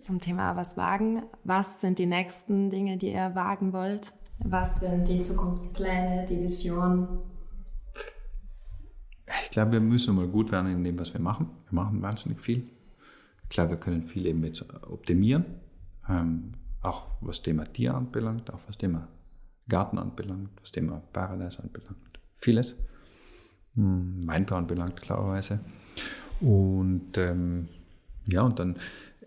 Zum 0.00 0.20
Thema 0.20 0.56
was 0.56 0.76
wagen. 0.76 1.22
Was 1.44 1.80
sind 1.80 1.98
die 1.98 2.06
nächsten 2.06 2.70
Dinge, 2.70 2.96
die 2.96 3.12
ihr 3.12 3.34
wagen 3.34 3.72
wollt? 3.72 4.14
Was 4.38 4.80
sind 4.80 5.06
die 5.06 5.20
Zukunftspläne, 5.20 6.24
die 6.26 6.40
Vision? 6.40 7.20
Ich 9.44 9.50
glaube, 9.50 9.72
wir 9.72 9.80
müssen 9.80 10.16
mal 10.16 10.28
gut 10.28 10.52
werden 10.52 10.72
in 10.72 10.84
dem, 10.84 10.98
was 10.98 11.12
wir 11.12 11.20
machen. 11.20 11.50
Wir 11.68 11.74
machen 11.74 12.02
wahnsinnig 12.02 12.40
viel. 12.40 12.70
Glaube, 13.48 13.70
wir 13.70 13.76
können 13.78 14.04
viel 14.04 14.26
eben 14.26 14.44
jetzt 14.44 14.64
optimieren, 14.84 15.44
ähm, 16.08 16.52
auch 16.82 17.08
was 17.20 17.42
Thema 17.42 17.64
Tier 17.64 17.94
anbelangt, 17.94 18.50
auch 18.52 18.60
was 18.66 18.78
Thema 18.78 19.08
Garten 19.68 19.98
anbelangt, 19.98 20.50
was 20.60 20.70
Thema 20.70 21.02
Paradise 21.12 21.60
anbelangt. 21.62 22.20
Vieles. 22.36 22.76
Hm, 23.74 24.26
Weinbau 24.26 24.56
anbelangt, 24.56 25.00
klarerweise. 25.00 25.60
Und 26.40 27.18
ähm, 27.18 27.68
ja, 28.26 28.42
und 28.42 28.58
dann 28.58 28.76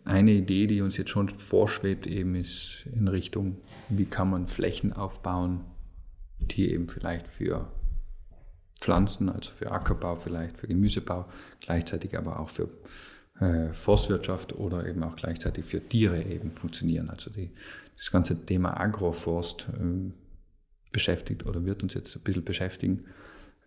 eine 0.06 0.32
Idee, 0.32 0.68
die 0.68 0.82
uns 0.82 0.98
jetzt 0.98 1.12
schon 1.12 1.30
vorschwebt, 1.30 2.08
eben 2.08 2.36
ist 2.36 2.86
in 2.94 3.08
Richtung, 3.08 3.58
wie 3.90 4.06
kann 4.06 4.30
man 4.30 4.48
Flächen 4.48 4.94
aufbauen, 4.94 5.62
die 6.40 6.72
eben 6.72 6.90
vielleicht 6.90 7.28
für 7.28 7.72
Pflanzen, 8.84 9.30
also 9.30 9.52
für 9.52 9.72
Ackerbau 9.72 10.18
vielleicht, 10.18 10.58
für 10.58 10.68
Gemüsebau, 10.68 11.26
gleichzeitig 11.62 12.18
aber 12.18 12.40
auch 12.42 12.50
für 12.50 12.70
äh, 13.40 13.72
Forstwirtschaft 13.72 14.54
oder 14.54 14.86
eben 14.86 15.02
auch 15.04 15.16
gleichzeitig 15.16 15.64
für 15.64 15.80
Tiere 15.80 16.22
eben 16.22 16.52
funktionieren. 16.52 17.10
Also 17.10 17.32
die, 17.32 17.52
das 17.96 18.12
ganze 18.12 18.46
Thema 18.46 18.78
Agroforst 18.78 19.70
äh, 19.70 20.12
beschäftigt 20.92 21.46
oder 21.46 21.64
wird 21.64 21.82
uns 21.82 21.94
jetzt 21.94 22.14
ein 22.16 22.24
bisschen 22.24 22.44
beschäftigen. 22.44 23.06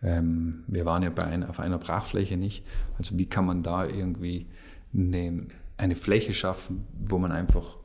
Ähm, 0.02 0.64
wir 0.66 0.84
waren 0.84 1.02
ja 1.02 1.08
bei 1.08 1.24
ein, 1.24 1.44
auf 1.44 1.60
einer 1.60 1.78
Brachfläche 1.78 2.36
nicht. 2.36 2.66
Also 2.98 3.18
wie 3.18 3.26
kann 3.26 3.46
man 3.46 3.62
da 3.62 3.86
irgendwie 3.86 4.48
eine, 4.92 5.46
eine 5.78 5.96
Fläche 5.96 6.34
schaffen, 6.34 6.86
wo 6.92 7.16
man 7.16 7.32
einfach 7.32 7.78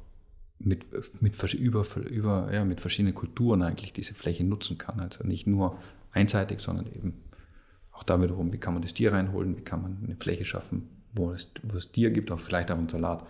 mit, 0.60 0.86
mit, 1.22 1.54
über, 1.54 1.86
über, 2.10 2.54
ja, 2.54 2.66
mit 2.66 2.82
verschiedenen 2.82 3.16
Kulturen 3.16 3.62
eigentlich 3.62 3.94
diese 3.94 4.14
Fläche 4.14 4.44
nutzen 4.44 4.78
kann. 4.78 5.00
Also 5.00 5.24
nicht 5.24 5.48
nur 5.48 5.80
einseitig, 6.14 6.60
sondern 6.60 6.88
eben 6.88 7.22
auch 7.92 8.04
da 8.04 8.22
wiederum, 8.22 8.52
wie 8.54 8.58
kann 8.58 8.74
man 8.74 8.82
das 8.82 8.94
Tier 8.94 9.14
reinholen, 9.14 9.58
wie 9.58 9.62
kann 9.62 9.82
man 9.82 9.98
eine 10.04 10.16
Fläche 10.16 10.46
schaffen, 10.46 10.90
wo 11.14 11.32
es, 11.32 11.52
wo 11.64 11.78
es 11.78 11.92
Tier 11.92 12.12
gibt, 12.12 12.32
auch 12.32 12.40
vielleicht 12.40 12.72
auch 12.72 12.78
einen 12.78 12.90
Salat. 12.90 13.24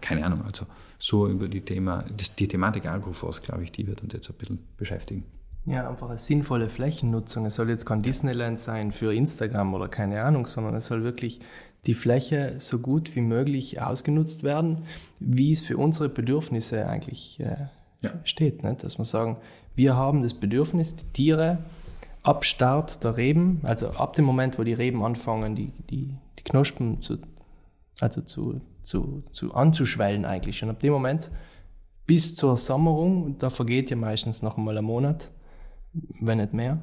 Keine 0.00 0.26
Ahnung, 0.26 0.42
also 0.42 0.66
so 0.98 1.28
über 1.28 1.46
die 1.46 1.60
Thema, 1.60 2.04
das, 2.16 2.34
die 2.34 2.48
Thematik 2.48 2.86
Agroforst, 2.86 3.44
glaube 3.44 3.62
ich, 3.62 3.70
die 3.70 3.86
wird 3.86 4.02
uns 4.02 4.12
jetzt 4.12 4.28
ein 4.28 4.34
bisschen 4.36 4.58
beschäftigen. 4.76 5.24
Ja, 5.66 5.88
einfach 5.88 6.08
eine 6.08 6.18
sinnvolle 6.18 6.68
Flächennutzung. 6.68 7.46
Es 7.46 7.56
soll 7.56 7.68
jetzt 7.68 7.86
kein 7.86 8.02
Disneyland 8.02 8.58
sein 8.58 8.90
für 8.90 9.14
Instagram 9.14 9.74
oder 9.74 9.86
keine 9.88 10.22
Ahnung, 10.22 10.46
sondern 10.46 10.74
es 10.74 10.86
soll 10.86 11.04
wirklich 11.04 11.40
die 11.86 11.94
Fläche 11.94 12.54
so 12.58 12.78
gut 12.80 13.14
wie 13.14 13.20
möglich 13.20 13.80
ausgenutzt 13.80 14.42
werden, 14.42 14.84
wie 15.20 15.52
es 15.52 15.62
für 15.62 15.76
unsere 15.76 16.08
Bedürfnisse 16.08 16.88
eigentlich 16.88 17.38
äh, 17.40 17.68
ja. 18.02 18.12
steht. 18.24 18.62
Ne? 18.62 18.76
Dass 18.80 18.98
wir 18.98 19.04
sagen, 19.04 19.36
wir 19.76 19.94
haben 19.94 20.22
das 20.22 20.34
Bedürfnis, 20.34 20.96
die 20.96 21.06
Tiere 21.12 21.58
ab 22.22 22.44
Start 22.44 23.02
der 23.04 23.16
Reben, 23.16 23.60
also 23.62 23.90
ab 23.90 24.14
dem 24.14 24.24
Moment, 24.24 24.58
wo 24.58 24.64
die 24.64 24.72
Reben 24.72 25.02
anfangen, 25.04 25.54
die, 25.54 25.72
die, 25.90 26.14
die 26.38 26.42
Knospen 26.44 27.00
zu, 27.00 27.18
also 28.00 28.22
zu, 28.22 28.60
zu, 28.82 29.22
zu 29.32 29.54
anzuschwellen 29.54 30.24
eigentlich. 30.24 30.62
Und 30.62 30.70
ab 30.70 30.80
dem 30.80 30.92
Moment 30.92 31.30
bis 32.06 32.34
zur 32.34 32.56
Sommerung, 32.56 33.38
da 33.38 33.50
vergeht 33.50 33.90
ja 33.90 33.96
meistens 33.96 34.42
noch 34.42 34.56
einmal 34.56 34.78
ein 34.78 34.84
Monat, 34.84 35.30
wenn 36.20 36.38
nicht 36.38 36.54
mehr. 36.54 36.82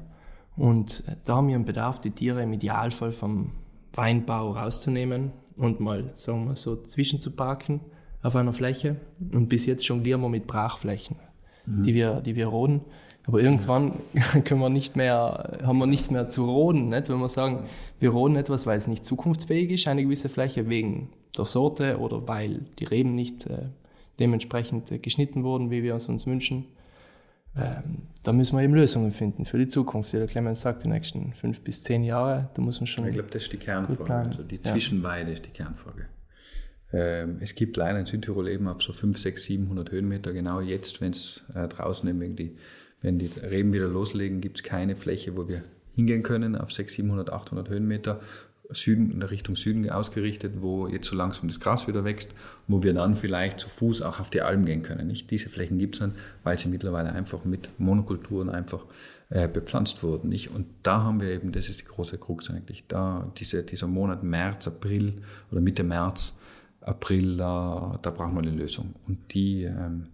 Und 0.56 1.04
da 1.24 1.36
haben 1.36 1.48
wir 1.48 1.56
einen 1.56 1.64
Bedarf, 1.64 2.00
die 2.00 2.12
Tiere 2.12 2.42
im 2.42 2.52
Idealfall 2.52 3.12
vom 3.12 3.52
Weinbau 3.92 4.52
rauszunehmen 4.52 5.32
und 5.56 5.80
mal, 5.80 6.12
sagen 6.16 6.48
wir 6.48 6.56
so, 6.56 6.76
zwischenzuparken 6.76 7.80
auf 8.22 8.36
einer 8.36 8.52
Fläche. 8.52 8.96
Und 9.32 9.48
bis 9.48 9.66
jetzt 9.66 9.86
jonglieren 9.86 10.20
wir 10.20 10.28
mit 10.28 10.46
Brachflächen. 10.46 11.16
die 11.66 11.94
wir, 11.94 12.20
die 12.20 12.36
wir 12.36 12.46
roden. 12.46 12.80
Aber 13.26 13.40
irgendwann 13.40 13.94
können 14.44 14.60
wir 14.60 14.68
nicht 14.68 14.96
mehr, 14.96 15.58
haben 15.62 15.78
wir 15.78 15.86
nichts 15.86 16.10
mehr 16.10 16.28
zu 16.28 16.44
roden, 16.44 16.88
nicht? 16.88 17.08
Wenn 17.08 17.18
wir 17.18 17.28
sagen, 17.28 17.64
wir 17.98 18.10
roden 18.10 18.36
etwas, 18.36 18.66
weil 18.66 18.78
es 18.78 18.86
nicht 18.86 19.04
zukunftsfähig 19.04 19.70
ist, 19.70 19.88
eine 19.88 20.02
gewisse 20.04 20.28
Fläche 20.28 20.68
wegen 20.68 21.10
der 21.36 21.44
Sorte 21.44 21.98
oder 21.98 22.26
weil 22.28 22.60
die 22.78 22.84
Reben 22.84 23.14
nicht 23.14 23.46
äh, 23.46 23.68
dementsprechend 24.20 24.90
äh, 24.92 24.98
geschnitten 24.98 25.44
wurden, 25.44 25.70
wie 25.70 25.82
wir 25.82 25.96
es 25.96 26.08
uns 26.08 26.26
wünschen. 26.26 26.66
Ähm, 27.56 28.02
da 28.22 28.32
müssen 28.32 28.56
wir 28.56 28.62
eben 28.62 28.74
Lösungen 28.74 29.10
finden 29.10 29.44
für 29.44 29.58
die 29.58 29.68
Zukunft. 29.68 30.12
Wie 30.12 30.18
der 30.18 30.26
Clemens 30.26 30.60
sagt, 30.60 30.84
die 30.84 30.88
nächsten 30.88 31.32
fünf 31.32 31.62
bis 31.62 31.82
zehn 31.82 32.04
Jahre, 32.04 32.50
da 32.54 32.62
muss 32.62 32.80
man 32.80 32.86
schon. 32.86 33.06
Ich 33.06 33.14
glaube, 33.14 33.30
das 33.30 33.42
ist 33.42 33.52
die 33.52 33.56
Kernfrage. 33.56 34.14
Also 34.14 34.42
die 34.42 34.56
Ja. 34.56 34.72
Zwischenweide 34.72 35.32
ist 35.32 35.46
die 35.46 35.50
Kernfrage. 35.50 36.06
Ähm, 36.92 37.38
es 37.40 37.54
gibt 37.54 37.76
leider 37.76 37.98
in 37.98 38.06
Südtirol 38.06 38.48
eben 38.48 38.68
auf 38.68 38.82
so 38.82 38.92
5, 38.92 39.18
6, 39.18 39.44
700 39.44 39.90
Höhenmeter, 39.90 40.32
genau 40.32 40.60
jetzt, 40.60 41.00
wenn 41.00 41.10
es 41.10 41.44
äh, 41.54 41.66
draußen 41.66 42.08
eben 42.08 42.36
die, 42.36 42.56
wenn 43.02 43.18
die 43.18 43.30
Reben 43.38 43.72
wieder 43.72 43.88
loslegen, 43.88 44.40
gibt 44.40 44.58
es 44.58 44.62
keine 44.62 44.96
Fläche, 44.96 45.36
wo 45.36 45.48
wir 45.48 45.62
hingehen 45.94 46.22
können 46.22 46.56
auf 46.56 46.72
6, 46.72 46.94
700, 46.94 47.32
800 47.32 47.68
Höhenmeter. 47.68 48.20
Süden, 48.70 49.12
in 49.12 49.20
der 49.20 49.30
Richtung 49.30 49.56
Süden 49.56 49.88
ausgerichtet, 49.90 50.54
wo 50.60 50.88
jetzt 50.88 51.08
so 51.08 51.16
langsam 51.16 51.48
das 51.48 51.60
Gras 51.60 51.86
wieder 51.86 52.04
wächst, 52.04 52.32
wo 52.66 52.82
wir 52.82 52.94
dann 52.94 53.14
vielleicht 53.14 53.60
zu 53.60 53.68
Fuß 53.68 54.02
auch 54.02 54.20
auf 54.20 54.30
die 54.30 54.42
Alm 54.42 54.64
gehen 54.64 54.82
können. 54.82 55.06
Nicht? 55.06 55.30
Diese 55.30 55.48
Flächen 55.48 55.78
gibt 55.78 55.96
es 55.96 56.00
dann, 56.00 56.14
weil 56.42 56.58
sie 56.58 56.68
mittlerweile 56.68 57.12
einfach 57.12 57.44
mit 57.44 57.68
Monokulturen 57.78 58.48
einfach 58.48 58.84
äh, 59.30 59.48
bepflanzt 59.48 60.02
wurden. 60.02 60.28
Nicht? 60.28 60.50
Und 60.50 60.66
da 60.82 61.02
haben 61.02 61.20
wir 61.20 61.28
eben, 61.28 61.52
das 61.52 61.68
ist 61.68 61.80
die 61.80 61.84
große 61.84 62.18
Krux 62.18 62.50
eigentlich, 62.50 62.84
da 62.88 63.30
diese, 63.36 63.62
dieser 63.62 63.86
Monat 63.86 64.22
März, 64.22 64.66
April 64.66 65.14
oder 65.50 65.60
Mitte 65.60 65.84
März, 65.84 66.36
April, 66.80 67.36
da, 67.36 67.98
da 68.02 68.10
brauchen 68.10 68.34
wir 68.34 68.42
eine 68.42 68.52
Lösung. 68.52 68.94
Und 69.06 69.32
die, 69.34 69.64
ähm, 69.64 70.08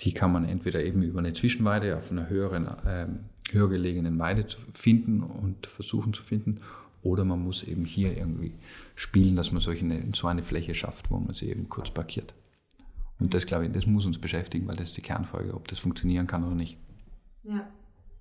die 0.00 0.12
kann 0.12 0.32
man 0.32 0.44
entweder 0.44 0.82
eben 0.84 1.02
über 1.02 1.18
eine 1.18 1.32
Zwischenweide 1.32 1.96
auf 1.96 2.10
einer 2.10 2.28
höheren, 2.28 2.68
ähm, 2.86 3.20
höher 3.50 3.68
gelegenen 3.68 4.18
Weide 4.18 4.46
zu 4.46 4.58
finden 4.72 5.22
und 5.22 5.66
versuchen 5.66 6.12
zu 6.12 6.22
finden. 6.22 6.58
Oder 7.02 7.24
man 7.24 7.42
muss 7.42 7.62
eben 7.62 7.84
hier 7.84 8.16
irgendwie 8.16 8.52
spielen, 8.94 9.36
dass 9.36 9.52
man 9.52 9.60
solche, 9.60 9.84
eine, 9.84 10.04
so 10.12 10.26
eine 10.26 10.42
Fläche 10.42 10.74
schafft, 10.74 11.10
wo 11.10 11.18
man 11.18 11.34
sie 11.34 11.50
eben 11.50 11.68
kurz 11.68 11.90
parkiert. 11.90 12.34
Und 13.18 13.34
das, 13.34 13.46
glaube 13.46 13.66
ich, 13.66 13.72
das 13.72 13.86
muss 13.86 14.06
uns 14.06 14.18
beschäftigen, 14.18 14.66
weil 14.66 14.76
das 14.76 14.88
ist 14.88 14.96
die 14.96 15.02
Kernfrage, 15.02 15.54
ob 15.54 15.68
das 15.68 15.78
funktionieren 15.78 16.26
kann 16.26 16.44
oder 16.44 16.54
nicht. 16.54 16.78
Ja. 17.44 17.66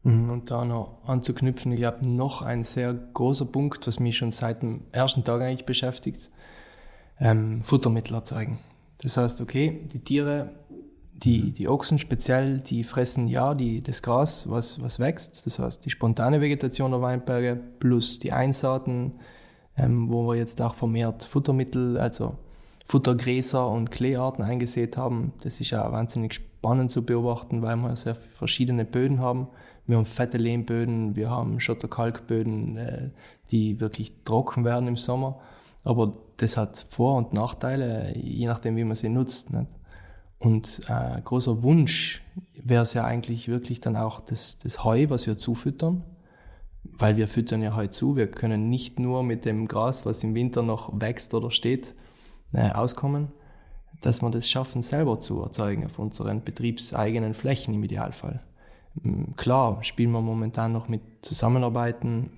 Mhm, 0.04 0.30
Und 0.30 0.52
da 0.52 0.64
noch 0.66 1.00
anzuknüpfen, 1.06 1.72
ich 1.72 1.80
glaube, 1.80 2.10
noch 2.10 2.42
ein 2.42 2.64
sehr 2.64 2.94
großer 2.94 3.46
Punkt, 3.46 3.86
was 3.88 4.00
mich 4.00 4.18
schon 4.18 4.32
seit 4.32 4.62
dem 4.62 4.82
ersten 4.92 5.24
Tag 5.24 5.42
eigentlich 5.42 5.66
beschäftigt, 5.66 6.30
ähm, 7.20 7.64
Futtermittel 7.64 8.16
erzeugen. 8.16 8.60
Das 9.02 9.18
heißt, 9.18 9.42
okay, 9.42 9.88
die 9.92 10.00
Tiere, 10.00 10.52
die, 11.24 11.52
die 11.52 11.68
Ochsen 11.68 12.00
speziell, 12.00 12.60
die 12.60 12.84
fressen 12.84 13.28
ja 13.28 13.54
die, 13.54 13.82
das 13.82 14.02
Gras, 14.02 14.50
was, 14.50 14.82
was 14.82 15.00
wächst. 15.00 15.46
Das 15.46 15.60
heißt, 15.60 15.86
die 15.86 15.90
spontane 15.90 16.42
Vegetation 16.42 16.92
der 16.92 17.02
Weinberge 17.02 17.60
plus 17.80 18.20
die 18.20 18.32
Einsaaten, 18.32 19.14
ähm, 19.78 20.12
wo 20.12 20.28
wir 20.28 20.36
jetzt 20.36 20.62
auch 20.62 20.76
vermehrt 20.76 21.24
Futtermittel, 21.24 21.98
also 21.98 22.36
Futtergräser 22.86 23.68
und 23.68 23.92
Kleearten 23.92 24.44
eingesät 24.44 24.98
haben. 24.98 25.34
Das 25.42 25.60
ist 25.60 25.72
ja 25.72 25.92
wahnsinnig 25.92 26.36
spannend 26.36 26.92
zu 26.92 27.06
beobachten, 27.06 27.62
weil 27.62 27.76
wir 27.78 27.96
sehr 27.96 28.16
verschiedene 28.16 28.86
Böden 28.86 29.20
haben. 29.20 29.48
Wir 29.88 29.98
haben 29.98 30.06
fette 30.06 30.38
Lehmböden, 30.38 31.16
wir 31.16 31.30
haben 31.30 31.60
Schotterkalkböden, 31.60 32.78
äh, 32.78 33.10
die 33.52 33.80
wirklich 33.80 34.14
trocken 34.24 34.64
werden 34.64 34.88
im 34.88 34.98
Sommer. 34.98 35.40
Aber 35.84 36.14
das 36.38 36.58
hat 36.58 36.86
Vor- 36.90 37.18
und 37.18 37.34
Nachteile, 37.34 38.14
je 38.16 38.46
nachdem, 38.46 38.76
wie 38.76 38.84
man 38.84 38.96
sie 38.96 39.10
nutzt. 39.10 39.52
Nicht? 39.52 39.68
Und 40.40 40.82
äh, 40.88 41.22
großer 41.22 41.64
Wunsch 41.64 42.24
wäre 42.54 42.84
es 42.84 42.94
ja 42.94 43.04
eigentlich 43.04 43.50
wirklich 43.50 43.82
dann 43.82 43.98
auch 43.98 44.22
das, 44.22 44.58
das 44.58 44.84
Heu, 44.84 45.10
was 45.10 45.28
wir 45.28 45.38
zufüttern. 45.38 46.04
Weil 46.84 47.18
wir 47.18 47.28
füttern 47.28 47.62
ja 47.62 47.76
Heu 47.76 47.88
zu. 47.88 48.16
Wir 48.16 48.32
können 48.32 48.70
nicht 48.70 49.00
nur 49.00 49.22
mit 49.22 49.46
dem 49.46 49.68
Gras, 49.68 50.06
was 50.06 50.24
im 50.24 50.34
Winter 50.34 50.64
noch 50.64 51.00
wächst 51.00 51.34
oder 51.34 51.52
steht, 51.52 51.94
äh, 52.54 52.72
auskommen, 52.72 53.30
dass 54.02 54.22
wir 54.22 54.30
das 54.32 54.50
schaffen, 54.50 54.82
selber 54.82 55.20
zu 55.20 55.42
erzeugen 55.42 55.86
auf 55.86 56.00
unseren 56.00 56.44
betriebseigenen 56.44 57.34
Flächen 57.34 57.74
im 57.74 57.84
Idealfall. 57.84 58.42
Klar, 59.36 59.84
spielen 59.84 60.12
wir 60.12 60.22
momentan 60.22 60.72
noch 60.72 60.88
mit 60.88 61.02
Zusammenarbeiten. 61.22 62.32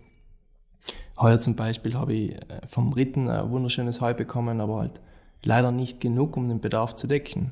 Heuer 1.20 1.40
zum 1.40 1.56
Beispiel 1.56 1.96
habe 1.96 2.14
ich 2.14 2.32
äh, 2.34 2.62
vom 2.68 2.94
Ritten 2.94 3.30
ein 3.30 3.52
wunderschönes 3.52 4.02
Heu 4.02 4.14
bekommen, 4.16 4.60
aber 4.60 4.80
halt 4.80 5.02
leider 5.44 5.72
nicht 5.72 6.02
genug, 6.02 6.36
um 6.36 6.50
den 6.50 6.62
Bedarf 6.62 6.96
zu 6.96 7.08
decken. 7.08 7.52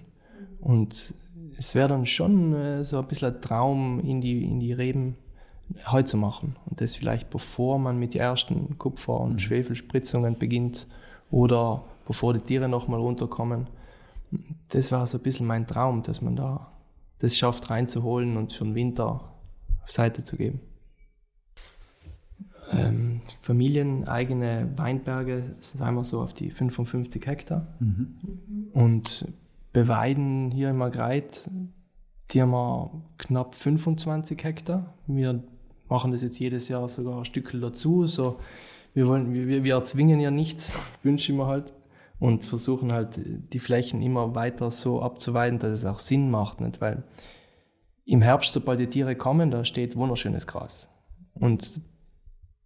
Und 0.60 1.14
es 1.58 1.76
wäre 1.76 1.90
dann 1.90 2.06
schon 2.06 2.54
äh, 2.54 2.86
so 2.86 3.00
ein 3.00 3.08
bisschen 3.08 3.36
ein 3.36 3.42
Traum, 3.42 4.00
in 4.00 4.22
die, 4.22 4.44
in 4.44 4.60
die 4.60 4.74
Reben 4.74 5.16
Heu 5.92 6.02
zu 6.04 6.18
machen. 6.18 6.56
Und 6.66 6.82
das 6.82 6.96
vielleicht 6.96 7.30
bevor 7.30 7.80
man 7.80 8.00
mit 8.00 8.14
den 8.14 8.22
ersten 8.22 8.78
Kupfer- 8.78 9.20
und 9.20 9.42
Schwefelspritzungen 9.42 10.38
beginnt 10.38 10.88
oder 11.30 11.84
bevor 12.08 12.34
die 12.34 12.42
Tiere 12.42 12.68
nochmal 12.68 13.00
runterkommen. 13.00 13.68
Das 14.70 14.92
war 14.92 15.06
so 15.06 15.18
ein 15.18 15.24
bisschen 15.24 15.46
mein 15.46 15.68
Traum, 15.68 16.02
dass 16.02 16.22
man 16.22 16.36
da 16.36 16.72
das 17.20 17.38
schafft 17.38 17.70
reinzuholen 17.70 18.38
und 18.38 18.54
für 18.54 18.64
den 18.64 18.76
Winter 18.76 19.34
auf 19.84 19.92
Seite 19.92 20.24
zu 20.24 20.38
geben. 20.38 20.62
Ähm, 22.72 23.22
familieneigene 23.42 24.72
Weinberge 24.78 25.56
sind 25.60 25.82
wir 25.82 26.04
so 26.04 26.22
auf 26.22 26.34
die 26.34 26.52
55 26.52 27.26
Hektar. 27.26 27.68
Und 28.74 29.28
beweiden 29.74 30.52
hier 30.52 30.70
in 30.70 30.78
Margreit, 30.78 31.50
die 32.32 32.42
haben 32.42 32.52
wir 32.52 32.92
knapp 33.18 33.56
25 33.56 34.44
Hektar. 34.44 34.94
Wir 35.08 35.44
machen 35.88 36.12
das 36.12 36.22
jetzt 36.22 36.40
jedes 36.40 36.70
Jahr 36.70 36.88
sogar 36.88 37.18
ein 37.18 37.26
Stückel 37.26 37.60
dazu. 37.60 38.08
So, 38.08 38.40
wir, 38.94 39.08
wollen, 39.08 39.34
wir, 39.34 39.64
wir 39.64 39.74
erzwingen 39.74 40.20
ja 40.20 40.32
nichts, 40.32 40.80
wünschen 41.04 41.38
wir 41.38 41.48
halt. 41.48 41.74
Und 42.20 42.44
versuchen 42.44 42.92
halt 42.92 43.18
die 43.54 43.60
Flächen 43.60 44.02
immer 44.02 44.36
weiter 44.36 44.72
so 44.72 45.02
abzuweiden, 45.02 45.58
dass 45.58 45.72
es 45.72 45.86
auch 45.86 46.00
Sinn 46.00 46.30
macht. 46.30 46.60
Nicht? 46.60 46.82
Weil 46.82 47.04
im 48.04 48.22
Herbst, 48.22 48.52
sobald 48.52 48.80
die 48.82 48.88
Tiere 48.88 49.16
kommen, 49.16 49.52
da 49.52 49.64
steht 49.64 49.96
wunderschönes 49.96 50.46
Gras. 50.46 50.90
Und 51.34 51.80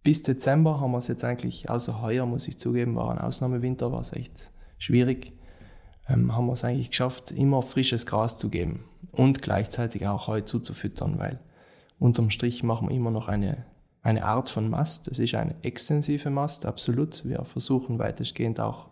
bis 0.02 0.22
Dezember 0.24 0.80
haben 0.80 0.90
wir 0.90 0.98
es 0.98 1.06
jetzt 1.06 1.22
eigentlich, 1.22 1.70
außer 1.70 2.02
heuer 2.02 2.26
muss 2.26 2.48
ich 2.48 2.58
zugeben, 2.58 2.96
war 2.96 3.12
ein 3.12 3.18
Ausnahmewinter, 3.18 3.92
war 3.92 4.00
es 4.00 4.12
echt 4.12 4.50
schwierig, 4.78 5.32
ähm, 6.08 6.34
haben 6.34 6.46
wir 6.46 6.52
es 6.52 6.64
eigentlich 6.64 6.90
geschafft, 6.90 7.30
immer 7.30 7.62
frisches 7.62 8.06
Gras 8.06 8.36
zu 8.36 8.48
geben 8.48 8.84
und 9.12 9.42
gleichzeitig 9.42 10.06
auch 10.06 10.26
Heu 10.26 10.40
zuzufüttern, 10.40 11.18
weil 11.18 11.40
unterm 11.98 12.30
Strich 12.30 12.62
machen 12.62 12.88
wir 12.88 12.96
immer 12.96 13.10
noch 13.10 13.28
eine, 13.28 13.64
eine 14.02 14.24
Art 14.24 14.50
von 14.50 14.68
Mast. 14.68 15.08
Das 15.08 15.18
ist 15.18 15.34
eine 15.34 15.54
extensive 15.62 16.30
Mast, 16.30 16.66
absolut. 16.66 17.24
Wir 17.24 17.44
versuchen 17.44 17.98
weitestgehend 17.98 18.60
auch 18.60 18.88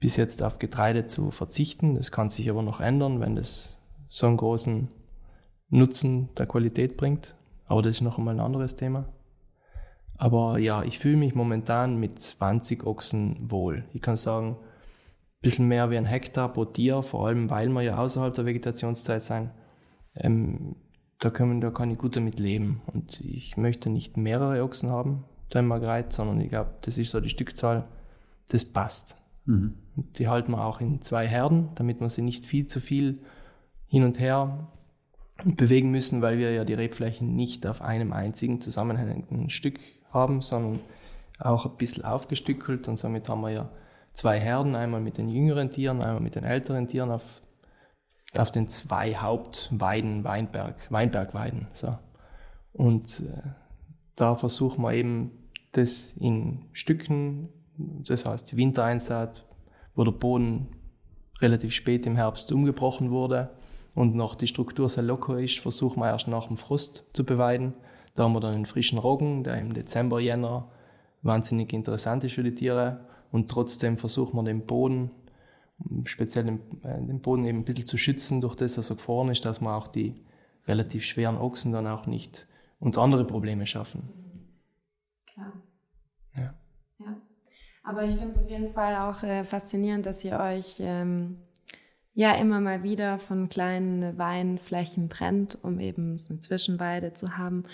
bis 0.00 0.16
jetzt 0.16 0.42
auf 0.42 0.58
Getreide 0.58 1.06
zu 1.06 1.30
verzichten. 1.30 1.94
Das 1.94 2.10
kann 2.10 2.30
sich 2.30 2.50
aber 2.50 2.62
noch 2.62 2.80
ändern, 2.80 3.20
wenn 3.20 3.36
das 3.36 3.78
so 4.08 4.26
einen 4.26 4.36
großen 4.36 4.88
Nutzen 5.68 6.28
der 6.36 6.46
Qualität 6.46 6.96
bringt. 6.96 7.36
Aber 7.66 7.82
das 7.82 7.92
ist 7.92 8.00
noch 8.00 8.18
einmal 8.18 8.34
ein 8.34 8.40
anderes 8.40 8.74
Thema. 8.74 9.08
Aber 10.16 10.58
ja, 10.58 10.82
ich 10.82 10.98
fühle 10.98 11.16
mich 11.16 11.34
momentan 11.34 11.98
mit 11.98 12.18
20 12.18 12.84
Ochsen 12.84 13.50
wohl. 13.50 13.84
Ich 13.92 14.02
kann 14.02 14.16
sagen, 14.16 14.56
bisschen 15.42 15.68
mehr 15.68 15.90
wie 15.90 15.98
ein 15.98 16.06
Hektar 16.06 16.52
pro 16.52 16.64
Tier, 16.64 17.02
vor 17.02 17.26
allem 17.26 17.50
weil 17.50 17.68
wir 17.68 17.82
ja 17.82 17.98
außerhalb 17.98 18.32
der 18.32 18.46
Vegetationszeit 18.46 19.22
sein. 19.22 19.50
Ähm, 20.14 20.76
da, 21.18 21.30
können, 21.30 21.60
da 21.60 21.70
kann 21.70 21.90
ich 21.90 21.98
gut 21.98 22.16
damit 22.16 22.38
leben. 22.40 22.80
Und 22.86 23.20
ich 23.20 23.56
möchte 23.56 23.90
nicht 23.90 24.16
mehrere 24.16 24.62
Ochsen 24.62 24.90
haben, 24.90 25.24
da 25.50 25.60
im 25.60 25.66
Margreit, 25.66 26.12
sondern 26.12 26.40
ich 26.40 26.48
glaube, 26.48 26.70
das 26.82 26.98
ist 26.98 27.10
so 27.10 27.20
die 27.20 27.28
Stückzahl, 27.28 27.86
das 28.50 28.64
passt. 28.64 29.16
Und 29.96 30.18
die 30.18 30.28
halten 30.28 30.52
wir 30.52 30.64
auch 30.64 30.80
in 30.80 31.00
zwei 31.00 31.26
Herden, 31.26 31.70
damit 31.74 32.00
wir 32.00 32.08
sie 32.08 32.22
nicht 32.22 32.44
viel 32.44 32.66
zu 32.66 32.80
viel 32.80 33.20
hin 33.88 34.04
und 34.04 34.20
her 34.20 34.68
bewegen 35.44 35.90
müssen, 35.90 36.22
weil 36.22 36.38
wir 36.38 36.52
ja 36.52 36.64
die 36.64 36.74
Rebflächen 36.74 37.34
nicht 37.34 37.66
auf 37.66 37.82
einem 37.82 38.12
einzigen 38.12 38.60
zusammenhängenden 38.60 39.50
Stück 39.50 39.80
haben, 40.10 40.40
sondern 40.40 40.80
auch 41.38 41.66
ein 41.66 41.76
bisschen 41.76 42.04
aufgestückelt 42.04 42.86
und 42.86 42.98
somit 42.98 43.28
haben 43.28 43.40
wir 43.40 43.50
ja 43.50 43.68
zwei 44.12 44.38
Herden, 44.38 44.76
einmal 44.76 45.00
mit 45.00 45.18
den 45.18 45.28
jüngeren 45.28 45.70
Tieren, 45.70 46.02
einmal 46.02 46.20
mit 46.20 46.34
den 46.34 46.44
älteren 46.44 46.88
Tieren 46.88 47.10
auf, 47.10 47.42
auf 48.36 48.50
den 48.50 48.68
zwei 48.68 49.14
Hauptweiden, 49.14 50.24
Weinberg, 50.24 50.76
Weinbergweiden. 50.90 51.68
So. 51.72 51.96
Und 52.72 53.20
äh, 53.20 53.50
da 54.16 54.36
versuchen 54.36 54.82
wir 54.82 54.92
eben 54.92 55.32
das 55.72 56.12
in 56.18 56.66
Stücken, 56.72 57.48
das 57.76 58.26
heißt 58.26 58.56
Wintereinsaat, 58.56 59.44
wo 59.94 60.04
der 60.04 60.12
Boden 60.12 60.68
relativ 61.40 61.72
spät 61.72 62.06
im 62.06 62.16
Herbst 62.16 62.52
umgebrochen 62.52 63.10
wurde 63.10 63.50
und 63.94 64.14
noch 64.14 64.34
die 64.34 64.46
Struktur 64.46 64.88
sehr 64.88 65.02
locker 65.02 65.38
ist, 65.38 65.58
versuchen 65.58 66.00
wir 66.00 66.08
erst 66.08 66.28
nach 66.28 66.46
dem 66.46 66.56
Frost 66.56 67.04
zu 67.12 67.24
beweiden. 67.24 67.74
Da 68.14 68.24
haben 68.24 68.32
wir 68.32 68.40
dann 68.40 68.54
einen 68.54 68.66
frischen 68.66 68.98
Roggen, 68.98 69.44
der 69.44 69.58
im 69.58 69.74
Dezember, 69.74 70.20
Jänner 70.20 70.70
wahnsinnig 71.22 71.72
interessant 71.72 72.24
ist 72.24 72.34
für 72.34 72.42
die 72.42 72.54
Tiere. 72.54 73.06
Und 73.32 73.50
trotzdem 73.50 73.96
versuchen 73.96 74.36
wir 74.36 74.44
den 74.44 74.66
Boden 74.66 75.10
speziell 76.04 76.44
den, 76.44 76.60
äh, 76.82 77.00
den 77.00 77.20
Boden 77.20 77.44
eben 77.44 77.58
ein 77.58 77.64
bisschen 77.64 77.86
zu 77.86 77.98
schützen, 77.98 78.40
durch 78.40 78.54
das, 78.54 78.74
dass 78.74 78.90
er 78.90 78.96
gefroren 78.96 79.28
ist, 79.28 79.44
dass 79.44 79.60
wir 79.60 79.74
auch 79.74 79.88
die 79.88 80.24
relativ 80.66 81.04
schweren 81.04 81.36
Ochsen 81.36 81.72
dann 81.72 81.86
auch 81.86 82.06
nicht 82.06 82.46
uns 82.78 82.98
andere 82.98 83.24
Probleme 83.24 83.66
schaffen. 83.66 84.08
Klar. 85.26 85.52
Ja. 86.36 86.54
Ja. 86.98 87.16
Aber 87.84 88.04
ich 88.04 88.14
finde 88.14 88.28
es 88.28 88.38
auf 88.38 88.48
jeden 88.48 88.72
Fall 88.72 88.96
auch 88.96 89.22
äh, 89.22 89.44
faszinierend, 89.44 90.06
dass 90.06 90.24
ihr 90.24 90.38
euch 90.38 90.76
ähm, 90.80 91.38
ja 92.14 92.34
immer 92.34 92.60
mal 92.60 92.82
wieder 92.82 93.18
von 93.18 93.48
kleinen 93.48 94.18
Weinflächen 94.18 95.08
trennt, 95.08 95.58
um 95.62 95.80
eben 95.80 96.18
so 96.18 96.30
eine 96.30 96.38
Zwischenweide 96.38 97.12
zu 97.12 97.36
haben. 97.38 97.64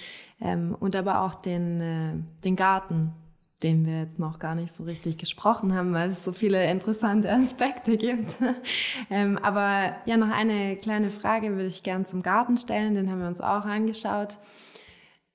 Ähm, 0.40 0.74
und 0.78 0.96
aber 0.96 1.22
auch 1.22 1.34
den, 1.34 1.80
äh, 1.80 2.14
den 2.44 2.56
Garten, 2.56 3.12
den 3.60 3.86
wir 3.86 4.00
jetzt 4.00 4.18
noch 4.18 4.38
gar 4.38 4.54
nicht 4.54 4.72
so 4.72 4.84
richtig 4.84 5.18
gesprochen 5.18 5.74
haben, 5.74 5.92
weil 5.92 6.08
es 6.08 6.24
so 6.24 6.32
viele 6.32 6.70
interessante 6.70 7.32
Aspekte 7.32 7.96
gibt. 7.96 8.36
ähm, 9.10 9.38
aber 9.38 9.96
ja, 10.06 10.16
noch 10.16 10.30
eine 10.30 10.76
kleine 10.76 11.10
Frage 11.10 11.50
würde 11.52 11.66
ich 11.66 11.82
gern 11.82 12.04
zum 12.04 12.22
Garten 12.22 12.56
stellen, 12.56 12.94
den 12.94 13.10
haben 13.10 13.20
wir 13.20 13.28
uns 13.28 13.40
auch 13.40 13.64
angeschaut. 13.64 14.38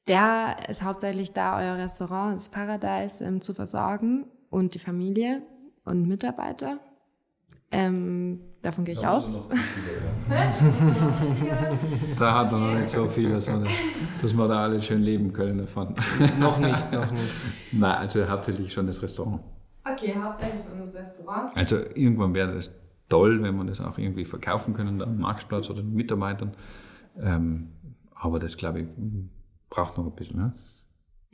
Der 0.08 0.58
ist 0.68 0.84
hauptsächlich 0.84 1.32
da, 1.32 1.58
euer 1.58 1.78
Restaurant, 1.78 2.36
das 2.36 2.50
Paradise, 2.50 3.24
ähm, 3.24 3.42
zu 3.42 3.54
versorgen 3.54 4.26
und 4.50 4.74
die 4.74 4.80
Familie 4.80 5.42
und 5.86 6.08
Mitarbeiter. 6.08 6.80
Ähm, 7.74 8.40
davon 8.62 8.86
gehe 8.86 8.94
ich 8.94 9.06
aus. 9.06 9.40
Da 12.18 12.40
hat 12.40 12.52
er 12.52 12.58
noch 12.58 12.74
nicht 12.76 12.90
so 12.90 13.08
viel, 13.08 13.30
dass 13.30 13.48
wir, 13.48 13.66
dass 14.22 14.34
wir 14.34 14.48
da 14.48 14.64
alle 14.64 14.80
schön 14.80 15.02
leben 15.02 15.34
können 15.34 15.58
davon. 15.58 15.94
noch 16.40 16.60
nicht, 16.60 16.92
noch 16.92 17.12
nicht. 17.12 17.34
Nein, 17.72 17.96
also 17.96 18.28
hauptsächlich 18.30 18.72
schon 18.72 18.88
das 18.88 19.02
Restaurant. 19.02 19.42
Okay, 19.84 20.16
hauptsächlich 20.22 20.62
schon 20.62 20.80
das 20.80 20.94
Restaurant. 20.96 21.52
Also 21.58 21.78
irgendwann 21.96 22.34
wäre 22.34 22.54
das 22.54 22.74
toll, 23.10 23.44
wenn 23.44 23.56
wir 23.58 23.66
das 23.66 23.82
auch 23.82 23.98
irgendwie 23.98 24.26
verkaufen 24.26 24.74
können 24.74 25.02
am 25.02 25.18
Marktplatz 25.18 25.70
oder 25.70 25.82
den 25.82 25.94
Mitarbeitern. 25.94 26.56
Ähm, 27.20 27.72
aber 28.16 28.40
das, 28.40 28.56
glaube 28.56 28.82
ich, 28.82 28.88
braucht 29.70 29.98
noch 29.98 30.06
ein 30.06 30.16
bisschen. 30.16 30.40
Ne? 30.40 30.54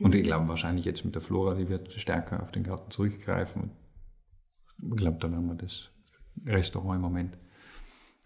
Und 0.00 0.14
ich 0.14 0.24
glaube 0.24 0.48
wahrscheinlich 0.48 0.84
jetzt 0.84 1.04
mit 1.04 1.14
der 1.14 1.22
Flora, 1.22 1.54
die 1.54 1.68
wird 1.68 1.92
stärker 1.92 2.42
auf 2.42 2.50
den 2.50 2.64
Garten 2.64 2.90
zurückgreifen. 2.90 3.70
Ich 4.82 4.96
glaube, 4.96 5.18
da 5.20 5.30
werden 5.30 5.46
wir 5.46 5.54
das 5.54 5.90
Restaurant 6.46 6.96
im 6.96 7.02
Moment. 7.02 7.36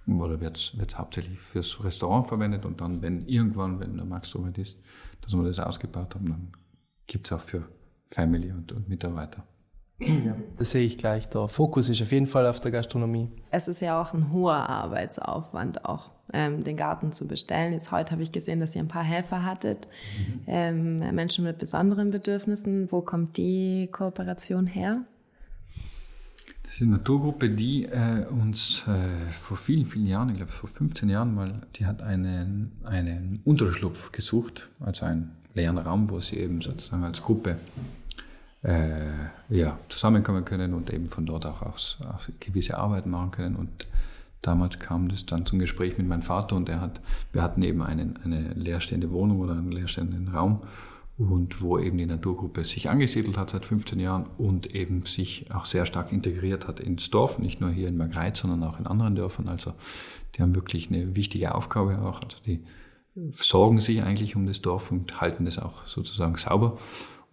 Oder 0.06 0.40
wird 0.40 0.56
es 0.56 0.98
hauptsächlich 0.98 1.38
fürs 1.38 1.82
Restaurant 1.82 2.26
verwendet 2.26 2.66
und 2.66 2.80
dann, 2.80 3.00
wenn 3.00 3.26
irgendwann, 3.26 3.80
wenn 3.80 3.96
der 3.96 4.04
Max 4.04 4.30
so 4.30 4.44
weit 4.44 4.58
ist, 4.58 4.80
dass 5.22 5.34
wir 5.34 5.42
das 5.44 5.60
ausgebaut 5.60 6.14
haben, 6.14 6.28
dann 6.28 6.52
gibt 7.06 7.26
es 7.26 7.32
auch 7.32 7.40
für 7.40 7.66
Family 8.10 8.52
und, 8.52 8.70
und 8.72 8.88
Mitarbeiter. 8.88 9.44
Ja, 9.98 10.36
das 10.58 10.72
sehe 10.72 10.84
ich 10.84 10.98
gleich. 10.98 11.28
Der 11.28 11.48
Fokus 11.48 11.88
ist 11.88 12.02
auf 12.02 12.10
jeden 12.12 12.26
Fall 12.26 12.46
auf 12.46 12.60
der 12.60 12.72
Gastronomie. 12.72 13.30
Es 13.50 13.68
ist 13.68 13.80
ja 13.80 14.00
auch 14.00 14.12
ein 14.12 14.32
hoher 14.32 14.68
Arbeitsaufwand, 14.68 15.84
auch 15.84 16.10
ähm, 16.32 16.64
den 16.64 16.76
Garten 16.76 17.12
zu 17.12 17.28
bestellen. 17.28 17.72
Jetzt 17.72 17.92
heute 17.92 18.12
habe 18.12 18.22
ich 18.22 18.32
gesehen, 18.32 18.60
dass 18.60 18.74
ihr 18.74 18.82
ein 18.82 18.88
paar 18.88 19.04
Helfer 19.04 19.44
hattet, 19.44 19.88
mhm. 20.18 20.40
ähm, 20.46 20.94
Menschen 21.14 21.44
mit 21.44 21.58
besonderen 21.58 22.10
Bedürfnissen. 22.10 22.90
Wo 22.90 23.02
kommt 23.02 23.36
die 23.36 23.88
Kooperation 23.92 24.66
her? 24.66 25.04
Das 26.75 26.81
ist 26.81 26.89
eine 26.89 26.97
Naturgruppe, 26.97 27.51
die 27.51 27.85
äh, 27.85 28.27
uns 28.29 28.83
äh, 28.89 29.31
vor 29.31 29.57
vielen, 29.57 29.85
vielen 29.85 30.07
Jahren, 30.07 30.31
ich 30.31 30.39
glaube 30.39 30.51
vor 30.51 30.68
15 30.68 31.09
Jahren 31.09 31.33
mal, 31.33 31.61
die 31.77 31.87
hat 31.87 32.03
einen, 32.03 32.72
einen 32.83 33.41
Unterschlupf 33.45 34.11
gesucht, 34.11 34.70
also 34.81 35.07
einen 35.07 35.31
leeren 35.55 35.79
Raum, 35.79 36.11
wo 36.11 36.18
sie 36.18 36.37
eben 36.37 36.62
sozusagen 36.62 37.05
als 37.05 37.22
Gruppe 37.22 37.59
äh, 38.64 39.07
ja, 39.51 39.79
zusammenkommen 39.89 40.45
können 40.45 40.75
und 40.75 40.93
eben 40.93 41.07
von 41.07 41.27
dort 41.27 41.47
auch, 41.47 41.62
aus, 41.62 41.99
auch 42.12 42.27
gewisse 42.41 42.77
Arbeit 42.77 43.07
machen 43.07 43.31
können. 43.31 43.55
Und 43.55 43.87
damals 44.43 44.81
kam 44.81 45.09
das 45.09 45.27
dann 45.27 45.47
zum 45.47 45.61
Gespräch 45.61 45.97
mit 45.97 46.09
meinem 46.09 46.22
Vater 46.22 46.57
und 46.57 46.68
er 46.68 46.81
hat, 46.81 47.01
wir 47.33 47.43
hatten 47.43 47.62
eben 47.62 47.85
einen, 47.85 48.18
eine 48.25 48.53
leerstehende 48.55 49.12
Wohnung 49.12 49.39
oder 49.39 49.53
einen 49.53 49.70
leerstehenden 49.70 50.27
Raum 50.27 50.62
und 51.16 51.62
wo 51.62 51.78
eben 51.78 51.98
die 51.98 52.06
Naturgruppe 52.06 52.64
sich 52.64 52.88
angesiedelt 52.88 53.36
hat 53.38 53.50
seit 53.50 53.64
15 53.64 54.00
Jahren 54.00 54.26
und 54.36 54.74
eben 54.74 55.04
sich 55.04 55.46
auch 55.52 55.64
sehr 55.64 55.86
stark 55.86 56.12
integriert 56.12 56.66
hat 56.66 56.80
ins 56.80 57.10
Dorf, 57.10 57.38
nicht 57.38 57.60
nur 57.60 57.70
hier 57.70 57.88
in 57.88 57.96
Margreith, 57.96 58.36
sondern 58.36 58.62
auch 58.64 58.80
in 58.80 58.86
anderen 58.86 59.14
Dörfern. 59.14 59.48
Also 59.48 59.74
die 60.34 60.42
haben 60.42 60.54
wirklich 60.54 60.90
eine 60.90 61.14
wichtige 61.14 61.54
Aufgabe 61.54 62.00
auch. 62.02 62.20
Also 62.22 62.38
die 62.44 62.64
sorgen 63.32 63.80
sich 63.80 64.02
eigentlich 64.02 64.34
um 64.34 64.46
das 64.46 64.60
Dorf 64.60 64.90
und 64.90 65.20
halten 65.20 65.44
das 65.44 65.58
auch 65.58 65.86
sozusagen 65.86 66.36
sauber. 66.36 66.78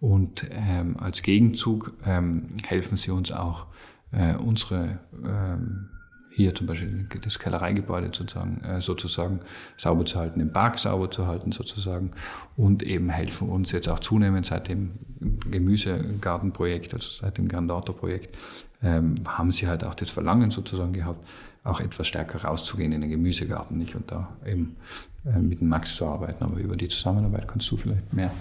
Und 0.00 0.48
ähm, 0.50 0.96
als 0.98 1.22
Gegenzug 1.22 1.94
ähm, 2.04 2.48
helfen 2.64 2.96
sie 2.96 3.10
uns 3.10 3.32
auch, 3.32 3.66
äh, 4.12 4.36
unsere 4.36 5.00
ähm, 5.24 5.88
hier 6.34 6.54
zum 6.54 6.66
Beispiel 6.66 7.06
das 7.22 7.38
Kellereigebäude 7.38 8.10
sozusagen, 8.12 8.62
äh, 8.64 8.80
sozusagen 8.80 9.40
sauber 9.76 10.04
zu 10.04 10.18
halten, 10.18 10.38
den 10.38 10.52
Park 10.52 10.78
sauber 10.78 11.10
zu 11.10 11.26
halten 11.26 11.52
sozusagen 11.52 12.12
und 12.56 12.82
eben 12.82 13.10
helfen 13.10 13.48
uns 13.48 13.72
jetzt 13.72 13.88
auch 13.88 14.00
zunehmend 14.00 14.46
seit 14.46 14.68
dem 14.68 14.92
Gemüsegartenprojekt, 15.50 16.94
also 16.94 17.10
seit 17.10 17.38
dem 17.38 17.48
Grandator-Projekt, 17.48 18.36
ähm, 18.82 19.16
haben 19.26 19.52
sie 19.52 19.68
halt 19.68 19.84
auch 19.84 19.94
das 19.94 20.10
Verlangen 20.10 20.50
sozusagen 20.50 20.92
gehabt, 20.92 21.26
auch 21.64 21.80
etwas 21.80 22.06
stärker 22.08 22.42
rauszugehen 22.42 22.92
in 22.92 23.02
den 23.02 23.10
Gemüsegarten 23.10 23.78
nicht 23.78 23.94
und 23.94 24.10
da 24.10 24.36
eben 24.44 24.76
äh, 25.24 25.38
mit 25.38 25.60
dem 25.60 25.68
Max 25.68 25.94
zu 25.94 26.06
arbeiten. 26.06 26.42
Aber 26.42 26.58
über 26.58 26.76
die 26.76 26.88
Zusammenarbeit 26.88 27.46
kannst 27.46 27.70
du 27.70 27.76
vielleicht 27.76 28.12
mehr 28.12 28.32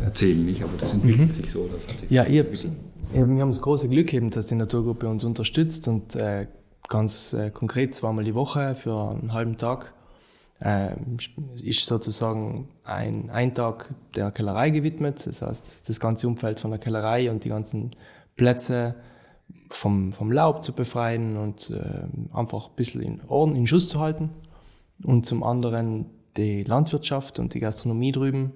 erzählen, 0.00 0.44
nicht? 0.44 0.62
Aber 0.62 0.76
das 0.78 0.92
entwickelt 0.92 1.28
mhm. 1.28 1.32
sich 1.32 1.50
so. 1.50 1.68
ja, 2.08 2.24
ihr, 2.24 2.46
wir 2.52 3.20
haben 3.20 3.50
das 3.50 3.60
große 3.60 3.88
Glück 3.88 4.12
eben, 4.12 4.30
dass 4.30 4.46
die 4.46 4.54
Naturgruppe 4.54 5.08
uns 5.08 5.24
unterstützt 5.24 5.88
und 5.88 6.14
äh, 6.14 6.46
ganz 6.88 7.32
äh, 7.32 7.50
konkret 7.50 7.94
zweimal 7.94 8.24
die 8.24 8.34
Woche 8.34 8.74
für 8.74 9.10
einen 9.10 9.32
halben 9.32 9.56
Tag. 9.56 9.94
Äh, 10.60 10.94
ist 11.62 11.86
sozusagen 11.86 12.68
ein, 12.84 13.30
ein 13.30 13.54
Tag 13.54 13.92
der 14.14 14.30
Kellerei 14.30 14.70
gewidmet. 14.70 15.26
Das 15.26 15.42
heißt, 15.42 15.88
das 15.88 16.00
ganze 16.00 16.28
Umfeld 16.28 16.60
von 16.60 16.70
der 16.70 16.78
Kellerei 16.78 17.30
und 17.30 17.44
die 17.44 17.48
ganzen 17.48 17.96
Plätze 18.36 18.94
vom, 19.70 20.12
vom 20.12 20.30
Laub 20.30 20.62
zu 20.62 20.72
befreien 20.72 21.36
und 21.36 21.70
äh, 21.70 22.36
einfach 22.36 22.68
ein 22.68 22.76
bisschen 22.76 23.02
in 23.02 23.20
Orden, 23.26 23.56
in 23.56 23.66
Schuss 23.66 23.88
zu 23.88 23.98
halten. 23.98 24.30
Und 25.02 25.26
zum 25.26 25.42
anderen 25.42 26.06
die 26.36 26.62
Landwirtschaft 26.62 27.38
und 27.38 27.54
die 27.54 27.60
Gastronomie 27.60 28.12
drüben 28.12 28.52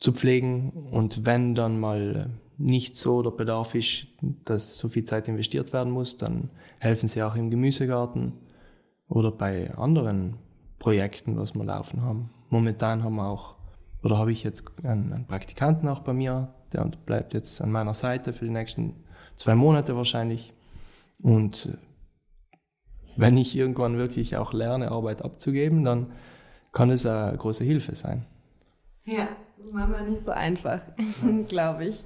zu 0.00 0.12
pflegen. 0.12 0.70
Und 0.90 1.24
wenn 1.24 1.54
dann 1.54 1.80
mal 1.80 2.30
nicht 2.58 2.96
so 2.96 3.22
der 3.22 3.30
Bedarf 3.30 3.74
ist, 3.74 4.06
dass 4.44 4.76
so 4.78 4.88
viel 4.88 5.04
Zeit 5.04 5.28
investiert 5.28 5.72
werden 5.72 5.92
muss, 5.92 6.16
dann 6.16 6.50
helfen 6.78 7.08
sie 7.08 7.22
auch 7.22 7.36
im 7.36 7.50
Gemüsegarten 7.50 8.32
oder 9.08 9.30
bei 9.30 9.74
anderen 9.74 10.36
Projekten, 10.78 11.38
was 11.38 11.54
wir 11.54 11.64
laufen 11.64 12.02
haben. 12.02 12.30
Momentan 12.50 13.04
haben 13.04 13.16
wir 13.16 13.28
auch, 13.28 13.54
oder 14.02 14.18
habe 14.18 14.32
ich 14.32 14.42
jetzt 14.42 14.64
einen, 14.82 15.26
Praktikanten 15.26 15.88
auch 15.88 16.00
bei 16.00 16.12
mir, 16.12 16.52
der 16.72 16.84
bleibt 17.06 17.32
jetzt 17.32 17.60
an 17.60 17.70
meiner 17.70 17.94
Seite 17.94 18.32
für 18.32 18.44
die 18.44 18.50
nächsten 18.50 18.94
zwei 19.36 19.54
Monate 19.54 19.96
wahrscheinlich. 19.96 20.52
Und 21.22 21.78
wenn 23.16 23.36
ich 23.36 23.56
irgendwann 23.56 23.98
wirklich 23.98 24.36
auch 24.36 24.52
lerne, 24.52 24.90
Arbeit 24.90 25.22
abzugeben, 25.22 25.84
dann 25.84 26.12
kann 26.72 26.90
es 26.90 27.06
eine 27.06 27.36
große 27.36 27.64
Hilfe 27.64 27.94
sein. 27.94 28.26
Ja, 29.04 29.28
das 29.58 29.66
ist 29.66 29.74
manchmal 29.74 30.08
nicht 30.08 30.20
so 30.20 30.30
einfach, 30.30 30.80
glaube 31.48 31.86
ich. 31.86 32.04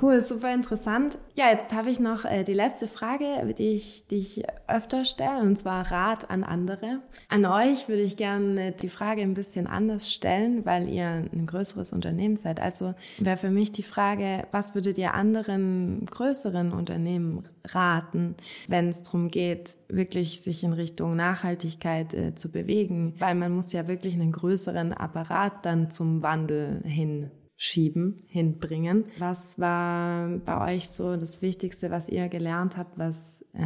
Cool, 0.00 0.20
super 0.20 0.52
interessant. 0.52 1.18
Ja, 1.36 1.50
jetzt 1.50 1.72
habe 1.72 1.88
ich 1.88 2.00
noch 2.00 2.24
äh, 2.24 2.42
die 2.42 2.52
letzte 2.52 2.88
Frage, 2.88 3.54
die 3.56 3.68
ich, 3.68 4.08
die 4.08 4.16
ich 4.16 4.42
öfter 4.66 5.04
stelle, 5.04 5.40
und 5.40 5.56
zwar 5.56 5.88
Rat 5.88 6.30
an 6.30 6.42
andere. 6.42 7.00
An 7.28 7.46
euch 7.46 7.88
würde 7.88 8.02
ich 8.02 8.16
gerne 8.16 8.72
die 8.72 8.88
Frage 8.88 9.22
ein 9.22 9.34
bisschen 9.34 9.68
anders 9.68 10.12
stellen, 10.12 10.66
weil 10.66 10.88
ihr 10.88 11.06
ein 11.32 11.46
größeres 11.46 11.92
Unternehmen 11.92 12.34
seid. 12.34 12.60
Also 12.60 12.94
wäre 13.18 13.36
für 13.36 13.50
mich 13.50 13.70
die 13.70 13.84
Frage, 13.84 14.48
was 14.50 14.74
würdet 14.74 14.98
ihr 14.98 15.14
anderen 15.14 16.04
größeren 16.06 16.72
Unternehmen 16.72 17.48
raten, 17.64 18.34
wenn 18.66 18.88
es 18.88 19.02
darum 19.02 19.28
geht, 19.28 19.78
wirklich 19.88 20.40
sich 20.40 20.64
in 20.64 20.72
Richtung 20.72 21.14
Nachhaltigkeit 21.14 22.14
äh, 22.14 22.34
zu 22.34 22.50
bewegen? 22.50 23.14
Weil 23.20 23.36
man 23.36 23.52
muss 23.52 23.72
ja 23.72 23.86
wirklich 23.86 24.14
einen 24.14 24.32
größeren 24.32 24.92
Apparat 24.92 25.64
dann 25.64 25.88
zum 25.88 26.22
Wandel 26.22 26.82
hin 26.84 27.30
schieben, 27.56 28.22
hinbringen. 28.26 29.04
Was 29.18 29.58
war 29.58 30.28
bei 30.38 30.74
euch 30.74 30.88
so 30.88 31.16
das 31.16 31.42
Wichtigste, 31.42 31.90
was 31.90 32.08
ihr 32.08 32.28
gelernt 32.28 32.76
habt, 32.76 32.98
was 32.98 33.44
äh, 33.52 33.64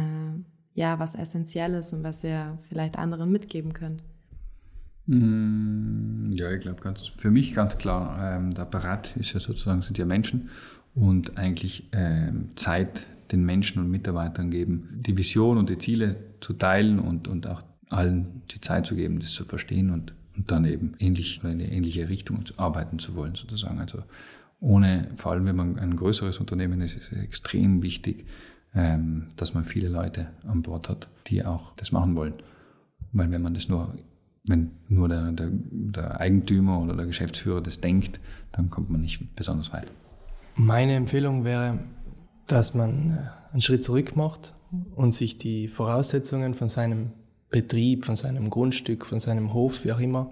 ja 0.73 0.99
was 0.99 1.15
essentiell 1.15 1.73
ist 1.73 1.93
und 1.93 2.03
was 2.03 2.23
ihr 2.23 2.57
vielleicht 2.67 2.97
anderen 2.97 3.31
mitgeben 3.31 3.73
könnt? 3.73 4.03
Mm, 5.07 6.29
ja, 6.31 6.51
ich 6.51 6.61
glaube 6.61 6.81
ganz 6.81 7.07
für 7.07 7.31
mich 7.31 7.55
ganz 7.55 7.77
klar, 7.77 8.35
ähm, 8.37 8.53
der 8.53 8.63
Apparat 8.63 9.17
ist 9.17 9.33
ja 9.33 9.39
sozusagen 9.39 9.81
sind 9.81 9.97
ja 9.97 10.05
Menschen 10.05 10.49
und 10.93 11.37
eigentlich 11.37 11.89
ähm, 11.91 12.51
Zeit 12.55 13.07
den 13.31 13.43
Menschen 13.43 13.81
und 13.81 13.89
Mitarbeitern 13.89 14.51
geben, 14.51 14.89
die 14.91 15.17
Vision 15.17 15.57
und 15.57 15.69
die 15.69 15.77
Ziele 15.77 16.15
zu 16.39 16.53
teilen 16.53 16.99
und, 16.99 17.27
und 17.27 17.47
auch 17.47 17.63
allen 17.89 18.43
die 18.51 18.61
Zeit 18.61 18.85
zu 18.85 18.95
geben, 18.95 19.19
das 19.19 19.31
zu 19.31 19.45
verstehen 19.45 19.89
und 19.91 20.13
und 20.39 20.49
dann 20.49 20.63
eben 20.63 20.93
in 20.99 21.17
eine 21.43 21.69
ähnliche 21.69 22.07
Richtung 22.07 22.43
arbeiten 22.55 22.97
zu 22.97 23.13
wollen, 23.15 23.35
sozusagen. 23.35 23.79
Also 23.79 24.03
ohne, 24.61 25.09
vor 25.17 25.33
allem 25.33 25.45
wenn 25.45 25.55
man 25.57 25.77
ein 25.77 25.97
größeres 25.97 26.39
Unternehmen 26.39 26.79
ist, 26.81 26.95
ist 26.95 27.11
es 27.11 27.17
extrem 27.19 27.81
wichtig, 27.81 28.25
ähm, 28.73 29.27
dass 29.35 29.53
man 29.53 29.65
viele 29.65 29.89
Leute 29.89 30.29
an 30.47 30.61
Bord 30.61 30.87
hat, 30.87 31.09
die 31.27 31.43
auch 31.43 31.75
das 31.75 31.91
machen 31.91 32.15
wollen. 32.15 32.35
Weil 33.11 33.31
wenn 33.31 33.41
man 33.41 33.53
das 33.53 33.67
nur, 33.67 33.95
wenn 34.47 34.71
nur 34.87 35.09
der, 35.09 35.33
der, 35.33 35.49
der 35.51 36.21
Eigentümer 36.21 36.79
oder 36.79 36.95
der 36.95 37.05
Geschäftsführer 37.05 37.59
das 37.59 37.81
denkt, 37.81 38.21
dann 38.53 38.69
kommt 38.69 38.89
man 38.89 39.01
nicht 39.01 39.35
besonders 39.35 39.73
weit. 39.73 39.91
Meine 40.55 40.93
Empfehlung 40.93 41.43
wäre, 41.43 41.79
dass 42.47 42.73
man 42.73 43.11
äh, 43.11 43.51
einen 43.51 43.61
Schritt 43.61 43.83
zurück 43.83 44.15
macht 44.15 44.53
und 44.95 45.13
sich 45.13 45.37
die 45.37 45.67
Voraussetzungen 45.67 46.53
von 46.53 46.69
seinem 46.69 47.11
Betrieb, 47.49 48.05
von 48.05 48.15
seinem 48.15 48.49
Grundstück, 48.49 49.05
von 49.05 49.19
seinem 49.19 49.53
Hof, 49.53 49.83
wie 49.83 49.91
auch 49.91 49.99
immer, 49.99 50.31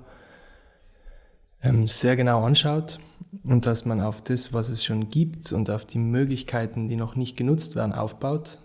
ähm, 1.61 1.87
sehr 1.87 2.15
genau 2.15 2.43
anschaut 2.45 2.99
und 3.43 3.65
dass 3.65 3.85
man 3.85 4.01
auf 4.01 4.21
das, 4.21 4.53
was 4.53 4.69
es 4.69 4.83
schon 4.83 5.09
gibt 5.09 5.51
und 5.51 5.69
auf 5.69 5.85
die 5.85 5.97
Möglichkeiten, 5.97 6.87
die 6.87 6.95
noch 6.95 7.15
nicht 7.15 7.35
genutzt 7.35 7.75
werden, 7.75 7.93
aufbaut, 7.93 8.59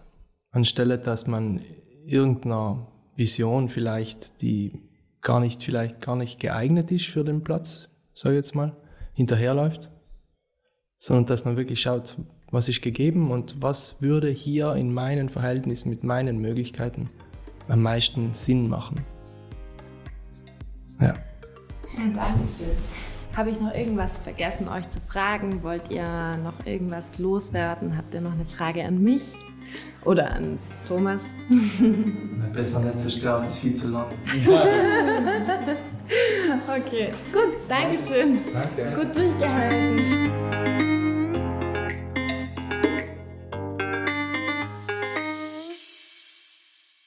anstelle 0.51 0.99
dass 0.99 1.27
man 1.27 1.61
irgendeiner 2.05 2.87
Vision 3.17 3.69
vielleicht, 3.69 4.43
die 4.43 4.73
gar 5.21 5.41
nicht, 5.41 5.63
vielleicht 5.63 6.01
gar 6.01 6.17
nicht 6.17 6.41
geeignet 6.41 6.91
ist 6.91 7.07
für 7.07 7.25
den 7.25 7.43
Platz, 7.43 7.89
sage 8.15 8.35
ich 8.35 8.39
jetzt 8.39 8.55
mal, 8.55 8.77
hinterherläuft, 9.15 9.91
sondern 10.99 11.27
dass 11.27 11.45
man 11.45 11.57
wirklich 11.57 11.81
schaut, 11.81 12.17
was 12.51 12.69
ist 12.69 12.83
gegeben 12.83 13.31
und 13.31 13.63
was 13.63 14.03
würde 14.03 14.29
hier 14.29 14.75
in 14.75 14.93
meinen 14.93 15.31
Verhältnissen 15.31 15.89
mit 15.89 16.05
meinen 16.05 16.39
Möglichkeiten 16.39 17.09
am 17.69 17.83
meisten 17.83 18.33
Sinn 18.35 18.69
machen. 18.69 19.01
Ja. 21.01 21.15
Dankeschön. 22.15 22.77
Habe 23.37 23.51
ich 23.51 23.61
noch 23.61 23.75
irgendwas 23.75 24.19
vergessen, 24.19 24.69
euch 24.69 24.89
zu 24.89 25.01
fragen? 25.01 25.63
Wollt 25.63 25.91
ihr 25.91 26.37
noch 26.45 26.67
irgendwas 26.67 27.19
loswerden? 27.19 27.97
Habt 27.97 28.15
ihr 28.15 28.21
noch 28.21 28.33
eine 28.33 28.45
Frage 28.45 28.85
an 28.85 29.03
mich 29.03 29.37
oder 30.05 30.31
an 30.33 30.59
Thomas? 30.87 31.31
Besser 32.53 32.81
nicht 32.81 33.01
so 33.01 33.09
stark, 33.09 33.49
ist 33.49 33.61
viel 33.61 33.75
zu 33.75 33.89
lang. 33.89 34.07
okay, 36.69 37.09
gut, 37.33 37.55
Dankeschön. 37.69 38.39
Danke. 38.53 38.93
Gut 38.95 39.17
durchgehalten. 39.17 40.92